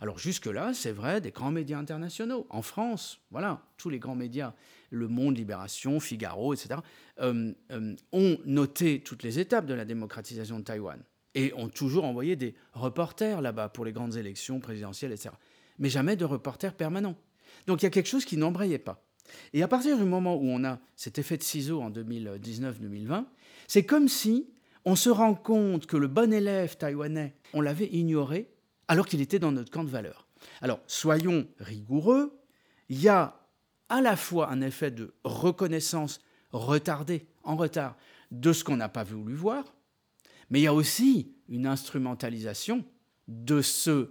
Alors 0.00 0.18
jusque-là, 0.18 0.74
c'est 0.74 0.92
vrai, 0.92 1.20
des 1.20 1.32
grands 1.32 1.50
médias 1.50 1.78
internationaux. 1.78 2.46
En 2.50 2.62
France, 2.62 3.20
voilà, 3.30 3.62
tous 3.76 3.90
les 3.90 3.98
grands 3.98 4.14
médias, 4.14 4.54
Le 4.90 5.08
Monde, 5.08 5.36
Libération, 5.36 5.98
Figaro, 5.98 6.54
etc., 6.54 6.80
euh, 7.20 7.52
euh, 7.72 7.96
ont 8.12 8.38
noté 8.44 9.00
toutes 9.00 9.24
les 9.24 9.40
étapes 9.40 9.66
de 9.66 9.74
la 9.74 9.84
démocratisation 9.84 10.60
de 10.60 10.64
Taïwan 10.64 11.02
et 11.34 11.52
ont 11.56 11.68
toujours 11.68 12.04
envoyé 12.04 12.36
des 12.36 12.54
reporters 12.72 13.40
là-bas 13.40 13.68
pour 13.68 13.84
les 13.84 13.92
grandes 13.92 14.16
élections 14.16 14.60
présidentielles, 14.60 15.12
etc. 15.12 15.30
Mais 15.78 15.88
jamais 15.88 16.16
de 16.16 16.24
reporters 16.24 16.74
permanents. 16.74 17.16
Donc 17.66 17.82
il 17.82 17.86
y 17.86 17.86
a 17.86 17.90
quelque 17.90 18.08
chose 18.08 18.24
qui 18.24 18.36
n'embrayait 18.36 18.78
pas. 18.78 19.04
Et 19.52 19.62
à 19.62 19.68
partir 19.68 19.96
du 19.96 20.04
moment 20.04 20.36
où 20.36 20.46
on 20.48 20.64
a 20.64 20.78
cet 20.96 21.18
effet 21.18 21.36
de 21.36 21.42
ciseau 21.42 21.82
en 21.82 21.90
2019-2020, 21.90 23.24
c'est 23.66 23.84
comme 23.84 24.08
si 24.08 24.48
on 24.84 24.96
se 24.96 25.10
rend 25.10 25.34
compte 25.34 25.86
que 25.86 25.96
le 25.96 26.08
bon 26.08 26.32
élève 26.32 26.76
taïwanais, 26.76 27.34
on 27.52 27.60
l'avait 27.60 27.88
ignoré 27.92 28.48
alors 28.88 29.06
qu'il 29.06 29.20
était 29.20 29.38
dans 29.38 29.52
notre 29.52 29.70
camp 29.70 29.84
de 29.84 29.90
valeur. 29.90 30.26
Alors, 30.62 30.80
soyons 30.86 31.46
rigoureux, 31.58 32.40
il 32.88 33.00
y 33.00 33.08
a 33.08 33.38
à 33.88 34.00
la 34.00 34.16
fois 34.16 34.50
un 34.50 34.60
effet 34.60 34.90
de 34.90 35.14
reconnaissance 35.24 36.20
retardé, 36.52 37.26
en 37.42 37.56
retard, 37.56 37.96
de 38.30 38.52
ce 38.52 38.64
qu'on 38.64 38.76
n'a 38.76 38.88
pas 38.88 39.04
voulu 39.04 39.34
voir, 39.34 39.74
mais 40.50 40.60
il 40.60 40.62
y 40.62 40.68
a 40.68 40.74
aussi 40.74 41.34
une 41.48 41.66
instrumentalisation 41.66 42.84
de, 43.26 43.60
ce, 43.62 43.90
euh, 43.90 44.10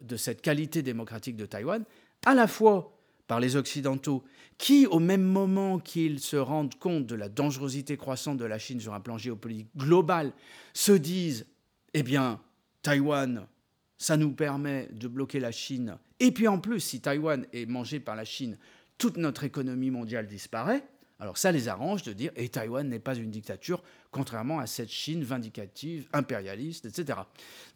de 0.00 0.16
cette 0.16 0.42
qualité 0.42 0.82
démocratique 0.82 1.36
de 1.36 1.46
Taïwan, 1.46 1.84
à 2.24 2.34
la 2.34 2.46
fois 2.46 2.96
par 3.26 3.40
les 3.40 3.56
Occidentaux, 3.56 4.24
qui, 4.58 4.86
au 4.86 4.98
même 4.98 5.22
moment 5.22 5.78
qu'ils 5.78 6.20
se 6.20 6.36
rendent 6.36 6.74
compte 6.74 7.06
de 7.06 7.14
la 7.14 7.28
dangerosité 7.28 7.96
croissante 7.96 8.38
de 8.38 8.44
la 8.44 8.58
Chine 8.58 8.80
sur 8.80 8.92
un 8.92 9.00
plan 9.00 9.16
géopolitique 9.18 9.68
global, 9.76 10.32
se 10.74 10.92
disent, 10.92 11.46
eh 11.94 12.02
bien, 12.02 12.40
Taïwan 12.82 13.46
ça 14.00 14.16
nous 14.16 14.32
permet 14.32 14.88
de 14.92 15.06
bloquer 15.08 15.40
la 15.40 15.52
Chine. 15.52 15.98
Et 16.20 16.32
puis 16.32 16.48
en 16.48 16.58
plus, 16.58 16.80
si 16.80 17.02
Taïwan 17.02 17.46
est 17.52 17.66
mangé 17.66 18.00
par 18.00 18.16
la 18.16 18.24
Chine, 18.24 18.56
toute 18.96 19.18
notre 19.18 19.44
économie 19.44 19.90
mondiale 19.90 20.26
disparaît. 20.26 20.82
Alors 21.20 21.36
ça 21.36 21.52
les 21.52 21.68
arrange 21.68 22.02
de 22.02 22.14
dire, 22.14 22.32
et 22.34 22.48
Taïwan 22.48 22.88
n'est 22.88 22.98
pas 22.98 23.14
une 23.14 23.30
dictature, 23.30 23.82
contrairement 24.10 24.58
à 24.58 24.66
cette 24.66 24.88
Chine 24.88 25.22
vindicative, 25.22 26.08
impérialiste, 26.14 26.86
etc. 26.86 27.18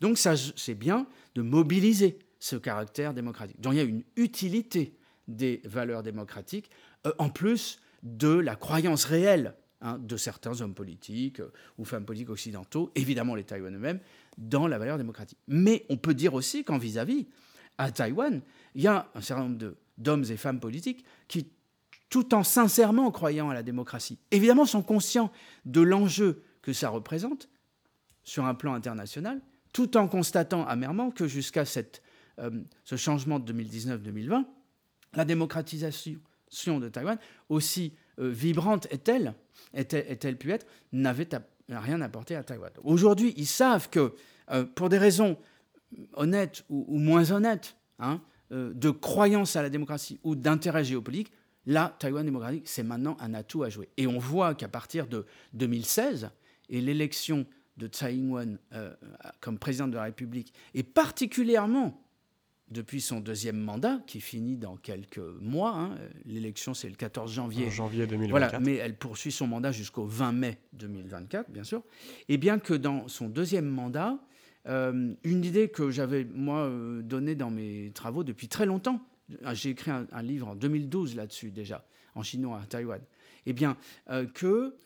Donc 0.01 0.17
ça, 0.17 0.35
c'est 0.57 0.75
bien 0.75 1.07
de 1.35 1.43
mobiliser 1.43 2.19
ce 2.45 2.57
caractère 2.57 3.15
démocratique. 3.15 3.59
Donc 3.59 3.73
il 3.73 3.77
y 3.77 3.81
a 3.81 3.85
une 3.85 4.05
utilité 4.17 4.99
des 5.29 5.63
valeurs 5.65 6.03
démocratiques, 6.03 6.71
euh, 7.07 7.13
en 7.17 7.31
plus 7.31 7.81
de 8.03 8.29
la 8.29 8.55
croyance 8.55 9.07
réelle 9.07 9.55
hein, 9.81 9.97
de 9.99 10.19
certains 10.19 10.61
hommes 10.61 10.75
politiques 10.75 11.41
euh, 11.41 11.51
ou 11.79 11.87
femmes 11.87 12.05
politiques 12.05 12.29
occidentaux, 12.29 12.93
évidemment 12.97 13.35
les 13.35 13.45
Taïwanais 13.45 13.79
eux-mêmes, 13.79 14.01
dans 14.37 14.69
la 14.69 14.77
valeur 14.77 14.99
démocratique. 14.99 15.39
Mais 15.49 15.87
on 15.89 15.97
peut 15.97 16.13
dire 16.13 16.35
aussi 16.35 16.65
qu'en 16.65 16.77
vis-à-vis, 16.77 17.29
à 17.79 17.91
Taïwan, 17.91 18.43
il 18.75 18.83
y 18.83 18.89
a 18.89 19.09
un 19.15 19.23
certain 19.23 19.45
nombre 19.45 19.75
d'hommes 19.97 20.25
et 20.29 20.37
femmes 20.37 20.61
politiques 20.61 21.03
qui, 21.29 21.49
tout 22.11 22.35
en 22.35 22.43
sincèrement 22.43 23.11
croyant 23.11 23.49
à 23.49 23.55
la 23.55 23.63
démocratie, 23.63 24.19
évidemment 24.31 24.67
sont 24.67 24.83
conscients 24.83 25.33
de 25.65 25.81
l'enjeu 25.81 26.43
que 26.61 26.75
ça 26.75 26.91
représente 26.91 27.49
sur 28.23 28.45
un 28.45 28.55
plan 28.55 28.75
international, 28.75 29.41
tout 29.73 29.97
en 29.97 30.09
constatant 30.09 30.67
amèrement 30.67 31.11
que 31.11 31.27
jusqu'à 31.27 31.63
euh, 31.63 32.01
ce 32.85 32.97
changement 32.97 33.39
de 33.39 33.53
2019-2020, 33.53 34.45
la 35.15 35.25
démocratisation 35.25 36.81
de 36.81 36.89
Taïwan, 36.89 37.19
aussi 37.49 37.93
euh, 38.19 38.29
vibrante 38.29 38.87
est-elle, 38.91 39.35
est-elle 39.73 40.37
pu 40.37 40.53
être, 40.53 40.67
n'avait 40.93 41.29
n'a 41.69 41.81
rien 41.81 42.01
apporté 42.01 42.37
à 42.37 42.45
Taïwan. 42.45 42.71
Aujourd'hui, 42.83 43.35
ils 43.37 43.47
savent 43.47 43.89
que 43.89 44.15
euh, 44.51 44.65
pour 44.65 44.89
des 44.89 44.99
raisons 44.99 45.39
honnêtes 46.15 46.65
ou, 46.69 46.99
moins 46.99 47.31
honnêtes, 47.31 47.77
hein, 47.99 48.21
euh, 48.53 48.73
de 48.75 48.91
croyance 48.91 49.57
à 49.57 49.63
la 49.63 49.71
démocratie 49.71 50.21
ou 50.23 50.35
d'intérêt 50.35 50.85
géopolitique, 50.85 51.33
là, 51.67 51.97
Taïwan 51.99 52.25
démocratique, 52.25 52.69
c'est 52.69 52.83
maintenant 52.83 53.17
un 53.21 53.35
atout 53.35 53.63
à 53.63 53.71
jouer. 53.71 53.89
Et 53.97 54.07
on 54.07 54.19
voit 54.19 54.55
qu'à 54.55 54.69
partir 54.69 55.07
de 55.07 55.25
2016 55.55 56.31
et 56.69 56.81
l'élection 56.81 57.47
de 57.77 57.89
Tsai 57.89 58.15
Ing-wen 58.15 58.59
euh, 58.73 58.95
comme 59.41 59.59
président 59.59 59.89
de 59.89 59.97
la 59.97 60.05
République, 60.05 60.53
et 60.75 60.83
particulièrement 60.83 62.04
depuis 62.71 63.01
son 63.01 63.21
deuxième 63.21 63.59
mandat, 63.59 64.01
qui 64.07 64.21
finit 64.21 64.57
dans 64.57 64.77
quelques 64.77 65.19
mois. 65.41 65.75
Hein. 65.77 65.99
L'élection, 66.25 66.75
c'est 66.75 66.89
le 66.89 66.95
14 66.95 67.33
janvier. 67.33 67.67
En 67.67 67.71
janvier 67.71 68.07
2024. 68.07 68.31
Voilà, 68.31 68.61
mais 68.61 68.77
elle 68.77 68.97
poursuit 68.97 69.33
son 69.33 69.47
mandat 69.47 69.71
jusqu'au 69.73 70.07
20 70.07 70.33
mai 70.33 70.59
2024, 70.73 71.51
bien 71.51 71.65
sûr. 71.65 71.83
Et 72.29 72.39
bien 72.39 72.59
que 72.59 72.75
dans 72.75 73.07
son 73.09 73.29
deuxième 73.29 73.69
mandat, 73.69 74.19
euh, 74.67 75.15
une 75.25 75.45
idée 75.45 75.69
que 75.69 75.91
j'avais, 75.91 76.25
moi, 76.25 76.61
euh, 76.61 77.03
donnée 77.03 77.35
dans 77.35 77.51
mes 77.51 77.91
travaux 77.95 78.25
depuis 78.25 78.49
très 78.49 78.67
longtemps, 78.67 79.01
ah, 79.45 79.55
j'ai 79.55 79.71
écrit 79.71 79.91
un, 79.91 80.23
livre 80.23 80.49
en 80.49 80.55
2012 80.55 81.17
là-dessus 81.17 81.51
déjà, 81.51 81.87
en 82.15 82.23
chinois 82.23 82.61
à 82.63 82.67
Taïwan, 82.67 83.01
eh 83.47 83.53
bien, 83.53 83.77
euh, 84.11 84.27
que 84.27 84.77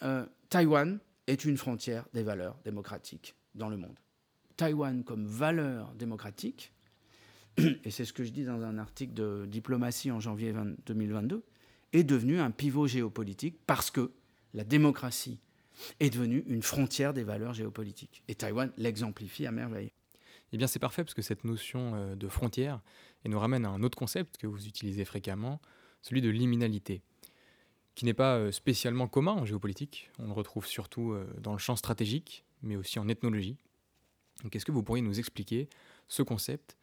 Taïwan 0.49 0.99
est 1.27 1.45
une 1.45 1.57
frontière 1.57 2.07
des 2.13 2.23
valeurs 2.23 2.57
démocratiques 2.65 3.37
dans 3.55 3.69
le 3.69 3.77
monde. 3.77 3.97
Taïwan 4.57 5.05
comme 5.05 5.27
valeur 5.27 5.95
démocratique, 5.95 6.73
et 7.85 7.91
c'est 7.91 8.05
ce 8.05 8.13
que 8.13 8.25
je 8.25 8.31
dis 8.31 8.45
dans 8.45 8.63
un 8.63 8.79
article 8.79 9.15
de 9.15 9.47
diplomatie 9.47 10.11
en 10.11 10.21
janvier 10.21 10.55
2022, 10.87 11.43
est 11.93 12.05
devenu 12.05 12.41
un 12.41 12.51
pivot 12.51 12.87
géopolitique 12.87 13.59
parce 13.67 13.91
que 13.91 14.13
la 14.55 14.65
démocratie 14.65 15.41
est 16.01 16.11
devenue 16.11 16.45
une 16.47 16.63
frontière 16.63 17.13
des 17.15 17.25
valeurs 17.25 17.55
géopolitiques. 17.55 18.23
Et 18.29 18.35
Taïwan 18.35 18.73
l'exemplifie 18.77 19.47
à 19.47 19.53
merveille. 19.53 19.93
Eh 20.53 20.57
bien, 20.57 20.67
c'est 20.67 20.79
parfait 20.79 21.05
parce 21.05 21.15
que 21.15 21.23
cette 21.23 21.45
notion 21.45 21.95
euh, 21.95 22.15
de 22.15 22.29
frontière 22.29 22.81
nous 23.27 23.39
ramène 23.39 23.67
à 23.67 23.71
un 23.71 23.83
autre 23.83 23.99
concept 23.99 24.39
que 24.39 24.47
vous 24.47 24.67
utilisez 24.67 25.05
fréquemment, 25.05 25.61
celui 26.01 26.23
de 26.23 26.31
liminalité, 26.31 27.03
qui 27.95 28.07
n'est 28.07 28.15
pas 28.15 28.37
euh, 28.37 28.53
spécialement 28.53 29.09
commun 29.09 29.33
en 29.33 29.45
géopolitique. 29.45 30.11
On 30.19 30.27
le 30.27 30.33
retrouve 30.33 30.67
surtout 30.67 31.13
euh, 31.13 31.27
dans 31.41 31.53
le 31.53 31.59
champ 31.59 31.77
stratégique, 31.77 32.45
mais 32.63 32.77
aussi 32.77 32.99
en 32.99 33.09
ethnologie. 33.09 33.59
Donc, 34.43 34.57
est-ce 34.57 34.65
que 34.65 34.73
vous 34.73 34.83
pourriez 34.83 35.03
nous 35.03 35.19
expliquer 35.19 35.69
ce 36.07 36.23
concept 36.23 36.78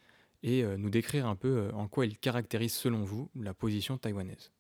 et 0.46 0.64
euh, 0.64 0.78
nous 0.78 0.92
décrire 0.92 1.26
un 1.26 1.36
peu 1.36 1.58
euh, 1.58 1.72
en 1.74 1.88
quoi 1.88 2.06
il 2.06 2.18
caractérise, 2.18 2.74
selon 2.74 3.04
vous, 3.04 3.30
la 3.36 3.54
position 3.54 3.98
taïwanaise. 3.98 4.52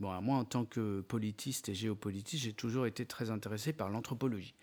Bon, 0.00 0.18
moi, 0.22 0.38
en 0.38 0.44
tant 0.44 0.64
que 0.64 1.02
politiste 1.02 1.68
et 1.68 1.74
géopolitiste, 1.74 2.44
j'ai 2.44 2.54
toujours 2.54 2.86
été 2.86 3.04
très 3.04 3.30
intéressé 3.30 3.74
par 3.74 3.90
l'anthropologie. 3.90 4.54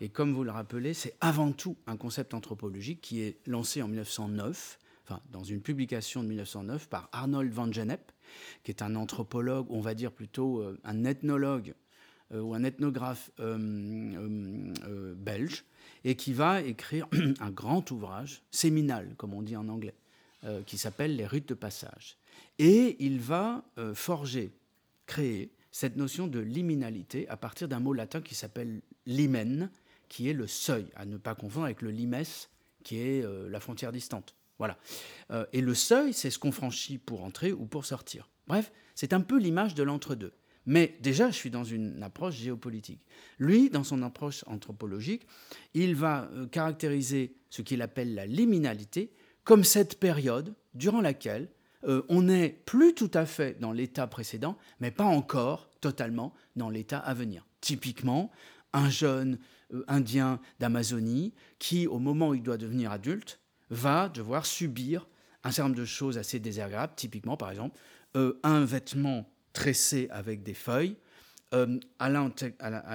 Et 0.00 0.10
comme 0.10 0.32
vous 0.32 0.44
le 0.44 0.52
rappelez, 0.52 0.94
c'est 0.94 1.16
avant 1.20 1.50
tout 1.52 1.76
un 1.86 1.96
concept 1.96 2.34
anthropologique 2.34 3.00
qui 3.00 3.22
est 3.22 3.38
lancé 3.46 3.82
en 3.82 3.88
1909, 3.88 4.78
enfin, 5.04 5.20
dans 5.30 5.42
une 5.42 5.60
publication 5.60 6.22
de 6.22 6.28
1909 6.28 6.88
par 6.88 7.08
Arnold 7.12 7.52
van 7.52 7.72
Gennep, 7.72 8.12
qui 8.62 8.70
est 8.70 8.82
un 8.82 8.94
anthropologue, 8.94 9.66
on 9.70 9.80
va 9.80 9.94
dire 9.94 10.12
plutôt 10.12 10.60
euh, 10.60 10.78
un 10.84 11.04
ethnologue 11.04 11.74
ou 12.32 12.54
un 12.54 12.64
ethnographe 12.64 13.30
belge, 13.38 15.64
et 16.04 16.16
qui 16.16 16.32
va 16.32 16.60
écrire 16.60 17.08
un 17.40 17.50
grand 17.50 17.90
ouvrage, 17.90 18.42
séminal, 18.50 19.14
comme 19.16 19.34
on 19.34 19.42
dit 19.42 19.56
en 19.56 19.68
anglais, 19.68 19.94
euh, 20.44 20.60
qui 20.66 20.78
s'appelle 20.78 21.16
Les 21.16 21.26
Rues 21.26 21.40
de 21.40 21.54
passage. 21.54 22.16
Et 22.58 22.96
il 23.00 23.20
va 23.20 23.64
euh, 23.78 23.94
forger, 23.94 24.52
créer 25.06 25.50
cette 25.72 25.96
notion 25.96 26.26
de 26.26 26.38
liminalité 26.38 27.28
à 27.28 27.36
partir 27.36 27.66
d'un 27.66 27.80
mot 27.80 27.92
latin 27.92 28.20
qui 28.20 28.34
s'appelle 28.34 28.80
limen, 29.06 29.70
qui 30.08 30.28
est 30.28 30.34
le 30.34 30.46
seuil, 30.46 30.86
à 30.94 31.06
ne 31.06 31.16
pas 31.16 31.34
confondre 31.34 31.64
avec 31.64 31.82
le 31.82 31.90
limes, 31.90 32.22
qui 32.82 32.98
est 32.98 33.24
euh, 33.24 33.48
la 33.48 33.60
frontière 33.60 33.92
distante. 33.92 34.34
Voilà. 34.58 34.78
et 35.52 35.60
le 35.60 35.74
seuil, 35.74 36.14
c'est 36.14 36.30
ce 36.30 36.38
qu'on 36.38 36.52
franchit 36.52 36.98
pour 36.98 37.24
entrer 37.24 37.50
ou 37.50 37.66
pour 37.66 37.84
sortir. 37.84 38.28
Bref, 38.46 38.70
c'est 38.94 39.12
un 39.12 39.20
peu 39.20 39.36
l'image 39.36 39.74
de 39.74 39.82
l'entre-deux. 39.82 40.32
Mais 40.66 40.96
déjà, 41.00 41.30
je 41.30 41.36
suis 41.36 41.50
dans 41.50 41.64
une 41.64 42.02
approche 42.02 42.36
géopolitique. 42.36 43.00
Lui, 43.38 43.70
dans 43.70 43.84
son 43.84 44.02
approche 44.02 44.44
anthropologique, 44.46 45.26
il 45.74 45.94
va 45.94 46.30
euh, 46.32 46.46
caractériser 46.46 47.36
ce 47.50 47.62
qu'il 47.62 47.82
appelle 47.82 48.14
la 48.14 48.26
liminalité 48.26 49.12
comme 49.44 49.64
cette 49.64 50.00
période 50.00 50.54
durant 50.74 51.00
laquelle 51.00 51.50
euh, 51.84 52.02
on 52.08 52.22
n'est 52.22 52.48
plus 52.48 52.94
tout 52.94 53.10
à 53.12 53.26
fait 53.26 53.60
dans 53.60 53.72
l'état 53.72 54.06
précédent, 54.06 54.56
mais 54.80 54.90
pas 54.90 55.04
encore 55.04 55.68
totalement 55.80 56.32
dans 56.56 56.70
l'état 56.70 56.98
à 56.98 57.12
venir. 57.12 57.46
Typiquement, 57.60 58.30
un 58.72 58.88
jeune 58.88 59.38
euh, 59.74 59.84
indien 59.86 60.40
d'Amazonie 60.60 61.34
qui, 61.58 61.86
au 61.86 61.98
moment 61.98 62.30
où 62.30 62.34
il 62.34 62.42
doit 62.42 62.56
devenir 62.56 62.90
adulte, 62.90 63.38
va 63.68 64.08
devoir 64.08 64.46
subir 64.46 65.06
un 65.42 65.50
certain 65.50 65.68
nombre 65.68 65.80
de 65.80 65.84
choses 65.84 66.16
assez 66.16 66.38
désagréables, 66.38 66.94
typiquement 66.96 67.36
par 67.36 67.50
exemple 67.50 67.78
un 68.44 68.64
vêtement 68.64 69.28
tressés 69.54 70.08
avec 70.10 70.42
des 70.42 70.52
feuilles, 70.52 70.96
euh, 71.54 71.78
à 71.98 72.10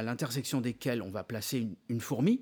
l'intersection 0.03 0.62
desquelles 0.62 1.01
on 1.01 1.10
va 1.10 1.24
placer 1.24 1.68
une, 1.88 2.01
fourmi, 2.01 2.41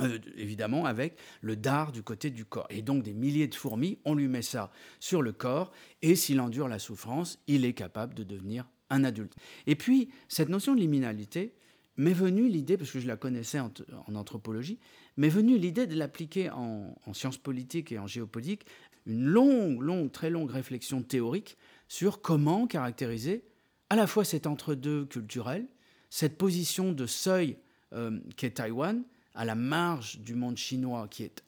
euh, 0.00 0.18
évidemment 0.36 0.86
avec 0.86 1.18
le 1.42 1.56
dard 1.56 1.92
du 1.92 2.02
côté 2.02 2.30
du 2.30 2.46
corps. 2.46 2.66
Et 2.70 2.80
donc 2.80 3.02
des 3.02 3.12
milliers 3.12 3.48
de 3.48 3.54
fourmis, 3.54 3.98
on 4.04 4.14
lui 4.14 4.28
met 4.28 4.42
ça 4.42 4.70
sur 5.00 5.20
le 5.20 5.32
corps, 5.32 5.72
et 6.00 6.14
s'il 6.14 6.40
endure 6.40 6.68
la 6.68 6.78
souffrance, 6.78 7.42
il 7.48 7.64
est 7.64 7.74
capable 7.74 8.14
de 8.14 8.22
devenir 8.22 8.66
un 8.88 9.04
adulte. 9.04 9.34
Et 9.66 9.74
puis, 9.74 10.10
cette 10.28 10.48
notion 10.48 10.74
de 10.74 10.80
liminalité 10.80 11.54
m'est 11.96 12.12
venue 12.12 12.48
l'idée, 12.48 12.78
parce 12.78 12.90
que 12.90 13.00
je 13.00 13.08
la 13.08 13.16
connaissais 13.16 13.58
en, 13.58 13.72
anthropologie, 14.14 14.78
m'est 15.16 15.28
venue 15.28 15.58
l'idée 15.58 15.86
de 15.86 15.96
l'appliquer 15.96 16.50
en, 16.50 16.96
en 17.04 17.14
sciences 17.14 17.36
politiques 17.36 17.90
et 17.90 17.98
en 17.98 18.06
géopolitique, 18.06 18.64
une 19.06 19.24
longue, 19.24 19.82
longue, 19.82 20.12
très 20.12 20.30
longue 20.30 20.50
réflexion 20.50 21.02
théorique 21.02 21.58
sur 21.92 22.22
comment 22.22 22.66
caractériser 22.66 23.44
à 23.90 23.96
la 23.96 24.06
fois 24.06 24.24
cet 24.24 24.46
entre-deux 24.46 25.04
culturel, 25.04 25.66
cette 26.08 26.38
position 26.38 26.90
de 26.90 27.04
seuil 27.04 27.58
euh, 27.92 28.18
qu'est 28.38 28.52
Taïwan, 28.52 29.04
à 29.34 29.44
la 29.44 29.54
marge 29.54 30.20
du 30.20 30.34
monde 30.34 30.56
chinois 30.56 31.06
qui 31.06 31.22
est 31.22 31.44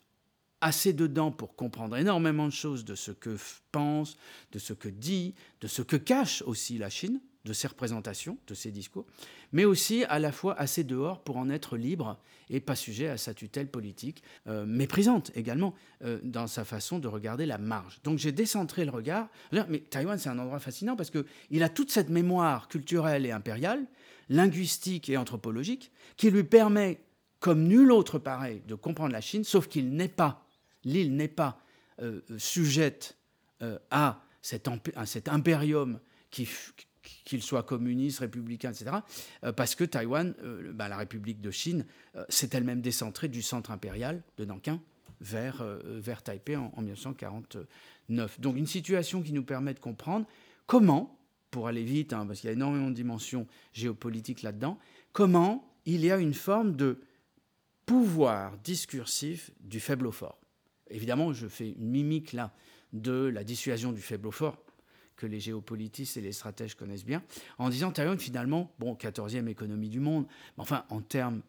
assez 0.61 0.93
dedans 0.93 1.31
pour 1.31 1.55
comprendre 1.55 1.97
énormément 1.97 2.45
de 2.45 2.53
choses 2.53 2.85
de 2.85 2.93
ce 2.93 3.09
que 3.09 3.35
pense, 3.71 4.17
de 4.51 4.59
ce 4.59 4.73
que 4.73 4.87
dit, 4.87 5.33
de 5.61 5.67
ce 5.67 5.81
que 5.81 5.95
cache 5.95 6.43
aussi 6.43 6.77
la 6.77 6.91
Chine, 6.91 7.19
de 7.45 7.53
ses 7.53 7.67
représentations, 7.67 8.37
de 8.47 8.55
ses 8.55 8.71
discours, 8.71 9.05
mais 9.53 9.65
aussi 9.65 10.03
à 10.05 10.19
la 10.19 10.31
fois 10.31 10.59
assez 10.59 10.83
dehors 10.83 11.23
pour 11.23 11.37
en 11.37 11.49
être 11.49 11.77
libre 11.77 12.19
et 12.49 12.59
pas 12.59 12.75
sujet 12.75 13.07
à 13.07 13.17
sa 13.17 13.33
tutelle 13.33 13.67
politique, 13.67 14.23
euh, 14.47 14.65
méprisante 14.65 15.31
également 15.35 15.75
euh, 16.03 16.19
dans 16.23 16.47
sa 16.47 16.65
façon 16.65 16.99
de 16.99 17.07
regarder 17.07 17.45
la 17.45 17.57
marge. 17.57 17.99
Donc 18.03 18.17
j'ai 18.17 18.31
décentré 18.31 18.83
le 18.83 18.91
regard. 18.91 19.29
Mais 19.51 19.79
Taïwan, 19.79 20.17
c'est 20.17 20.29
un 20.29 20.39
endroit 20.39 20.59
fascinant 20.59 20.95
parce 20.95 21.11
qu'il 21.11 21.63
a 21.63 21.69
toute 21.69 21.91
cette 21.91 22.09
mémoire 22.09 22.67
culturelle 22.67 23.25
et 23.25 23.31
impériale, 23.31 23.85
linguistique 24.29 25.09
et 25.09 25.17
anthropologique, 25.17 25.91
qui 26.17 26.31
lui 26.31 26.43
permet, 26.43 26.99
comme 27.39 27.63
nul 27.67 27.91
autre 27.91 28.17
pareil, 28.17 28.61
de 28.67 28.75
comprendre 28.75 29.13
la 29.13 29.21
Chine, 29.21 29.43
sauf 29.43 29.67
qu'il 29.67 29.93
n'est 29.95 30.07
pas, 30.07 30.45
l'île 30.83 31.15
n'est 31.15 31.27
pas 31.27 31.61
euh, 32.01 32.21
sujette 32.37 33.17
à 33.89 34.21
cet, 34.41 34.69
à 34.95 35.05
cet 35.05 35.29
impérium 35.29 35.99
qui, 36.29 36.47
qu'il 37.23 37.41
soit 37.41 37.63
communiste, 37.63 38.19
républicain, 38.19 38.71
etc. 38.71 38.97
Euh, 39.43 39.51
parce 39.51 39.75
que 39.75 39.83
Taïwan, 39.83 40.33
euh, 40.43 40.71
bah, 40.73 40.87
la 40.87 40.97
République 40.97 41.41
de 41.41 41.51
Chine, 41.51 41.85
euh, 42.15 42.25
s'est 42.29 42.49
elle-même 42.53 42.81
décentrée 42.81 43.27
du 43.27 43.41
centre 43.41 43.71
impérial 43.71 44.23
de 44.37 44.45
Nankin 44.45 44.81
vers, 45.21 45.63
vers 45.85 46.21
Taipei 46.21 46.57
en, 46.57 46.71
1949. 46.77 48.39
Donc 48.41 48.57
une 48.57 48.67
situation 48.67 49.21
qui 49.21 49.31
nous 49.31 49.45
permet 49.45 49.73
de 49.73 49.79
comprendre 49.79 50.25
comment, 50.67 51.17
pour 51.51 51.67
aller 51.69 51.83
vite, 51.83 52.11
hein, 52.11 52.25
parce 52.27 52.41
qu'il 52.41 52.49
y 52.49 52.51
a 52.51 52.53
énormément 52.53 52.89
de 52.89 52.95
dimensions 52.95 53.47
géopolitiques 53.71 54.41
là-dedans, 54.41 54.77
comment 55.13 55.73
il 55.85 56.03
y 56.03 56.11
a 56.11 56.17
une 56.17 56.33
forme 56.33 56.75
de 56.75 56.99
pouvoir 57.85 58.57
discursif 58.57 59.51
du 59.61 59.79
faible 59.79 60.07
au 60.07 60.11
fort. 60.11 60.37
Évidemment, 60.89 61.33
je 61.33 61.47
fais 61.47 61.71
une 61.71 61.89
mimique 61.89 62.33
là 62.33 62.53
de 62.93 63.11
la 63.11 63.43
dissuasion 63.43 63.91
du 63.91 64.01
faible 64.01 64.27
au 64.27 64.31
fort, 64.31 64.64
que 65.15 65.25
les 65.25 65.39
géopolitistes 65.39 66.17
et 66.17 66.21
les 66.21 66.31
stratèges 66.31 66.75
connaissent 66.75 67.05
bien, 67.05 67.23
en 67.57 67.69
disant 67.69 67.91
Taïwan, 67.91 68.19
finalement, 68.19 68.73
bon, 68.79 68.95
14e 68.95 69.47
économie 69.47 69.89
du 69.89 69.99
monde, 69.99 70.25
mais 70.57 70.63
enfin, 70.63 70.85
en 70.89 71.01
termes 71.01 71.41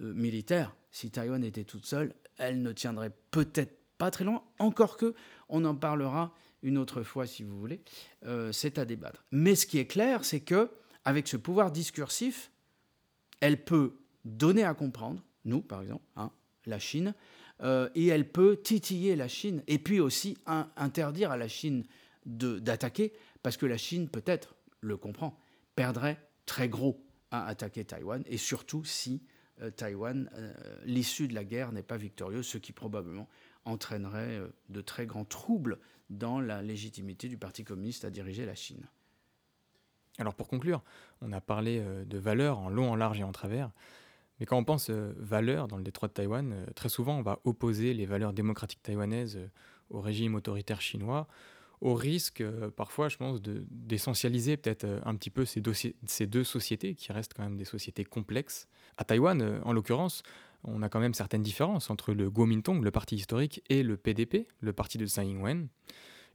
euh, 0.00 0.12
militaires, 0.14 0.74
si 0.90 1.10
Taïwan 1.10 1.42
était 1.44 1.64
toute 1.64 1.86
seule, 1.86 2.14
elle 2.38 2.62
ne 2.62 2.72
tiendrait 2.72 3.12
peut-être 3.30 3.76
pas 3.98 4.10
très 4.10 4.24
loin, 4.24 4.44
encore 4.58 4.96
que 4.96 5.14
on 5.48 5.64
en 5.64 5.74
parlera 5.74 6.32
une 6.62 6.78
autre 6.78 7.02
fois 7.02 7.26
si 7.26 7.42
vous 7.42 7.58
voulez, 7.58 7.80
euh, 8.24 8.52
c'est 8.52 8.78
à 8.78 8.84
débattre. 8.84 9.24
Mais 9.32 9.54
ce 9.54 9.66
qui 9.66 9.78
est 9.78 9.86
clair, 9.86 10.24
c'est 10.24 10.40
que 10.40 10.70
avec 11.04 11.28
ce 11.28 11.36
pouvoir 11.36 11.72
discursif, 11.72 12.50
elle 13.40 13.64
peut 13.64 13.98
donner 14.24 14.64
à 14.64 14.74
comprendre, 14.74 15.22
nous 15.44 15.60
par 15.60 15.82
exemple, 15.82 16.04
hein, 16.16 16.30
la 16.66 16.78
Chine, 16.78 17.14
euh, 17.62 17.88
et 17.94 18.06
elle 18.06 18.30
peut 18.30 18.60
titiller 18.62 19.16
la 19.16 19.28
Chine, 19.28 19.62
et 19.66 19.78
puis 19.78 20.00
aussi 20.00 20.36
interdire 20.76 21.32
à 21.32 21.36
la 21.36 21.48
Chine 21.48 21.84
d'attaquer, 22.28 23.12
parce 23.42 23.56
que 23.56 23.66
la 23.66 23.78
Chine, 23.78 24.08
peut-être, 24.08 24.54
le 24.80 24.96
comprend, 24.96 25.38
perdrait 25.74 26.18
très 26.46 26.68
gros 26.68 27.04
à 27.30 27.46
attaquer 27.46 27.84
Taïwan, 27.84 28.22
et 28.26 28.36
surtout 28.36 28.84
si 28.84 29.22
euh, 29.62 29.70
Taïwan, 29.70 30.30
euh, 30.34 30.52
l'issue 30.84 31.28
de 31.28 31.34
la 31.34 31.44
guerre 31.44 31.72
n'est 31.72 31.82
pas 31.82 31.96
victorieuse, 31.96 32.46
ce 32.46 32.58
qui 32.58 32.72
probablement 32.72 33.28
entraînerait 33.64 34.38
euh, 34.38 34.48
de 34.68 34.80
très 34.80 35.06
grands 35.06 35.24
troubles 35.24 35.78
dans 36.10 36.40
la 36.40 36.62
légitimité 36.62 37.28
du 37.28 37.36
Parti 37.36 37.64
communiste 37.64 38.04
à 38.04 38.10
diriger 38.10 38.46
la 38.46 38.54
Chine. 38.54 38.88
Alors 40.18 40.34
pour 40.34 40.48
conclure, 40.48 40.82
on 41.20 41.32
a 41.32 41.40
parlé 41.40 41.80
de 41.80 42.18
valeurs 42.18 42.58
en 42.58 42.70
long, 42.70 42.90
en 42.90 42.96
large 42.96 43.20
et 43.20 43.24
en 43.24 43.30
travers. 43.30 43.70
Mais 44.40 44.46
quand 44.46 44.56
on 44.56 44.64
pense 44.64 44.90
valeurs 44.90 45.68
dans 45.68 45.76
le 45.76 45.84
détroit 45.84 46.08
de 46.08 46.14
Taïwan, 46.14 46.66
très 46.74 46.88
souvent 46.88 47.18
on 47.18 47.22
va 47.22 47.38
opposer 47.44 47.94
les 47.94 48.04
valeurs 48.04 48.32
démocratiques 48.32 48.82
taïwanaises 48.82 49.38
au 49.90 50.00
régime 50.00 50.34
autoritaire 50.34 50.80
chinois 50.80 51.28
au 51.80 51.94
risque 51.94 52.40
euh, 52.40 52.70
parfois, 52.70 53.08
je 53.08 53.16
pense, 53.16 53.40
d'essentialiser 53.42 54.56
peut-être 54.56 54.84
euh, 54.84 55.00
un 55.04 55.14
petit 55.14 55.30
peu 55.30 55.44
ces, 55.44 55.60
deux 55.60 56.44
sociétés, 56.44 56.94
qui 56.94 57.12
restent 57.12 57.34
quand 57.34 57.42
même 57.42 57.56
des 57.56 57.64
sociétés 57.64 58.04
complexes. 58.04 58.66
À 58.96 59.04
Taïwan, 59.04 59.40
euh, 59.40 59.60
en 59.64 59.72
l'occurrence, 59.72 60.22
on 60.64 60.82
a 60.82 60.88
quand 60.88 61.00
même 61.00 61.14
certaines 61.14 61.42
différences 61.42 61.90
entre 61.90 62.12
le 62.12 62.30
Kuomintang, 62.30 62.82
le 62.82 62.90
parti 62.90 63.16
historique, 63.16 63.62
et 63.68 63.82
le 63.82 63.96
PDP, 63.96 64.48
le 64.60 64.72
parti 64.72 64.98
de 64.98 65.06
Tsai 65.06 65.24
Ing-wen. 65.24 65.68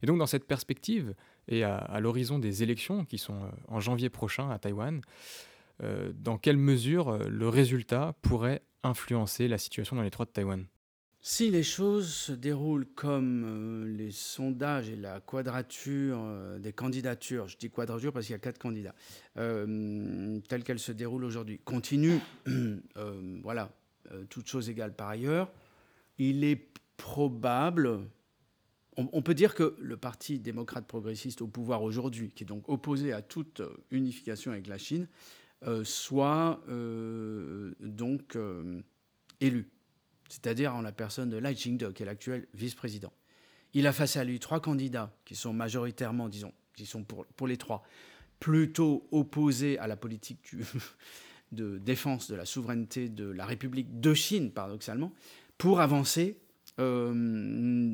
Et 0.02 0.06
donc 0.06 0.18
dans 0.18 0.26
cette 0.26 0.46
perspective, 0.46 1.14
et 1.48 1.62
à, 1.62 2.00
l'horizon 2.00 2.38
des 2.38 2.62
élections 2.62 3.04
qui 3.04 3.18
sont 3.18 3.50
en 3.68 3.80
janvier 3.80 4.10
prochain 4.10 4.50
à 4.50 4.58
Taïwan, 4.58 5.00
dans 6.14 6.36
quelle 6.36 6.56
mesure 6.56 7.18
le 7.18 7.48
résultat 7.48 8.14
pourrait 8.20 8.62
influencer 8.82 9.48
la 9.48 9.56
situation 9.56 9.96
dans 9.96 10.02
les 10.02 10.10
trois 10.10 10.26
de 10.26 10.30
Taïwan? 10.30 10.66
Si 11.26 11.50
les 11.50 11.62
choses 11.62 12.12
se 12.12 12.32
déroulent 12.32 12.84
comme 12.84 13.44
euh, 13.46 13.96
les 13.96 14.10
sondages 14.10 14.90
et 14.90 14.96
la 14.96 15.20
quadrature 15.20 16.18
euh, 16.20 16.58
des 16.58 16.74
candidatures, 16.74 17.48
je 17.48 17.56
dis 17.56 17.70
quadrature 17.70 18.12
parce 18.12 18.26
qu'il 18.26 18.34
y 18.34 18.36
a 18.36 18.38
quatre 18.38 18.58
candidats, 18.58 18.94
euh, 19.38 20.38
telles 20.50 20.62
qu'elles 20.62 20.78
se 20.78 20.92
déroulent 20.92 21.24
aujourd'hui, 21.24 21.60
continuent, 21.64 22.18
voilà, 23.42 23.72
toutes 24.28 24.46
choses 24.46 24.68
égales 24.68 24.94
par 24.94 25.08
ailleurs, 25.08 25.50
il 26.18 26.44
est 26.44 26.68
probable, 26.98 28.00
on, 28.98 29.22
peut 29.22 29.34
dire 29.34 29.54
que 29.54 29.76
le 29.80 29.96
Parti 29.96 30.38
démocrate 30.38 30.86
progressiste 30.86 31.40
au 31.40 31.46
pouvoir 31.46 31.82
aujourd'hui, 31.82 32.32
qui 32.32 32.44
est 32.44 32.46
donc 32.46 32.68
opposé 32.68 33.14
à 33.14 33.22
toute 33.22 33.62
unification 33.90 34.52
avec 34.52 34.66
la 34.66 34.76
Chine, 34.76 35.08
soit 35.84 36.62
donc 36.68 38.36
élu 39.40 39.73
c'est-à-dire 40.28 40.74
en 40.74 40.82
la 40.82 40.92
personne 40.92 41.30
de 41.30 41.36
Lai 41.36 41.54
Ching-te, 41.54 41.92
qui 41.92 42.02
est 42.02 42.06
l'actuel 42.06 42.46
vice-président. 42.54 43.12
Il 43.72 43.86
a 43.86 43.92
face 43.92 44.16
à 44.16 44.24
lui 44.24 44.38
trois 44.38 44.60
candidats 44.60 45.12
qui 45.24 45.34
sont 45.34 45.52
majoritairement, 45.52 46.28
disons, 46.28 46.52
qui 46.74 46.86
sont 46.86 47.04
pour, 47.04 47.26
pour 47.26 47.46
les 47.46 47.56
trois, 47.56 47.82
plutôt 48.40 49.06
opposés 49.10 49.78
à 49.78 49.86
la 49.86 49.96
politique 49.96 50.54
de 51.52 51.78
défense 51.78 52.30
de 52.30 52.36
la 52.36 52.44
souveraineté 52.44 53.08
de 53.08 53.28
la 53.28 53.46
République 53.46 54.00
de 54.00 54.14
Chine, 54.14 54.50
paradoxalement, 54.52 55.12
pour 55.58 55.80
avancer 55.80 56.38
euh, 56.80 57.12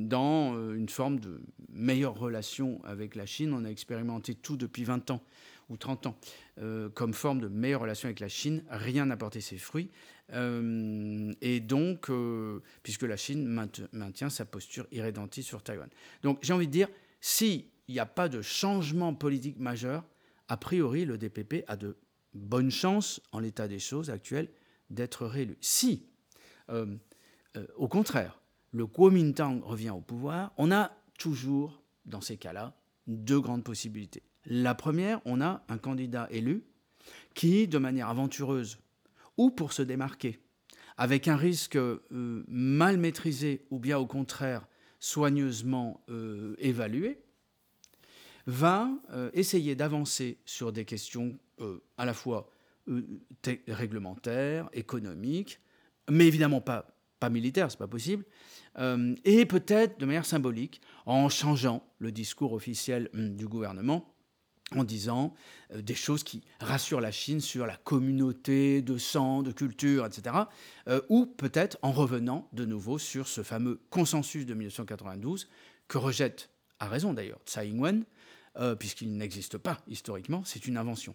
dans 0.07 0.55
euh, 0.55 0.75
une 0.75 0.89
forme 0.89 1.21
de 1.21 1.43
meilleure 1.69 2.19
relation 2.19 2.81
avec 2.85 3.15
la 3.15 3.27
Chine. 3.27 3.53
On 3.53 3.65
a 3.65 3.69
expérimenté 3.69 4.35
tout 4.35 4.57
depuis 4.57 4.85
20 4.85 5.11
ans 5.11 5.23
ou 5.71 5.77
30 5.77 6.07
ans 6.07 6.19
euh, 6.59 6.91
comme 6.91 7.15
forme 7.15 7.41
de 7.41 7.49
meilleure 7.49 7.81
relation 7.81 8.07
avec 8.07 8.21
la 8.21 8.29
Chine. 8.29 8.63
Rien 8.69 9.07
n'a 9.07 9.17
porté 9.17 9.41
ses 9.41 9.57
fruits. 9.57 9.91
Euh, 10.33 11.33
et 11.41 11.61
donc, 11.61 12.11
euh, 12.11 12.61
puisque 12.83 13.03
la 13.03 13.17
Chine 13.17 13.47
maintient 13.93 14.29
sa 14.29 14.45
posture 14.45 14.87
irrédentiste 14.93 15.49
sur 15.49 15.63
Taïwan. 15.63 15.89
Donc, 16.23 16.39
j'ai 16.43 16.53
envie 16.53 16.67
de 16.67 16.73
dire, 16.73 16.89
s'il 17.21 17.65
n'y 17.89 17.99
a 17.99 18.07
pas 18.07 18.29
de 18.29 18.43
changement 18.43 19.15
politique 19.15 19.59
majeur, 19.59 20.05
a 20.49 20.57
priori, 20.57 21.05
le 21.05 21.17
DPP 21.17 21.65
a 21.69 21.77
de 21.77 21.97
bonnes 22.35 22.71
chances, 22.71 23.21
en 23.33 23.39
l'état 23.39 23.69
des 23.69 23.79
choses 23.79 24.11
actuelles, 24.11 24.49
d'être 24.91 25.27
réélu. 25.27 25.57
Si, 25.61 26.07
au 27.77 27.89
contraire, 27.89 28.41
le 28.73 28.87
Kuomintang 28.87 29.61
revient 29.63 29.91
au 29.91 30.01
pouvoir, 30.01 30.53
on 30.57 30.71
a 30.73 30.93
toujours, 31.19 31.83
dans 32.05 32.21
ces 32.21 32.37
cas-là, 32.37 32.75
deux 33.07 33.41
grandes 33.41 33.65
possibilités. 33.65 34.23
La 34.47 34.75
première, 34.75 35.21
on 35.25 35.41
a 35.41 35.65
un 35.69 35.79
candidat 35.79 36.29
élu 36.31 36.65
qui, 37.35 37.69
de 37.69 37.79
manière 37.79 38.09
aventureuse 38.09 38.79
ou 39.37 39.51
pour 39.51 39.73
se 39.73 39.83
démarquer, 39.83 40.41
avec 40.97 41.29
un 41.29 41.37
risque 41.37 41.77
euh, 41.77 42.45
mal 42.47 42.99
maîtrisé 42.99 43.65
ou 43.71 43.79
bien 43.79 43.99
au 43.99 44.07
contraire 44.07 44.67
soigneusement 44.99 46.05
euh, 46.11 46.55
évalué, 46.59 47.23
va 48.47 48.91
euh, 49.13 49.31
essayer 49.33 49.75
d'avancer 49.75 50.39
sur 50.45 50.73
des 50.73 50.85
questions 50.85 51.39
à 51.99 52.07
la 52.07 52.15
fois 52.15 52.49
réglementaires, 53.69 54.71
économiques, 54.73 55.61
mais 56.11 56.27
évidemment 56.27 56.63
pas, 56.63 56.97
pas 57.19 57.29
militaires, 57.29 57.71
c'est 57.71 57.79
pas 57.79 57.87
possible, 57.87 58.25
et 59.25 59.45
peut-être 59.45 60.01
de 60.01 60.07
manière 60.07 60.25
symbolique, 60.25 60.81
en 61.05 61.29
changeant 61.29 61.87
le 61.99 62.13
discours 62.13 62.55
officiel 62.55 63.11
hum, 63.13 63.37
du 63.37 63.47
gouvernement 63.47 64.11
en 64.77 64.85
disant 64.85 65.35
euh, 65.73 65.83
des 65.83 65.95
choses 65.95 66.23
qui 66.23 66.43
rassurent 66.61 67.01
la 67.01 67.11
Chine 67.11 67.41
sur 67.41 67.67
la 67.67 67.77
communauté 67.77 68.83
de 68.83 68.99
sang, 68.99 69.43
de 69.43 69.53
culture, 69.53 70.07
etc. 70.07 70.37
Euh, 70.89 71.01
ou 71.09 71.27
peut-être 71.27 71.79
en 71.83 71.93
revenant 71.93 72.49
de 72.53 72.65
nouveau 72.65 72.99
sur 72.99 73.27
ce 73.29 73.43
fameux 73.43 73.81
consensus 73.91 74.47
de 74.47 74.55
1992 74.55 75.49
que 75.89 75.99
rejette, 75.99 76.51
à 76.79 76.89
raison 76.89 77.13
d'ailleurs, 77.13 77.41
Tsai 77.47 77.69
Ing-wen, 77.69 78.05
euh, 78.59 78.75
puisqu'il 78.75 79.17
n'existe 79.17 79.59
pas 79.59 79.79
historiquement, 79.89 80.43
c'est 80.45 80.67
une 80.67 80.77
invention. 80.77 81.15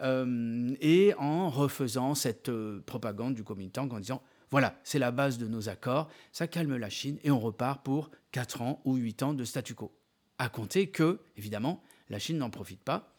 et 0.00 1.14
en 1.18 1.48
refaisant 1.48 2.16
cette 2.16 2.50
propagande 2.86 3.34
du 3.34 3.44
Kuomintang 3.44 3.88
en 3.92 4.00
disant 4.00 4.22
voilà, 4.50 4.78
c'est 4.84 4.98
la 4.98 5.12
base 5.12 5.38
de 5.38 5.46
nos 5.46 5.68
accords, 5.68 6.08
ça 6.32 6.46
calme 6.46 6.76
la 6.76 6.90
Chine 6.90 7.18
et 7.24 7.30
on 7.30 7.38
repart 7.38 7.82
pour 7.82 8.10
4 8.32 8.62
ans 8.62 8.82
ou 8.84 8.96
8 8.96 9.22
ans 9.22 9.32
de 9.32 9.44
statu 9.44 9.74
quo. 9.74 9.96
À 10.38 10.48
compter 10.48 10.90
que, 10.90 11.20
évidemment, 11.36 11.82
la 12.12 12.18
Chine 12.18 12.38
n'en 12.38 12.50
profite 12.50 12.82
pas, 12.82 13.12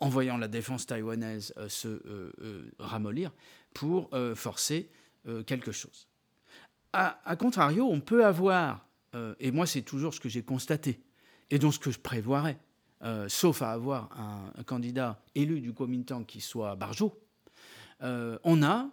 en 0.00 0.08
voyant 0.08 0.36
la 0.36 0.48
défense 0.48 0.86
taïwanaise 0.86 1.54
euh, 1.58 1.68
se 1.68 1.86
euh, 1.86 2.32
euh, 2.40 2.70
ramollir, 2.80 3.30
pour 3.72 4.10
forcer 4.34 4.90
quelque 5.46 5.72
chose. 5.72 6.06
A, 6.92 7.36
contrario, 7.36 7.88
on 7.90 8.02
peut 8.02 8.26
avoir, 8.26 8.86
et 9.40 9.50
moi 9.50 9.64
c'est 9.64 9.80
toujours 9.80 10.12
ce 10.12 10.20
que 10.20 10.28
j'ai 10.28 10.42
constaté, 10.42 11.00
et 11.48 11.58
donc 11.58 11.72
ce 11.72 11.78
que 11.78 11.90
je 11.90 11.98
prévoirais, 11.98 12.58
sauf 13.28 13.62
à 13.62 13.72
avoir 13.72 14.10
un, 14.20 14.62
candidat 14.64 15.22
élu 15.34 15.62
du 15.62 15.72
Kuomintang 15.72 16.26
qui 16.26 16.42
soit 16.42 16.76
Barjot, 16.76 17.18
on 18.02 18.62
a, 18.62 18.90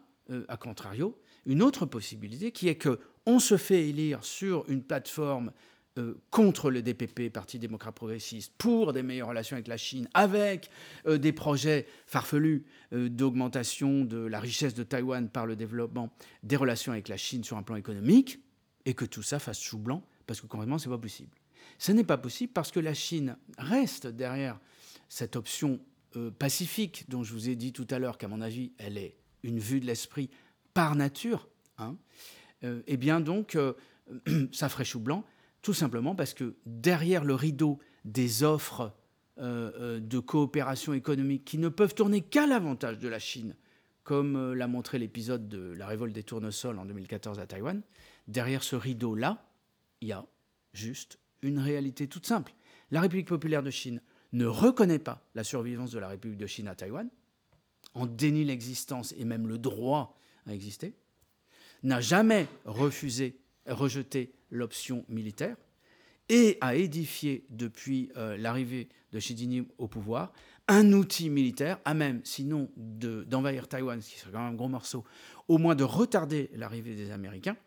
à 0.48 0.56
contrario, 0.56 1.20
une 1.46 1.62
autre 1.62 1.86
possibilité 1.86 2.54
qui 2.54 2.70
est 2.70 2.76
que 2.76 2.98
on 3.26 3.40
se 3.40 3.58
fait 3.58 3.90
élire 3.90 4.24
sur 4.24 4.64
une 4.70 4.82
plateforme 4.82 5.52
euh, 5.98 6.14
contre 6.30 6.70
le 6.70 6.84
DPP, 6.84 7.32
Parti 7.34 7.58
démocrate 7.58 7.96
progressiste, 7.96 8.54
pour 8.60 8.94
des 8.94 9.02
meilleures 9.02 9.30
relations 9.30 9.56
avec 9.56 9.68
la 9.68 9.76
Chine, 9.76 10.08
avec 10.14 10.70
euh, 11.08 11.18
des 11.18 11.34
projets 11.34 11.88
farfelus 12.06 12.64
euh, 12.94 13.10
d'augmentation 13.10 14.06
de 14.06 14.20
la 14.20 14.40
richesse 14.40 14.76
de 14.76 14.84
Taïwan 14.84 15.30
par 15.30 15.48
le 15.48 15.56
développement 15.56 16.14
des 16.44 16.58
relations 16.58 16.92
avec 16.92 17.08
la 17.08 17.18
Chine 17.18 17.44
sur 17.44 17.58
un 17.58 17.64
plan 17.64 17.76
économique, 17.76 18.40
et 18.86 18.94
que 18.94 19.04
tout 19.04 19.24
ça 19.24 19.40
fasse 19.40 19.60
chou 19.60 19.80
blanc, 19.80 20.04
parce 20.28 20.42
que 20.42 20.46
concrètement, 20.46 20.78
ce 20.78 20.88
n'est 20.88 20.96
pas 20.96 21.02
possible. 21.02 21.32
Ce 21.80 21.92
n'est 21.92 22.04
pas 22.04 22.18
possible 22.18 22.54
parce 22.54 22.72
que 22.72 22.80
la 22.80 22.94
Chine 22.94 23.36
reste 23.58 24.06
derrière 24.06 24.60
cette 25.08 25.36
option 25.36 25.80
pacifique 26.38 27.06
dont 27.10 27.24
je 27.24 27.34
vous 27.34 27.50
ai 27.50 27.56
dit 27.56 27.74
tout 27.74 27.88
à 27.90 28.00
l'heure 28.00 28.18
qu'à 28.18 28.28
mon 28.28 28.42
avis, 28.42 28.74
elle 28.78 28.98
est 28.98 29.16
une 29.44 29.60
vue 29.60 29.80
de 29.80 29.86
l'esprit 29.86 30.30
par 30.74 30.96
nature. 30.96 31.48
Hein. 31.78 31.96
et 32.62 32.98
bien 32.98 33.22
donc, 33.22 33.58
ça 34.52 34.70
ferait 34.70 34.86
chou 34.86 35.00
blanc 35.00 35.24
tout 35.62 35.74
simplement 35.74 36.16
parce 36.16 36.34
que 36.34 36.56
derrière 36.66 37.24
le 37.24 37.36
rideau 37.36 37.80
des 38.06 38.44
offres 38.44 38.94
euh, 39.38 39.72
euh, 39.80 40.00
de 40.00 40.20
coopération 40.20 40.94
économique 40.94 41.46
qui 41.46 41.58
ne 41.58 41.70
peuvent 41.70 41.96
tourner 41.96 42.22
qu'à 42.22 42.46
l'avantage 42.46 43.00
de 43.00 43.08
la 43.08 43.20
Chine, 43.20 43.56
comme 44.04 44.36
euh, 44.36 44.54
l'a 44.54 44.68
montré 44.68 45.00
l'épisode 45.00 45.48
de 45.48 45.74
la 45.74 45.88
révolte 45.88 46.14
des 46.14 46.24
tournesols 46.24 46.80
en 46.80 46.86
2014 46.86 47.40
à 47.40 47.48
Taïwan, 47.48 47.82
derrière 48.28 48.64
ce 48.64 48.76
rideau-là, 48.76 49.46
il 50.02 50.10
y 50.10 50.12
a 50.12 50.26
juste 50.74 51.20
une 51.42 51.60
réalité 51.60 52.08
toute 52.08 52.26
simple. 52.26 52.54
La 52.92 53.02
République 53.02 53.28
populaire 53.28 53.64
de 53.64 53.70
Chine 53.70 54.02
ne 54.34 54.46
reconnaît 54.46 55.00
pas 55.00 55.26
la 55.36 55.44
survivance 55.44 55.92
de 55.92 56.00
la 56.00 56.08
République 56.08 56.40
de 56.40 56.48
Chine 56.48 56.68
à 56.68 56.76
Taïwan, 56.76 57.10
en 57.94 58.06
dénie 58.06 58.46
l'existence 58.46 59.14
et 59.18 59.26
même 59.26 59.48
le 59.48 59.58
droit 59.58 60.18
à 60.46 60.54
exister, 60.54 60.96
n'a 61.84 62.02
jamais 62.02 62.48
refusé, 62.66 63.40
rejeté 63.68 64.34
l'option 64.50 65.06
militaire 65.10 65.56
et 66.30 66.58
a 66.62 66.76
édifié 66.76 67.46
depuis 67.50 68.12
euh, 68.16 68.38
l'arrivée 68.38 68.90
de 69.12 69.20
Jinping 69.20 69.66
au 69.78 69.88
pouvoir 69.88 70.32
un 70.68 70.94
outil 70.94 71.30
militaire 71.32 71.80
à 71.84 71.96
même, 71.96 72.22
sinon 72.24 72.70
d'envahir 72.78 73.68
Taïwan, 73.68 74.00
ce 74.02 74.12
qui 74.12 74.20
serait 74.20 74.32
quand 74.32 74.44
même 74.44 74.54
un 74.54 74.56
gros 74.56 74.70
morceau, 74.70 75.04
au 75.48 75.58
moins 75.58 75.76
de 75.76 75.84
retarder 75.84 76.52
l'arrivée 76.54 76.96
des 76.96 77.10
Américains 77.10 77.58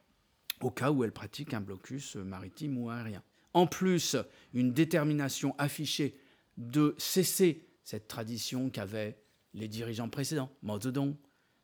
au 0.61 0.71
cas 0.71 0.93
où 0.93 1.03
elle 1.03 1.13
pratique 1.13 1.55
un 1.55 1.61
blocus 1.61 2.15
maritime 2.17 2.79
ou 2.79 2.89
aérien. 2.91 3.23
En 3.55 3.67
plus, 3.67 4.17
une 4.55 4.73
détermination 4.73 5.55
affichée 5.59 6.17
de 6.57 6.95
cesser 6.99 7.67
cette 7.83 8.07
tradition 8.07 8.71
qu'avaient 8.71 9.19
les 9.55 9.69
dirigeants 9.69 10.09
précédents, 10.09 10.51
Mao 10.63 10.81
Zedong, 10.81 11.17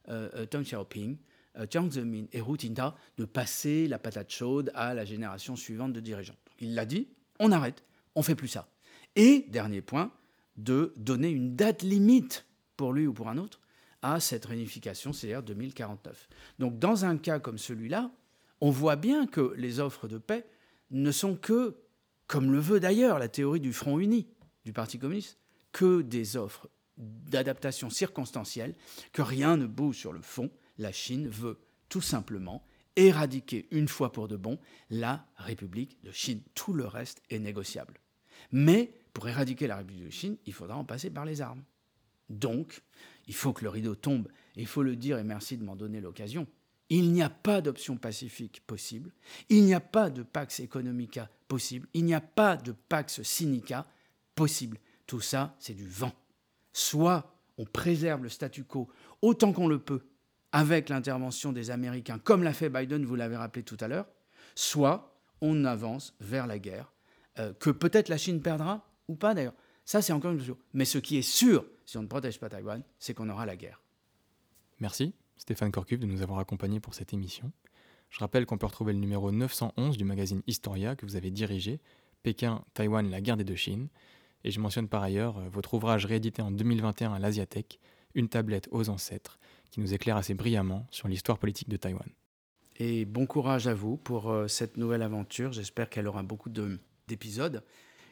euh, 0.09 0.29
euh 0.35 0.47
Deng 0.51 0.62
Xiaoping, 0.62 1.16
Jiang 1.71 1.91
Zemin 1.91 2.27
et 2.33 2.41
Hu 2.41 2.59
Jintao 2.59 2.93
de 3.17 3.25
passer 3.25 3.89
la 3.89 3.99
patate 3.99 4.31
chaude 4.31 4.71
à 4.75 4.95
la 4.95 5.05
génération 5.05 5.57
suivante 5.57 5.93
de 5.93 6.01
dirigeants. 6.01 6.37
Il 6.61 6.75
l'a 6.75 6.85
dit, 6.85 7.09
on 7.39 7.53
arrête, 7.53 7.85
on 8.15 8.23
fait 8.23 8.35
plus 8.35 8.49
ça. 8.49 8.69
Et, 9.17 9.47
dernier 9.49 9.81
point, 9.81 10.13
de 10.57 10.93
donner 10.97 11.29
une 11.29 11.57
date 11.57 11.83
limite 11.83 12.47
pour 12.77 12.93
lui 12.93 13.07
ou 13.07 13.13
pour 13.13 13.29
un 13.29 13.39
autre 13.39 13.61
à 14.03 14.21
cette 14.21 14.45
réunification, 14.45 15.13
c'est-à-dire 15.13 15.43
2049. 15.43 16.29
Donc 16.59 16.79
dans 16.79 17.05
un 17.05 17.17
cas 17.17 17.39
comme 17.39 17.59
celui-là, 17.59 18.11
on 18.61 18.71
voit 18.71 18.97
bien 18.97 19.27
que 19.27 19.55
les 19.57 19.81
offres 19.81 20.09
de 20.09 20.19
paix 20.19 20.47
ne 20.91 21.11
sont 21.11 21.37
que, 21.37 21.77
comme 22.27 22.53
le 22.53 22.59
veut 22.59 22.81
d'ailleurs 22.81 23.19
la 23.19 23.29
théorie 23.29 23.61
du 23.61 23.73
Front 23.73 23.99
uni 23.99 24.29
du 24.65 24.73
Parti 24.73 24.99
communiste, 24.99 25.39
que 25.73 26.03
des 26.03 26.37
offres 26.37 26.69
d'adaptation 26.97 27.91
circonstancielle, 27.91 28.75
que 29.13 29.23
rien 29.23 29.57
ne 29.57 29.67
bouge 29.67 29.97
sur 29.97 30.13
le 30.13 30.21
fond, 30.21 30.51
la 30.79 30.93
Chine 30.93 31.29
veut 31.29 31.59
tout 31.89 32.01
simplement 32.01 32.64
éradiquer 32.97 33.66
une 33.70 33.89
fois 33.89 34.12
pour 34.12 34.29
de 34.29 34.37
bon 34.37 34.59
la 34.91 35.26
République 35.37 36.03
de 36.03 36.11
Chine. 36.11 36.43
Tout 36.55 36.72
le 36.72 36.87
reste 36.87 37.22
est 37.31 37.39
négociable. 37.39 38.01
Mais 38.53 38.93
pour 39.12 39.29
éradiquer 39.29 39.66
la 39.66 39.76
République 39.76 40.07
de 40.07 40.11
Chine, 40.11 40.37
il 40.47 40.53
faudra 40.53 40.76
en 40.76 40.85
passer 40.85 41.11
par 41.11 41.24
les 41.24 41.41
armes. 41.41 41.62
Donc, 42.29 42.83
il 43.26 43.35
faut 43.35 43.53
que 43.53 43.64
le 43.64 43.70
rideau 43.70 43.95
tombe, 43.95 44.29
il 44.57 44.66
faut 44.66 44.83
le 44.83 44.97
dire, 44.97 45.18
et 45.18 45.24
merci 45.24 45.57
de 45.57 45.64
m'en 45.64 45.76
donner 45.76 46.01
l'occasion. 46.01 46.47
Il 46.91 47.12
n'y 47.12 47.22
a 47.22 47.31
pas 47.31 47.61
d'option 47.61 47.97
pacifique 47.97 48.62
possible, 48.66 49.12
il 49.49 49.64
n'y 49.64 49.74
a 49.74 49.81
pas 49.81 50.11
de 50.11 50.22
Pax 50.22 50.61
Economica 50.61 51.31
possible, 51.47 51.87
il 51.95 52.05
n'y 52.05 52.14
a 52.14 52.20
pas 52.20 52.57
de 52.57 52.72
Pax 52.72 53.22
Sinica 53.22 53.87
possible. 54.35 54.79
Tout 55.07 55.20
ça, 55.20 55.57
c'est 55.59 55.74
du 55.74 55.87
vent. 55.87 56.12
Soit 56.72 57.35
on 57.59 57.64
préserve 57.64 58.22
le 58.22 58.29
statu 58.29 58.64
quo 58.64 58.89
autant 59.20 59.53
qu'on 59.53 59.68
le 59.68 59.79
peut 59.79 60.03
avec 60.59 60.89
l'intervention 60.89 61.53
des 61.53 61.71
Américains, 61.71 62.19
comme 62.19 62.43
l'a 62.43 62.53
fait 62.53 62.69
Biden, 62.69 63.05
vous 63.05 63.15
l'avez 63.15 63.37
rappelé 63.37 63.63
tout 63.63 63.77
à 63.79 63.87
l'heure, 63.87 64.07
soit 64.57 65.17
on 65.41 65.65
avance 65.65 66.17
vers 66.19 66.49
la 66.49 66.59
guerre, 66.59 66.93
euh, 67.39 67.53
que 67.61 67.71
peut-être 67.71 68.09
la 68.09 68.19
Chine 68.19 68.43
perdra 68.43 68.85
ou 69.07 69.15
pas 69.15 69.35
d'ailleurs. 69.35 69.55
Ça, 69.85 70.03
c'est 70.03 70.13
encore 70.13 70.33
une 70.33 70.45
chose. 70.45 70.57
Mais 70.73 70.85
ce 70.85 70.99
qui 70.99 71.17
est 71.17 71.23
sûr, 71.23 71.65
si 71.87 71.97
on 71.97 72.03
ne 72.03 72.09
protège 72.09 72.41
pas 72.41 72.49
Taïwan, 72.49 72.83
c'est 72.99 73.15
qu'on 73.15 73.29
aura 73.29 73.47
la 73.47 73.55
guerre. 73.55 73.81
Merci, 74.81 75.15
Stéphane 75.37 75.71
Corcuve, 75.71 76.01
de 76.01 76.07
nous 76.07 76.23
avoir 76.23 76.41
accompagnés 76.41 76.81
pour 76.81 76.93
cette 76.93 77.13
émission. 77.13 77.53
Je 78.11 78.19
rappelle 78.19 78.45
qu'on 78.45 78.59
peut 78.59 78.67
retrouver 78.67 78.93
le 78.93 78.99
numéro 78.99 79.31
911 79.31 79.97
du 79.97 80.05
magazine 80.05 80.43
Historia 80.49 80.97
que 80.97 81.07
vous 81.07 81.15
avez 81.15 81.31
dirigé, 81.31 81.79
Pékin, 82.25 82.65
Taïwan, 82.75 83.09
la 83.09 83.21
guerre 83.21 83.37
des 83.37 83.45
deux 83.45 83.55
Chines. 83.55 83.89
Et 84.43 84.51
je 84.51 84.59
mentionne 84.59 84.89
par 84.89 85.05
ailleurs 85.05 85.39
euh, 85.39 85.49
votre 85.49 85.75
ouvrage 85.75 86.05
réédité 86.05 86.43
en 86.43 86.51
2021 86.51 87.13
à 87.13 87.21
l'Asiatech, 87.21 87.79
Une 88.15 88.29
tablette 88.29 88.67
aux 88.73 88.89
ancêtres, 88.89 89.39
qui 89.71 89.81
nous 89.81 89.95
éclaire 89.95 90.16
assez 90.16 90.35
brillamment 90.35 90.87
sur 90.91 91.09
l'histoire 91.09 91.39
politique 91.39 91.69
de 91.69 91.77
Taïwan. 91.77 92.09
Et 92.79 93.05
bon 93.05 93.27
courage 93.27 93.66
à 93.66 93.75
vous 93.75 93.97
pour 93.97 94.31
euh, 94.31 94.47
cette 94.47 94.77
nouvelle 94.77 95.03
aventure. 95.03 95.53
J'espère 95.53 95.91
qu'elle 95.91 96.07
aura 96.07 96.23
beaucoup 96.23 96.51
d'épisodes. 97.09 97.62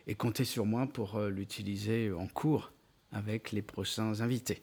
Et 0.09 0.15
comptez 0.15 0.45
sur 0.45 0.67
moi 0.67 0.87
pour 0.87 1.17
euh, 1.17 1.31
l'utiliser 1.31 2.13
en 2.13 2.27
cours 2.27 2.73
avec 3.13 3.53
les 3.53 3.63
prochains 3.63 4.21
invités. 4.21 4.63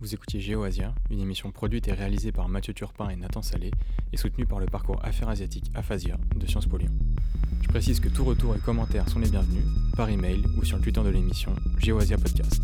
Vous 0.00 0.14
écoutiez 0.14 0.40
GeoAsia, 0.40 0.92
une 1.10 1.20
émission 1.20 1.52
produite 1.52 1.86
et 1.86 1.92
réalisée 1.92 2.32
par 2.32 2.48
Mathieu 2.48 2.74
Turpin 2.74 3.08
et 3.08 3.14
Nathan 3.14 3.40
Salé 3.40 3.70
et 4.12 4.16
soutenue 4.16 4.46
par 4.46 4.58
le 4.58 4.66
parcours 4.66 4.98
Affaires 5.04 5.28
asiatiques 5.28 5.70
Aphasia 5.74 6.16
de 6.34 6.44
Sciences 6.44 6.66
Po 6.66 6.76
Je 7.60 7.68
précise 7.68 8.00
que 8.00 8.08
tout 8.08 8.24
retour 8.24 8.56
et 8.56 8.58
commentaires 8.58 9.08
sont 9.08 9.20
les 9.20 9.30
bienvenus 9.30 9.62
par 9.96 10.08
email 10.08 10.42
ou 10.58 10.64
sur 10.64 10.76
le 10.76 10.82
Twitter 10.82 11.04
de 11.04 11.08
l'émission 11.08 11.54
GeoAsia 11.78 12.18
Podcast. 12.18 12.60